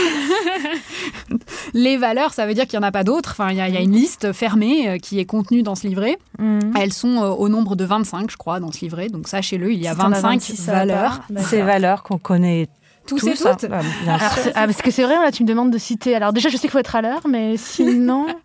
les 1.73 1.97
valeurs, 1.97 2.33
ça 2.33 2.45
veut 2.45 2.53
dire 2.53 2.67
qu'il 2.67 2.79
n'y 2.79 2.85
en 2.85 2.87
a 2.87 2.91
pas 2.91 3.03
d'autres. 3.03 3.31
Enfin, 3.31 3.49
il 3.51 3.57
y, 3.57 3.61
a 3.61 3.81
une 3.81 3.91
liste 3.91 4.31
fermée 4.33 4.89
euh, 4.89 4.97
qui 4.97 5.19
est 5.19 5.25
contenue 5.25 5.63
dans 5.63 5.75
ce 5.75 5.87
livret. 5.87 6.17
Hmm. 6.39 6.59
Elles 6.79 6.93
sont 6.93 7.21
euh, 7.21 7.29
au 7.29 7.49
nombre 7.49 7.75
de 7.75 7.85
25, 7.85 8.29
je 8.31 8.37
crois, 8.37 8.59
dans 8.59 8.71
ce 8.71 8.81
livret. 8.81 9.09
Donc 9.09 9.27
sachez-le, 9.27 9.71
il 9.71 9.81
y 9.81 9.87
a 9.87 9.93
25 9.93 10.41
valeurs. 10.65 11.21
Ces 11.37 11.61
valeurs 11.61 12.03
qu'on 12.03 12.17
connaît 12.17 12.67
tous, 13.07 13.25
et 13.27 13.33
toutes. 13.33 13.65
Ah, 13.71 14.19
ah, 14.55 14.65
parce 14.65 14.81
que 14.81 14.91
c'est 14.91 15.03
vrai, 15.03 15.15
là, 15.15 15.31
tu 15.31 15.43
me 15.43 15.47
demandes 15.47 15.71
de 15.71 15.77
citer. 15.77 16.15
Alors 16.15 16.33
déjà, 16.33 16.49
je 16.49 16.55
sais 16.55 16.61
qu'il 16.61 16.71
faut 16.71 16.79
être 16.79 16.95
à 16.95 17.01
l'heure, 17.01 17.27
mais 17.27 17.57
sinon. 17.57 18.27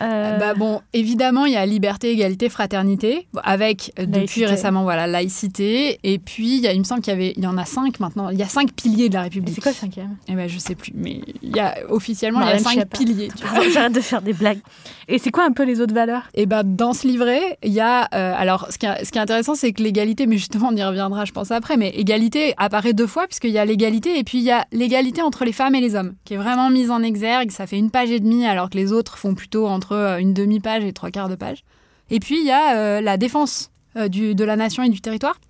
Euh, 0.00 0.38
bah 0.38 0.54
bon, 0.54 0.80
évidemment, 0.92 1.46
il 1.46 1.52
y 1.52 1.56
a 1.56 1.64
liberté, 1.66 2.10
égalité, 2.12 2.48
fraternité, 2.48 3.26
avec 3.42 3.92
euh, 3.98 4.06
depuis 4.06 4.46
récemment 4.46 4.82
voilà 4.82 5.06
laïcité. 5.06 5.98
Et 6.02 6.18
puis, 6.18 6.56
il, 6.56 6.62
y 6.62 6.68
a, 6.68 6.72
il 6.72 6.78
me 6.78 6.84
semble 6.84 7.00
qu'il 7.00 7.12
y 7.12 7.16
avait, 7.16 7.34
il 7.36 7.42
y 7.42 7.46
en 7.46 7.58
a 7.58 7.64
cinq 7.64 8.00
maintenant. 8.00 8.30
Il 8.30 8.38
y 8.38 8.42
a 8.42 8.48
cinq 8.48 8.72
piliers 8.72 9.08
de 9.08 9.14
la 9.14 9.22
République. 9.22 9.54
C'est 9.54 9.60
quoi 9.60 9.72
le 9.72 9.76
cinquième? 9.76 10.16
Eh 10.28 10.34
ben, 10.34 10.48
je 10.48 10.58
sais 10.58 10.74
plus, 10.74 10.92
mais 10.94 11.20
il 11.42 11.56
y 11.56 11.60
a 11.60 11.76
officiellement 11.88 12.40
il 12.42 12.48
y 12.48 12.52
a 12.52 12.58
cinq 12.58 12.86
piliers. 12.88 13.28
J'arrête 13.72 13.92
de 13.92 14.00
faire 14.00 14.22
des 14.22 14.32
blagues. 14.32 14.60
Et 15.08 15.18
c'est 15.18 15.30
quoi 15.30 15.44
un 15.44 15.52
peu 15.52 15.64
les 15.64 15.80
autres 15.80 15.94
valeurs? 15.94 16.22
Eh 16.34 16.46
ben, 16.46 16.62
dans 16.64 16.92
ce 16.92 17.06
livret, 17.06 17.58
il 17.62 17.72
y 17.72 17.80
a, 17.80 18.08
euh, 18.14 18.34
alors, 18.36 18.68
ce 18.70 18.78
qui, 18.78 18.86
est, 18.86 19.04
ce 19.04 19.12
qui 19.12 19.18
est 19.18 19.20
intéressant, 19.20 19.54
c'est 19.54 19.72
que 19.72 19.82
l'égalité, 19.82 20.26
mais 20.26 20.36
justement, 20.36 20.68
on 20.72 20.76
y 20.76 20.82
reviendra, 20.82 21.24
je 21.24 21.32
pense 21.32 21.50
après, 21.50 21.76
mais 21.76 21.90
égalité 21.90 22.54
apparaît 22.56 22.94
deux 22.94 23.06
fois 23.06 23.26
puisqu'il 23.26 23.50
y 23.50 23.58
a 23.58 23.64
l'égalité 23.64 24.18
et 24.18 24.24
puis 24.24 24.38
il 24.38 24.44
y 24.44 24.50
a 24.50 24.66
l'égalité 24.72 25.22
entre 25.22 25.44
les 25.44 25.52
femmes 25.52 25.74
et 25.74 25.80
les 25.80 25.94
hommes, 25.94 26.14
qui 26.24 26.34
est 26.34 26.38
vraiment 26.38 26.70
mise 26.70 26.90
en 26.90 27.02
exergue. 27.02 27.50
Ça 27.50 27.66
fait 27.66 27.78
une 27.78 27.90
page 27.90 28.10
et 28.10 28.20
demie, 28.20 28.46
alors 28.46 28.70
que 28.70 28.76
les 28.76 28.92
autres 28.92 29.18
font 29.18 29.34
plutôt 29.34 29.66
entre 29.66 29.83
euh, 29.92 30.18
une 30.18 30.34
demi-page 30.34 30.84
et 30.84 30.92
trois 30.92 31.10
quarts 31.10 31.28
de 31.28 31.34
page. 31.34 31.64
Et 32.10 32.20
puis, 32.20 32.40
il 32.40 32.46
y 32.46 32.50
a 32.50 32.76
euh, 32.76 33.00
la 33.00 33.16
défense 33.16 33.70
euh, 33.96 34.08
du, 34.08 34.34
de 34.34 34.44
la 34.44 34.56
nation 34.56 34.82
et 34.82 34.88
du 34.88 35.00
territoire. 35.00 35.40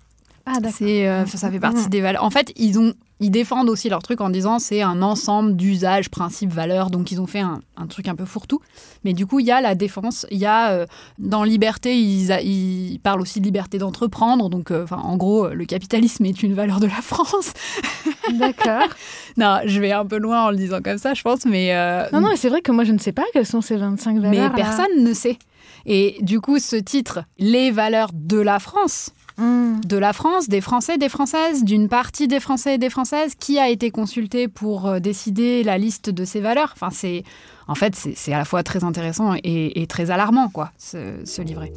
Ah, 0.45 0.59
c'est, 0.71 1.25
ça 1.25 1.49
fait 1.49 1.59
partie 1.59 1.87
mmh. 1.87 1.89
des 1.89 2.01
valeurs. 2.01 2.23
En 2.23 2.29
fait, 2.29 2.53
ils 2.55 2.77
ont 2.77 2.93
ils 3.19 3.31
défendent 3.31 3.69
aussi 3.69 3.89
leur 3.89 4.01
truc 4.01 4.19
en 4.21 4.29
disant 4.29 4.59
c'est 4.59 4.81
un 4.81 5.01
ensemble 5.01 5.55
d'usages, 5.55 6.09
principes, 6.09 6.51
valeurs. 6.51 6.89
Donc 6.89 7.11
ils 7.11 7.21
ont 7.21 7.27
fait 7.27 7.39
un, 7.39 7.61
truc 7.87 8.07
un 8.07 8.15
peu 8.15 8.25
fourre-tout. 8.25 8.59
Mais 9.03 9.13
du 9.13 9.25
coup, 9.25 9.39
il 9.39 9.45
y 9.45 9.51
a 9.51 9.61
la 9.61 9.75
défense. 9.75 10.25
Il 10.31 10.37
y 10.37 10.45
a 10.45 10.71
euh, 10.71 10.85
dans 11.17 11.43
liberté, 11.43 11.97
ils, 11.97 12.31
ils, 12.43 12.99
parlent 12.99 13.21
aussi 13.21 13.39
de 13.39 13.45
liberté 13.45 13.77
d'entreprendre. 13.77 14.49
Donc, 14.49 14.71
euh, 14.71 14.85
en 14.91 15.15
gros, 15.15 15.49
le 15.49 15.65
capitalisme 15.65 16.25
est 16.25 16.43
une 16.43 16.53
valeur 16.53 16.79
de 16.79 16.87
la 16.87 17.01
France. 17.01 17.53
D'accord. 18.33 18.89
non, 19.37 19.59
je 19.65 19.79
vais 19.79 19.91
un 19.91 20.05
peu 20.05 20.17
loin 20.17 20.45
en 20.45 20.51
le 20.51 20.57
disant 20.57 20.81
comme 20.83 20.97
ça, 20.97 21.13
je 21.13 21.21
pense. 21.21 21.45
Mais 21.45 21.73
euh, 21.73 22.05
non, 22.11 22.21
non, 22.21 22.31
c'est 22.35 22.49
vrai 22.49 22.61
que 22.61 22.71
moi 22.71 22.83
je 22.83 22.91
ne 22.91 22.97
sais 22.97 23.11
pas 23.11 23.23
quelles 23.33 23.45
sont 23.45 23.61
ces 23.61 23.77
25 23.77 24.19
valeurs. 24.19 24.51
Mais 24.51 24.55
personne 24.55 25.03
ne 25.03 25.13
sait. 25.13 25.37
Et 25.85 26.17
du 26.21 26.41
coup, 26.41 26.59
ce 26.59 26.75
titre, 26.75 27.23
les 27.37 27.71
valeurs 27.71 28.09
de 28.13 28.39
la 28.39 28.59
France 28.59 29.11
Hmm. 29.37 29.81
de 29.85 29.97
la 29.97 30.13
France, 30.13 30.47
des 30.47 30.61
Français, 30.61 30.97
des 30.97 31.09
Françaises, 31.09 31.63
d'une 31.63 31.89
partie 31.89 32.27
des 32.27 32.39
Français 32.39 32.75
et 32.75 32.77
des 32.77 32.89
Françaises, 32.89 33.35
qui 33.35 33.59
a 33.59 33.69
été 33.69 33.91
consulté 33.91 34.47
pour 34.47 34.87
euh, 34.87 34.99
décider 34.99 35.63
la 35.63 35.77
liste 35.77 36.09
de 36.09 36.23
ces 36.23 36.39
valeurs. 36.39 36.71
Enfin, 36.73 36.89
c'est 36.89 37.23
en 37.67 37.75
fait 37.75 37.95
c'est 37.95 38.33
à 38.33 38.37
la 38.37 38.45
fois 38.45 38.63
très 38.63 38.83
intéressant 38.83 39.33
et, 39.43 39.85
très 39.87 40.11
alarmant, 40.11 40.49
quoi, 40.49 40.71
ce 40.77 41.41
livret. 41.41 41.73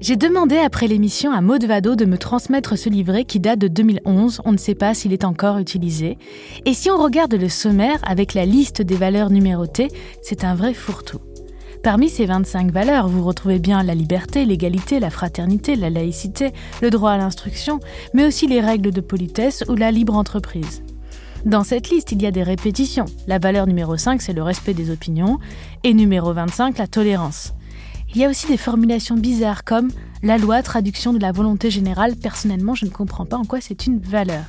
J'ai 0.00 0.16
demandé 0.16 0.56
après 0.56 0.88
l'émission 0.88 1.30
à 1.30 1.42
Maud 1.42 1.62
Vado 1.62 1.94
de 1.94 2.06
me 2.06 2.16
transmettre 2.16 2.78
ce 2.78 2.88
livret 2.88 3.26
qui 3.26 3.38
date 3.38 3.58
de 3.58 3.68
2011, 3.68 4.40
on 4.46 4.52
ne 4.52 4.56
sait 4.56 4.74
pas 4.74 4.94
s'il 4.94 5.12
est 5.12 5.24
encore 5.24 5.58
utilisé. 5.58 6.16
Et 6.64 6.72
si 6.72 6.90
on 6.90 6.96
regarde 6.96 7.34
le 7.34 7.50
sommaire 7.50 7.98
avec 8.02 8.32
la 8.32 8.46
liste 8.46 8.80
des 8.80 8.94
valeurs 8.96 9.28
numérotées, 9.28 9.88
c'est 10.22 10.44
un 10.44 10.54
vrai 10.54 10.72
fourre-tout. 10.72 11.20
Parmi 11.82 12.08
ces 12.08 12.24
25 12.24 12.70
valeurs, 12.70 13.08
vous 13.08 13.22
retrouvez 13.22 13.58
bien 13.58 13.82
la 13.82 13.94
liberté, 13.94 14.46
l'égalité, 14.46 15.00
la 15.00 15.10
fraternité, 15.10 15.76
la 15.76 15.90
laïcité, 15.90 16.54
le 16.80 16.88
droit 16.88 17.10
à 17.10 17.18
l'instruction, 17.18 17.78
mais 18.14 18.24
aussi 18.24 18.46
les 18.46 18.62
règles 18.62 18.92
de 18.92 19.02
politesse 19.02 19.64
ou 19.68 19.74
la 19.74 19.90
libre 19.90 20.16
entreprise. 20.16 20.82
Dans 21.44 21.64
cette 21.64 21.90
liste, 21.90 22.12
il 22.12 22.22
y 22.22 22.26
a 22.26 22.30
des 22.30 22.42
répétitions. 22.42 23.04
La 23.26 23.38
valeur 23.38 23.66
numéro 23.66 23.98
5, 23.98 24.22
c'est 24.22 24.32
le 24.32 24.42
respect 24.42 24.74
des 24.74 24.90
opinions, 24.90 25.38
et 25.84 25.92
numéro 25.92 26.32
25, 26.32 26.78
la 26.78 26.86
tolérance. 26.86 27.52
Il 28.12 28.20
y 28.20 28.24
a 28.24 28.28
aussi 28.28 28.48
des 28.48 28.56
formulations 28.56 29.16
bizarres 29.16 29.62
comme 29.62 29.88
la 30.24 30.36
loi, 30.36 30.62
traduction 30.62 31.12
de 31.12 31.20
la 31.20 31.30
volonté 31.30 31.70
générale. 31.70 32.16
Personnellement, 32.16 32.74
je 32.74 32.84
ne 32.84 32.90
comprends 32.90 33.24
pas 33.24 33.36
en 33.36 33.44
quoi 33.44 33.60
c'est 33.60 33.86
une 33.86 34.00
valeur. 34.00 34.44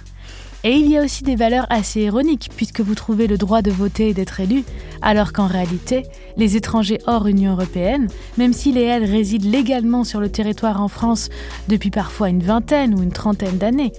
Et 0.63 0.73
il 0.73 0.89
y 0.89 0.97
a 0.97 1.03
aussi 1.03 1.23
des 1.23 1.35
valeurs 1.35 1.67
assez 1.69 2.01
ironiques, 2.01 2.49
puisque 2.55 2.81
vous 2.81 2.95
trouvez 2.95 3.27
le 3.27 3.37
droit 3.37 3.61
de 3.61 3.71
voter 3.71 4.09
et 4.09 4.13
d'être 4.13 4.39
élu, 4.39 4.63
alors 5.01 5.31
qu'en 5.31 5.47
réalité, 5.47 6.03
les 6.37 6.55
étrangers 6.55 6.99
hors 7.07 7.27
Union 7.27 7.53
européenne, 7.53 8.07
même 8.37 8.53
s'ils 8.53 8.77
et 8.77 8.83
elles 8.83 9.05
résident 9.05 9.49
légalement 9.49 10.03
sur 10.03 10.19
le 10.19 10.29
territoire 10.29 10.81
en 10.81 10.87
France 10.87 11.29
depuis 11.67 11.89
parfois 11.89 12.29
une 12.29 12.43
vingtaine 12.43 12.93
ou 12.93 13.01
une 13.01 13.11
trentaine 13.11 13.57
d'années, 13.57 13.91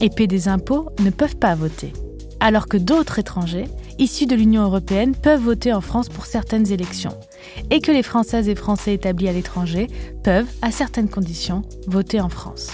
et 0.00 0.10
paient 0.10 0.26
des 0.26 0.48
impôts, 0.48 0.90
ne 1.00 1.10
peuvent 1.10 1.36
pas 1.36 1.54
voter. 1.54 1.92
Alors 2.40 2.66
que 2.66 2.76
d'autres 2.76 3.18
étrangers, 3.18 3.66
issus 3.98 4.26
de 4.26 4.36
l'Union 4.36 4.62
européenne, 4.62 5.14
peuvent 5.14 5.42
voter 5.42 5.72
en 5.72 5.80
France 5.80 6.08
pour 6.08 6.26
certaines 6.26 6.70
élections 6.72 7.14
et 7.70 7.80
que 7.80 7.92
les 7.92 8.02
Françaises 8.02 8.48
et 8.48 8.54
Français 8.54 8.94
établis 8.94 9.28
à 9.28 9.32
l'étranger 9.32 9.88
peuvent, 10.24 10.48
à 10.62 10.70
certaines 10.70 11.08
conditions, 11.08 11.62
voter 11.86 12.20
en 12.20 12.28
France. 12.28 12.68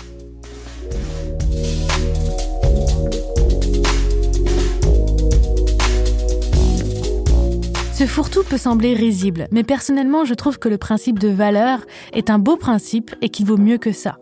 Ce 7.94 8.06
fourre-tout 8.06 8.42
peut 8.42 8.58
sembler 8.58 8.92
risible, 8.92 9.46
mais 9.52 9.62
personnellement 9.62 10.24
je 10.24 10.34
trouve 10.34 10.58
que 10.58 10.68
le 10.68 10.78
principe 10.78 11.20
de 11.20 11.28
valeur 11.28 11.78
est 12.12 12.28
un 12.28 12.40
beau 12.40 12.56
principe 12.56 13.14
et 13.22 13.28
qu'il 13.28 13.46
vaut 13.46 13.56
mieux 13.56 13.78
que 13.78 13.92
ça. 13.92 14.18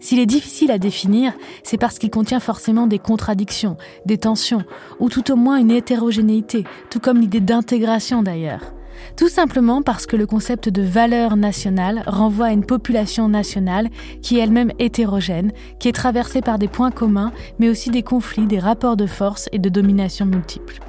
S'il 0.00 0.18
est 0.18 0.26
difficile 0.26 0.70
à 0.70 0.78
définir, 0.78 1.34
c'est 1.62 1.76
parce 1.76 1.98
qu'il 1.98 2.08
contient 2.08 2.40
forcément 2.40 2.86
des 2.86 2.98
contradictions, 2.98 3.76
des 4.06 4.16
tensions, 4.16 4.64
ou 4.98 5.10
tout 5.10 5.30
au 5.30 5.36
moins 5.36 5.58
une 5.58 5.70
hétérogénéité, 5.70 6.64
tout 6.88 6.98
comme 6.98 7.20
l'idée 7.20 7.40
d'intégration 7.40 8.22
d'ailleurs. 8.22 8.72
Tout 9.16 9.28
simplement 9.28 9.82
parce 9.82 10.06
que 10.06 10.16
le 10.16 10.26
concept 10.26 10.68
de 10.68 10.82
valeur 10.82 11.36
nationale 11.36 12.02
renvoie 12.06 12.46
à 12.46 12.52
une 12.52 12.64
population 12.64 13.28
nationale 13.28 13.88
qui 14.22 14.38
est 14.38 14.42
elle-même 14.42 14.72
hétérogène, 14.78 15.52
qui 15.78 15.88
est 15.88 15.92
traversée 15.92 16.40
par 16.40 16.58
des 16.58 16.68
points 16.68 16.90
communs, 16.90 17.32
mais 17.58 17.68
aussi 17.68 17.90
des 17.90 18.02
conflits, 18.02 18.46
des 18.46 18.58
rapports 18.58 18.96
de 18.96 19.06
force 19.06 19.48
et 19.52 19.58
de 19.58 19.68
domination 19.68 20.26
multiples. 20.26 20.80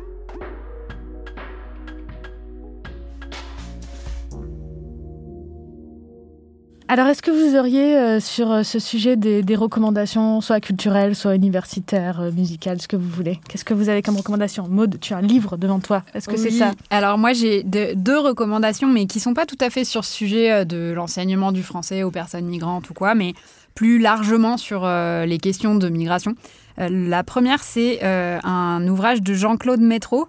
Alors, 6.91 7.07
est-ce 7.07 7.21
que 7.21 7.31
vous 7.31 7.57
auriez 7.57 7.97
euh, 7.97 8.19
sur 8.19 8.51
euh, 8.51 8.63
ce 8.63 8.77
sujet 8.77 9.15
des, 9.15 9.55
recommandations, 9.55 10.41
soit 10.41 10.59
culturelles, 10.59 11.15
soit 11.15 11.35
universitaires, 11.35 12.19
euh, 12.19 12.31
musicales, 12.31 12.81
ce 12.81 12.89
que 12.89 12.97
vous 12.97 13.07
voulez 13.07 13.39
Qu'est-ce 13.47 13.63
que 13.63 13.73
vous 13.73 13.87
avez 13.87 14.01
comme 14.01 14.17
recommandation? 14.17 14.67
Maude, 14.67 14.97
tu 14.99 15.13
as 15.13 15.17
un 15.19 15.21
livre 15.21 15.55
devant 15.55 15.79
toi. 15.79 16.03
Est-ce 16.13 16.27
que 16.27 16.35
c'est 16.35 16.51
ça? 16.51 16.73
Alors, 16.89 17.17
moi, 17.17 17.31
j'ai 17.31 17.63
deux 17.63 18.19
recommandations, 18.19 18.89
mais 18.89 19.05
qui 19.05 19.21
sont 19.21 19.33
pas 19.33 19.45
tout 19.45 19.57
à 19.61 19.69
fait 19.69 19.85
sur 19.85 20.03
ce 20.03 20.13
sujet 20.13 20.65
de 20.65 20.91
l'enseignement 20.91 21.53
du 21.53 21.63
français 21.63 22.03
aux 22.03 22.11
personnes 22.11 22.43
migrantes 22.43 22.89
ou 22.89 22.93
quoi, 22.93 23.15
mais 23.15 23.35
plus 23.73 23.97
largement 23.97 24.57
sur 24.57 24.85
les 24.85 25.37
questions 25.37 25.75
de 25.75 25.87
migration. 25.87 26.35
La 26.77 27.23
première, 27.23 27.63
c'est 27.63 28.03
un 28.03 28.85
ouvrage 28.85 29.21
de 29.21 29.33
Jean-Claude 29.33 29.79
Métro 29.79 30.27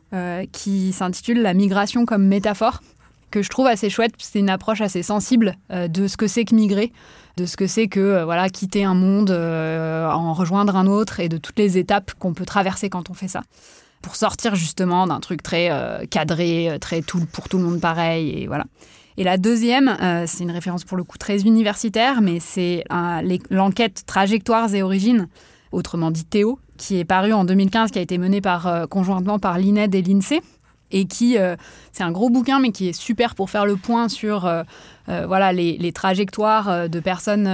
qui 0.52 0.92
s'intitule 0.92 1.42
La 1.42 1.54
migration 1.54 2.06
comme 2.06 2.24
métaphore 2.24 2.82
que 3.32 3.42
je 3.42 3.48
trouve 3.48 3.66
assez 3.66 3.90
chouette. 3.90 4.12
C'est 4.18 4.38
une 4.38 4.50
approche 4.50 4.80
assez 4.80 5.02
sensible 5.02 5.56
euh, 5.72 5.88
de 5.88 6.06
ce 6.06 6.16
que 6.16 6.28
c'est 6.28 6.44
que 6.44 6.54
migrer, 6.54 6.92
de 7.36 7.46
ce 7.46 7.56
que 7.56 7.66
c'est 7.66 7.88
que 7.88 7.98
euh, 7.98 8.24
voilà 8.24 8.48
quitter 8.48 8.84
un 8.84 8.94
monde, 8.94 9.30
euh, 9.30 10.08
en 10.08 10.32
rejoindre 10.34 10.76
un 10.76 10.86
autre 10.86 11.18
et 11.18 11.28
de 11.28 11.38
toutes 11.38 11.58
les 11.58 11.78
étapes 11.78 12.12
qu'on 12.18 12.34
peut 12.34 12.44
traverser 12.44 12.88
quand 12.88 13.10
on 13.10 13.14
fait 13.14 13.26
ça. 13.26 13.42
Pour 14.02 14.14
sortir 14.14 14.54
justement 14.54 15.06
d'un 15.06 15.20
truc 15.20 15.44
très 15.44 15.70
cadré, 16.10 16.76
très 16.80 17.02
tout 17.02 17.24
pour 17.32 17.48
tout 17.48 17.58
le 17.58 17.62
monde 17.62 17.80
pareil 17.80 18.30
et 18.30 18.46
voilà. 18.48 18.64
Et 19.16 19.22
la 19.22 19.36
deuxième, 19.36 19.96
c'est 20.26 20.42
une 20.42 20.50
référence 20.50 20.82
pour 20.82 20.96
le 20.96 21.04
coup 21.04 21.18
très 21.18 21.42
universitaire, 21.42 22.20
mais 22.20 22.40
c'est 22.40 22.82
l'enquête 23.48 24.02
Trajectoires 24.04 24.74
et 24.74 24.82
Origines, 24.82 25.28
autrement 25.70 26.10
dit 26.10 26.24
Théo, 26.24 26.58
qui 26.78 26.98
est 26.98 27.04
paru 27.04 27.32
en 27.32 27.44
2015, 27.44 27.92
qui 27.92 28.00
a 28.00 28.02
été 28.02 28.18
menée 28.18 28.40
par, 28.40 28.88
conjointement 28.88 29.38
par 29.38 29.56
l'INED 29.56 29.94
et 29.94 30.02
l'INSEE 30.02 30.40
et 30.92 31.06
qui, 31.06 31.38
euh, 31.38 31.56
c'est 31.92 32.04
un 32.04 32.12
gros 32.12 32.30
bouquin, 32.30 32.60
mais 32.60 32.70
qui 32.70 32.88
est 32.88 32.92
super 32.92 33.34
pour 33.34 33.50
faire 33.50 33.66
le 33.66 33.76
point 33.76 34.08
sur 34.08 34.46
euh, 34.46 34.62
euh, 35.08 35.26
voilà, 35.26 35.52
les, 35.52 35.92
trajectoires 35.92 36.88
de 36.88 37.00
personnes 37.00 37.48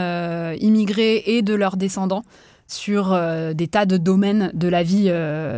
immigrées 0.61 1.22
et 1.26 1.43
de 1.43 1.55
leurs 1.55 1.76
descendants 1.76 2.22
sur 2.66 3.18
des 3.55 3.68
tas 3.68 3.86
de 3.86 3.97
domaines 3.97 4.51
de 4.55 4.68
la 4.68 4.82
vie 4.82 5.11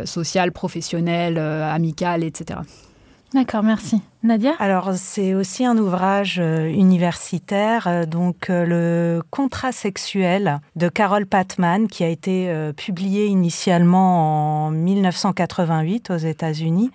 sociale, 0.05 0.51
professionnelle, 0.51 1.37
amicale, 1.37 2.23
etc. 2.23 2.61
D'accord, 3.33 3.63
merci. 3.63 4.01
Nadia? 4.23 4.53
Alors, 4.59 4.93
c'est 4.95 5.35
aussi 5.35 5.63
un 5.63 5.77
ouvrage 5.77 6.37
universitaire, 6.37 8.07
donc 8.07 8.47
le 8.49 9.21
contrat 9.29 9.71
sexuel 9.71 10.59
de 10.75 10.89
Carol 10.89 11.27
Patman, 11.27 11.87
qui 11.87 12.03
a 12.03 12.07
été 12.07 12.51
publié 12.75 13.27
initialement 13.27 14.67
en 14.67 14.71
1988 14.71 16.09
aux 16.09 16.17
États-Unis 16.17 16.91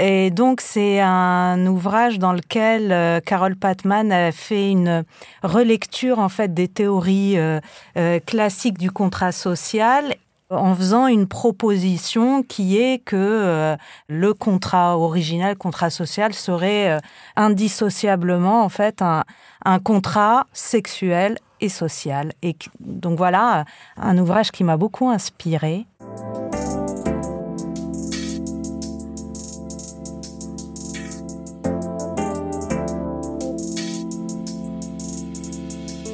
et 0.00 0.30
donc 0.30 0.60
c'est 0.60 1.00
un 1.00 1.66
ouvrage 1.66 2.20
dans 2.20 2.32
lequel 2.32 2.92
euh, 2.92 3.18
Carol 3.20 3.56
Patman 3.56 4.12
a 4.12 4.30
fait 4.30 4.70
une 4.70 5.04
relecture 5.42 6.20
en 6.20 6.28
fait 6.28 6.54
des 6.54 6.68
théories 6.68 7.36
euh, 7.36 7.58
euh, 7.96 8.20
classiques 8.24 8.78
du 8.78 8.92
contrat 8.92 9.32
social 9.32 10.14
en 10.50 10.72
faisant 10.76 11.08
une 11.08 11.26
proposition 11.26 12.44
qui 12.44 12.78
est 12.78 13.04
que 13.04 13.76
le 14.08 14.32
contrat 14.32 14.96
original, 14.96 15.56
contrat 15.56 15.90
social, 15.90 16.32
serait 16.32 16.98
indissociablement 17.36 18.64
en 18.64 18.70
fait 18.70 19.02
un, 19.02 19.24
un 19.66 19.78
contrat 19.78 20.46
sexuel 20.54 21.36
et 21.60 21.68
social. 21.68 22.32
Et 22.40 22.56
donc 22.80 23.18
voilà 23.18 23.66
un 23.98 24.16
ouvrage 24.16 24.50
qui 24.50 24.64
m'a 24.64 24.78
beaucoup 24.78 25.10
inspiré. 25.10 25.84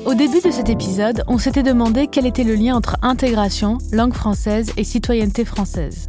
Au 0.06 0.12
début 0.12 0.42
de 0.42 0.50
cet 0.50 0.68
épisode, 0.68 1.24
on 1.28 1.38
s'était 1.38 1.62
demandé 1.62 2.08
quel 2.08 2.26
était 2.26 2.44
le 2.44 2.54
lien 2.54 2.76
entre 2.76 2.98
intégration, 3.00 3.78
langue 3.90 4.12
française 4.12 4.70
et 4.76 4.84
citoyenneté 4.84 5.46
française. 5.46 6.06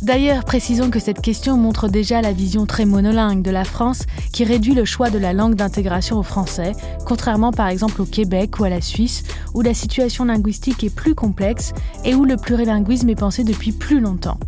D'ailleurs, 0.00 0.44
précisons 0.44 0.88
que 0.88 0.98
cette 0.98 1.20
question 1.20 1.58
montre 1.58 1.88
déjà 1.88 2.22
la 2.22 2.32
vision 2.32 2.64
très 2.64 2.86
monolingue 2.86 3.42
de 3.42 3.50
la 3.50 3.64
France 3.64 4.04
qui 4.32 4.44
réduit 4.44 4.74
le 4.74 4.86
choix 4.86 5.10
de 5.10 5.18
la 5.18 5.34
langue 5.34 5.54
d'intégration 5.54 6.18
au 6.18 6.22
français, 6.22 6.72
contrairement 7.04 7.52
par 7.52 7.68
exemple 7.68 8.00
au 8.00 8.06
Québec 8.06 8.58
ou 8.58 8.64
à 8.64 8.70
la 8.70 8.80
Suisse, 8.80 9.22
où 9.52 9.60
la 9.60 9.74
situation 9.74 10.24
linguistique 10.24 10.82
est 10.82 10.94
plus 10.94 11.14
complexe 11.14 11.74
et 12.06 12.14
où 12.14 12.24
le 12.24 12.38
plurilinguisme 12.38 13.10
est 13.10 13.16
pensé 13.16 13.44
depuis 13.44 13.72
plus 13.72 14.00
longtemps. 14.00 14.38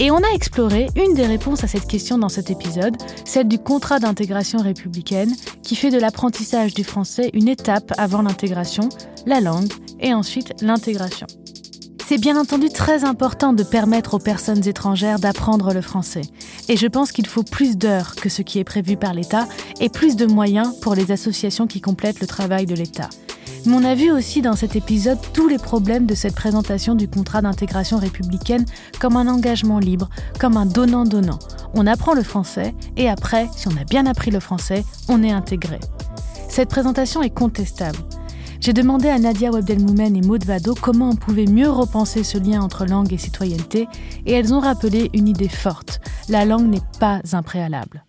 Et 0.00 0.10
on 0.10 0.16
a 0.16 0.34
exploré 0.34 0.88
une 0.96 1.14
des 1.14 1.26
réponses 1.26 1.62
à 1.62 1.68
cette 1.68 1.86
question 1.86 2.18
dans 2.18 2.28
cet 2.28 2.50
épisode, 2.50 2.96
celle 3.24 3.46
du 3.46 3.58
contrat 3.58 4.00
d'intégration 4.00 4.60
républicaine, 4.60 5.32
qui 5.62 5.76
fait 5.76 5.90
de 5.90 5.98
l'apprentissage 5.98 6.74
du 6.74 6.82
français 6.82 7.30
une 7.32 7.48
étape 7.48 7.92
avant 7.96 8.22
l'intégration, 8.22 8.88
la 9.24 9.40
langue, 9.40 9.72
et 10.00 10.12
ensuite 10.12 10.52
l'intégration. 10.62 11.28
C'est 12.06 12.18
bien 12.18 12.38
entendu 12.38 12.68
très 12.68 13.04
important 13.04 13.52
de 13.54 13.62
permettre 13.62 14.14
aux 14.14 14.18
personnes 14.18 14.68
étrangères 14.68 15.18
d'apprendre 15.18 15.72
le 15.72 15.80
français. 15.80 16.22
Et 16.68 16.76
je 16.76 16.86
pense 16.86 17.12
qu'il 17.12 17.26
faut 17.26 17.44
plus 17.44 17.78
d'heures 17.78 18.14
que 18.14 18.28
ce 18.28 18.42
qui 18.42 18.58
est 18.58 18.64
prévu 18.64 18.96
par 18.98 19.14
l'État 19.14 19.48
et 19.80 19.88
plus 19.88 20.16
de 20.16 20.26
moyens 20.26 20.78
pour 20.80 20.94
les 20.94 21.12
associations 21.12 21.66
qui 21.66 21.80
complètent 21.80 22.20
le 22.20 22.26
travail 22.26 22.66
de 22.66 22.74
l'État. 22.74 23.08
Mais 23.66 23.74
on 23.74 23.84
a 23.84 23.94
vu 23.94 24.10
aussi 24.10 24.42
dans 24.42 24.56
cet 24.56 24.76
épisode 24.76 25.18
tous 25.32 25.48
les 25.48 25.58
problèmes 25.58 26.06
de 26.06 26.14
cette 26.14 26.34
présentation 26.34 26.94
du 26.94 27.08
contrat 27.08 27.40
d'intégration 27.40 27.98
républicaine 27.98 28.66
comme 29.00 29.16
un 29.16 29.26
engagement 29.26 29.78
libre, 29.78 30.10
comme 30.38 30.56
un 30.58 30.66
donnant-donnant. 30.66 31.38
On 31.72 31.86
apprend 31.86 32.12
le 32.12 32.22
français 32.22 32.74
et 32.96 33.08
après, 33.08 33.48
si 33.56 33.68
on 33.68 33.76
a 33.80 33.84
bien 33.84 34.04
appris 34.06 34.30
le 34.30 34.40
français, 34.40 34.84
on 35.08 35.22
est 35.22 35.32
intégré. 35.32 35.80
Cette 36.48 36.68
présentation 36.68 37.22
est 37.22 37.34
contestable. 37.34 37.98
J'ai 38.60 38.72
demandé 38.72 39.08
à 39.08 39.18
Nadia 39.18 39.50
Webdelmoumen 39.50 40.16
et 40.16 40.22
Maud 40.22 40.44
Vado 40.44 40.74
comment 40.80 41.10
on 41.10 41.16
pouvait 41.16 41.46
mieux 41.46 41.68
repenser 41.68 42.22
ce 42.22 42.38
lien 42.38 42.62
entre 42.62 42.86
langue 42.86 43.12
et 43.12 43.18
citoyenneté, 43.18 43.88
et 44.24 44.32
elles 44.32 44.54
ont 44.54 44.60
rappelé 44.60 45.10
une 45.12 45.28
idée 45.28 45.48
forte. 45.48 46.00
La 46.28 46.44
langue 46.44 46.68
n'est 46.68 46.80
pas 46.98 47.20
un 47.32 47.42
préalable 47.42 48.04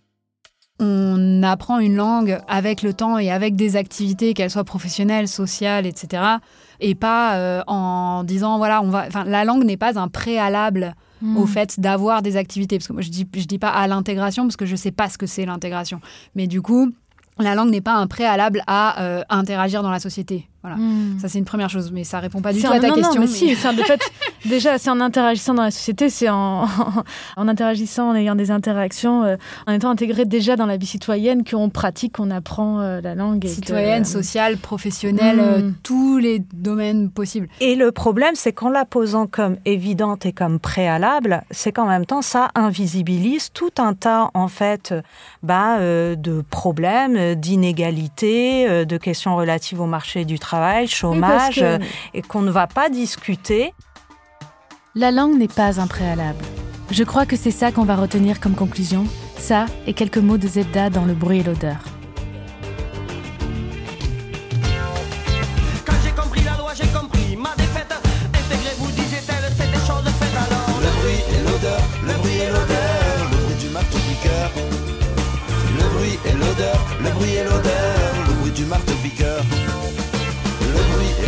on 0.78 1.42
apprend 1.42 1.78
une 1.78 1.96
langue 1.96 2.38
avec 2.48 2.82
le 2.82 2.92
temps 2.92 3.18
et 3.18 3.30
avec 3.30 3.56
des 3.56 3.76
activités, 3.76 4.34
qu'elles 4.34 4.50
soient 4.50 4.64
professionnelles, 4.64 5.28
sociales, 5.28 5.86
etc. 5.86 6.22
Et 6.80 6.94
pas 6.94 7.36
euh, 7.36 7.62
en 7.66 8.24
disant, 8.24 8.58
voilà, 8.58 8.82
on 8.82 8.90
va. 8.90 9.04
Enfin, 9.06 9.24
la 9.24 9.44
langue 9.44 9.64
n'est 9.64 9.78
pas 9.78 9.98
un 9.98 10.08
préalable 10.08 10.94
au 11.22 11.44
hmm. 11.44 11.46
fait 11.46 11.80
d'avoir 11.80 12.20
des 12.20 12.36
activités. 12.36 12.76
Parce 12.76 12.88
que 12.88 12.92
moi, 12.92 13.02
je 13.02 13.08
dis, 13.08 13.26
je 13.34 13.44
dis 13.44 13.58
pas 13.58 13.70
à 13.70 13.86
l'intégration, 13.86 14.44
parce 14.44 14.56
que 14.56 14.66
je 14.66 14.76
sais 14.76 14.90
pas 14.90 15.08
ce 15.08 15.16
que 15.16 15.26
c'est 15.26 15.46
l'intégration. 15.46 16.00
Mais 16.34 16.46
du 16.46 16.60
coup, 16.60 16.92
la 17.38 17.54
langue 17.54 17.70
n'est 17.70 17.80
pas 17.80 17.94
un 17.94 18.06
préalable 18.06 18.62
à 18.66 19.02
euh, 19.02 19.22
interagir 19.30 19.82
dans 19.82 19.90
la 19.90 20.00
société. 20.00 20.48
Voilà. 20.62 20.76
Hmm. 20.76 21.18
Ça, 21.18 21.28
c'est 21.28 21.38
une 21.38 21.44
première 21.44 21.70
chose, 21.70 21.90
mais 21.92 22.04
ça 22.04 22.18
répond 22.18 22.42
pas 22.42 22.52
du 22.52 22.60
tout 22.60 22.66
à 22.66 22.80
ta 22.80 22.90
question. 22.90 23.14
Non, 23.14 23.20
mais, 23.20 23.26
si, 23.26 23.48
de 23.48 23.54
fait, 23.54 24.00
déjà, 24.44 24.78
c'est 24.78 24.90
en 24.90 25.00
interagissant 25.00 25.54
dans 25.54 25.62
la 25.62 25.70
société, 25.70 26.10
c'est 26.10 26.28
en, 26.28 26.66
en 27.36 27.48
interagissant, 27.48 28.10
en 28.10 28.14
ayant 28.14 28.34
des 28.34 28.50
interactions, 28.50 29.24
euh, 29.24 29.36
en 29.66 29.72
étant 29.72 29.90
intégré 29.90 30.24
déjà 30.24 30.56
dans 30.56 30.66
la 30.66 30.76
vie 30.76 30.86
citoyenne 30.86 31.44
qu'on 31.44 31.70
pratique, 31.70 32.16
qu'on 32.16 32.30
apprend 32.30 32.80
euh, 32.80 33.00
la 33.00 33.14
langue. 33.14 33.46
Citoyenne, 33.46 34.04
sociale, 34.04 34.56
professionnelle, 34.56 35.38
hmm. 35.38 35.74
tous 35.82 36.18
les 36.18 36.40
domaines 36.52 37.10
possibles. 37.10 37.48
Et 37.60 37.74
le 37.74 37.92
problème, 37.92 38.34
c'est 38.34 38.52
qu'en 38.52 38.70
la 38.70 38.84
posant 38.84 39.26
comme 39.26 39.56
évidente 39.64 40.26
et 40.26 40.32
comme 40.32 40.58
préalable, 40.58 41.42
c'est 41.50 41.72
qu'en 41.72 41.86
même 41.86 42.06
temps, 42.06 42.22
ça 42.22 42.50
invisibilise 42.54 43.52
tout 43.52 43.72
un 43.78 43.94
tas, 43.94 44.30
en 44.34 44.48
fait, 44.48 44.94
bah, 45.42 45.78
de 45.80 46.44
problèmes, 46.50 47.34
d'inégalités, 47.34 48.84
de 48.84 48.96
questions 48.96 49.36
relatives 49.36 49.80
au 49.80 49.86
marché 49.86 50.24
du 50.24 50.38
travail 50.38 50.86
chômage, 50.86 51.62
euh, 51.62 51.78
et 52.14 52.22
qu'on 52.22 52.42
ne 52.42 52.50
va 52.50 52.66
pas 52.66 52.88
discuter. 52.88 53.72
La 54.98 55.10
langue 55.10 55.36
n'est 55.36 55.46
pas 55.46 55.78
un 55.78 55.86
préalable. 55.86 56.42
Je 56.90 57.04
crois 57.04 57.26
que 57.26 57.36
c'est 57.36 57.50
ça 57.50 57.70
qu'on 57.70 57.84
va 57.84 57.96
retenir 57.96 58.40
comme 58.40 58.54
conclusion, 58.54 59.04
ça 59.36 59.66
et 59.86 59.92
quelques 59.92 60.16
mots 60.16 60.38
de 60.38 60.48
Zedda 60.48 60.88
dans 60.88 61.04
le 61.04 61.12
bruit 61.12 61.40
et 61.40 61.42
l'odeur. 61.42 61.76
Le 75.76 75.92
bruit 75.92 76.16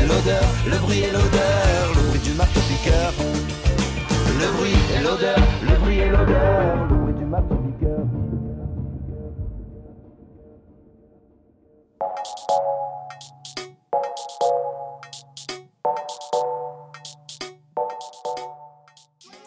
et 0.01 0.07
l'odeur, 0.07 0.43
le 0.66 0.79
bruit 0.79 1.01
et 1.01 1.12
l'odeur, 1.12 1.88
Le 4.39 4.53
bruit 4.57 4.70
et 4.97 5.03
l'odeur, 5.03 5.36
le 5.62 5.76
bruit 5.80 5.99
et 5.99 6.09
l'odeur, 6.09 6.86
le 6.89 6.95
bruit 6.95 7.14
du 7.14 7.24
marteau-piqueur. 7.24 8.07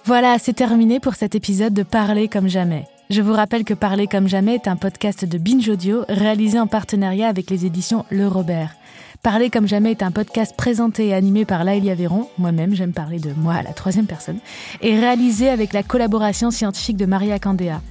Voilà, 0.04 0.38
c'est 0.40 0.52
terminé 0.52 1.00
pour 1.00 1.16
cet 1.16 1.36
épisode 1.36 1.74
de 1.74 1.84
Parler 1.84 2.28
comme 2.28 2.50
jamais. 2.50 2.86
Je 3.12 3.22
vous 3.22 3.34
rappelle 3.34 3.66
que 3.66 3.74
Parler 3.74 4.08
comme 4.08 4.30
jamais 4.30 4.56
est 4.56 4.70
un 4.70 4.78
podcast 4.78 5.26
de 5.26 5.38
Binge 5.38 5.68
Audio 5.68 6.06
réalisé 6.08 6.58
en 6.58 6.68
partenariat 6.68 7.28
avec 7.28 7.50
les 7.50 7.66
éditions 7.66 8.06
Le 8.10 8.26
Robert. 8.26 8.78
Parler 9.22 9.50
comme 9.50 9.68
jamais 9.68 9.92
est 9.92 10.02
un 10.02 10.12
podcast 10.12 10.56
présenté 10.56 11.08
et 11.08 11.14
animé 11.14 11.44
par 11.44 11.66
Laëlia 11.66 11.94
Véron, 11.94 12.30
moi-même 12.38 12.74
j'aime 12.74 12.94
parler 12.94 13.20
de 13.20 13.34
moi 13.34 13.56
à 13.56 13.64
la 13.64 13.74
troisième 13.74 14.06
personne, 14.06 14.40
et 14.82 14.98
réalisé 14.98 15.50
avec 15.50 15.74
la 15.74 15.84
collaboration 15.84 16.52
scientifique 16.52 16.96
de 16.96 17.06
Maria 17.06 17.38
Candéa. 17.38 17.82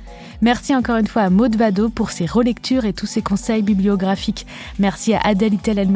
Merci 0.43 0.75
encore 0.75 0.97
une 0.97 1.07
fois 1.07 1.23
à 1.23 1.31
Maud 1.31 1.55
Vado 1.55 1.91
pour 1.91 2.11
ses 2.11 2.25
relectures 2.25 2.87
et 2.87 2.95
tous 2.95 3.05
ses 3.05 3.21
conseils 3.21 3.61
bibliographiques. 3.61 4.47
Merci 4.79 5.13
à 5.13 5.21
Adèle 5.23 5.53
Itel 5.53 5.79
El 5.79 5.91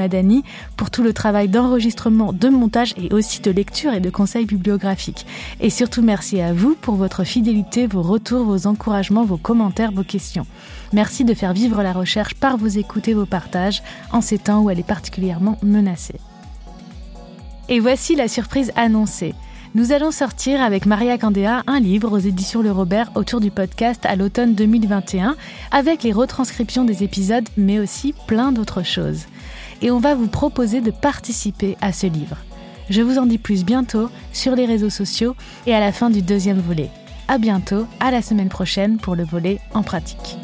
pour 0.77 0.91
tout 0.91 1.03
le 1.03 1.15
travail 1.15 1.49
d'enregistrement, 1.49 2.35
de 2.35 2.51
montage 2.51 2.95
et 2.99 3.13
aussi 3.15 3.41
de 3.41 3.51
lecture 3.51 3.95
et 3.95 4.01
de 4.01 4.11
conseils 4.11 4.45
bibliographiques. 4.45 5.25
Et 5.61 5.71
surtout 5.71 6.03
merci 6.03 6.43
à 6.43 6.53
vous 6.53 6.75
pour 6.75 6.97
votre 6.97 7.25
fidélité, 7.25 7.87
vos 7.87 8.03
retours, 8.03 8.45
vos 8.45 8.67
encouragements, 8.67 9.25
vos 9.25 9.39
commentaires, 9.39 9.93
vos 9.93 10.05
questions. 10.05 10.47
Merci 10.93 11.25
de 11.25 11.33
faire 11.33 11.55
vivre 11.55 11.83
la 11.83 11.95
recherche 11.95 12.35
par 12.35 12.59
vos 12.59 12.67
écoutes 12.67 13.09
et 13.09 13.15
vos 13.15 13.27
partages 13.27 13.83
en 14.13 14.21
ces 14.21 14.37
temps 14.37 14.61
où 14.61 14.69
elle 14.69 14.79
est 14.79 14.87
particulièrement 14.87 15.57
menacée. 15.63 16.21
Et 17.71 17.81
voici 17.81 18.15
la 18.15 18.29
surprise 18.29 18.73
annoncée. 18.77 19.35
Nous 19.77 19.91
allons 19.91 20.13
sortir 20.13 20.63
avec 20.63 20.87
Maria 20.87 21.19
Candéa 21.19 21.65
un 21.67 21.81
livre 21.81 22.13
aux 22.13 22.21
éditions 22.21 22.63
Le 22.63 22.71
Robert 22.71 23.11
autour 23.17 23.41
du 23.41 23.51
podcast 23.51 24.07
à 24.07 24.15
l'automne 24.15 24.55
2021 24.55 25.35
avec 25.73 26.05
les 26.05 26.13
retranscriptions 26.13 26.85
des 26.85 27.03
épisodes 27.03 27.49
mais 27.57 27.81
aussi 27.81 28.15
plein 28.29 28.53
d'autres 28.53 28.85
choses. 28.85 29.25
Et 29.83 29.91
on 29.91 29.99
va 29.99 30.15
vous 30.15 30.29
proposer 30.29 30.81
de 30.81 30.93
participer 30.93 31.77
à 31.81 31.93
ce 31.93 32.07
livre. 32.07 32.37
Je 32.89 33.03
vous 33.03 33.19
en 33.19 33.27
dis 33.27 33.39
plus 33.39 33.65
bientôt 33.65 34.11
sur 34.33 34.55
les 34.55 34.65
réseaux 34.65 34.91
sociaux 34.91 35.35
et 35.67 35.75
à 35.75 35.81
la 35.81 35.91
fin 35.91 36.09
du 36.09 36.23
deuxième 36.23 36.61
volet. 36.61 36.91
À 37.27 37.39
bientôt, 37.39 37.89
à 37.99 38.13
la 38.13 38.23
semaine 38.23 38.51
prochaine 38.51 38.99
pour 38.99 39.17
le 39.17 39.25
volet 39.25 39.59
en 39.75 39.83
pratique. 39.83 40.39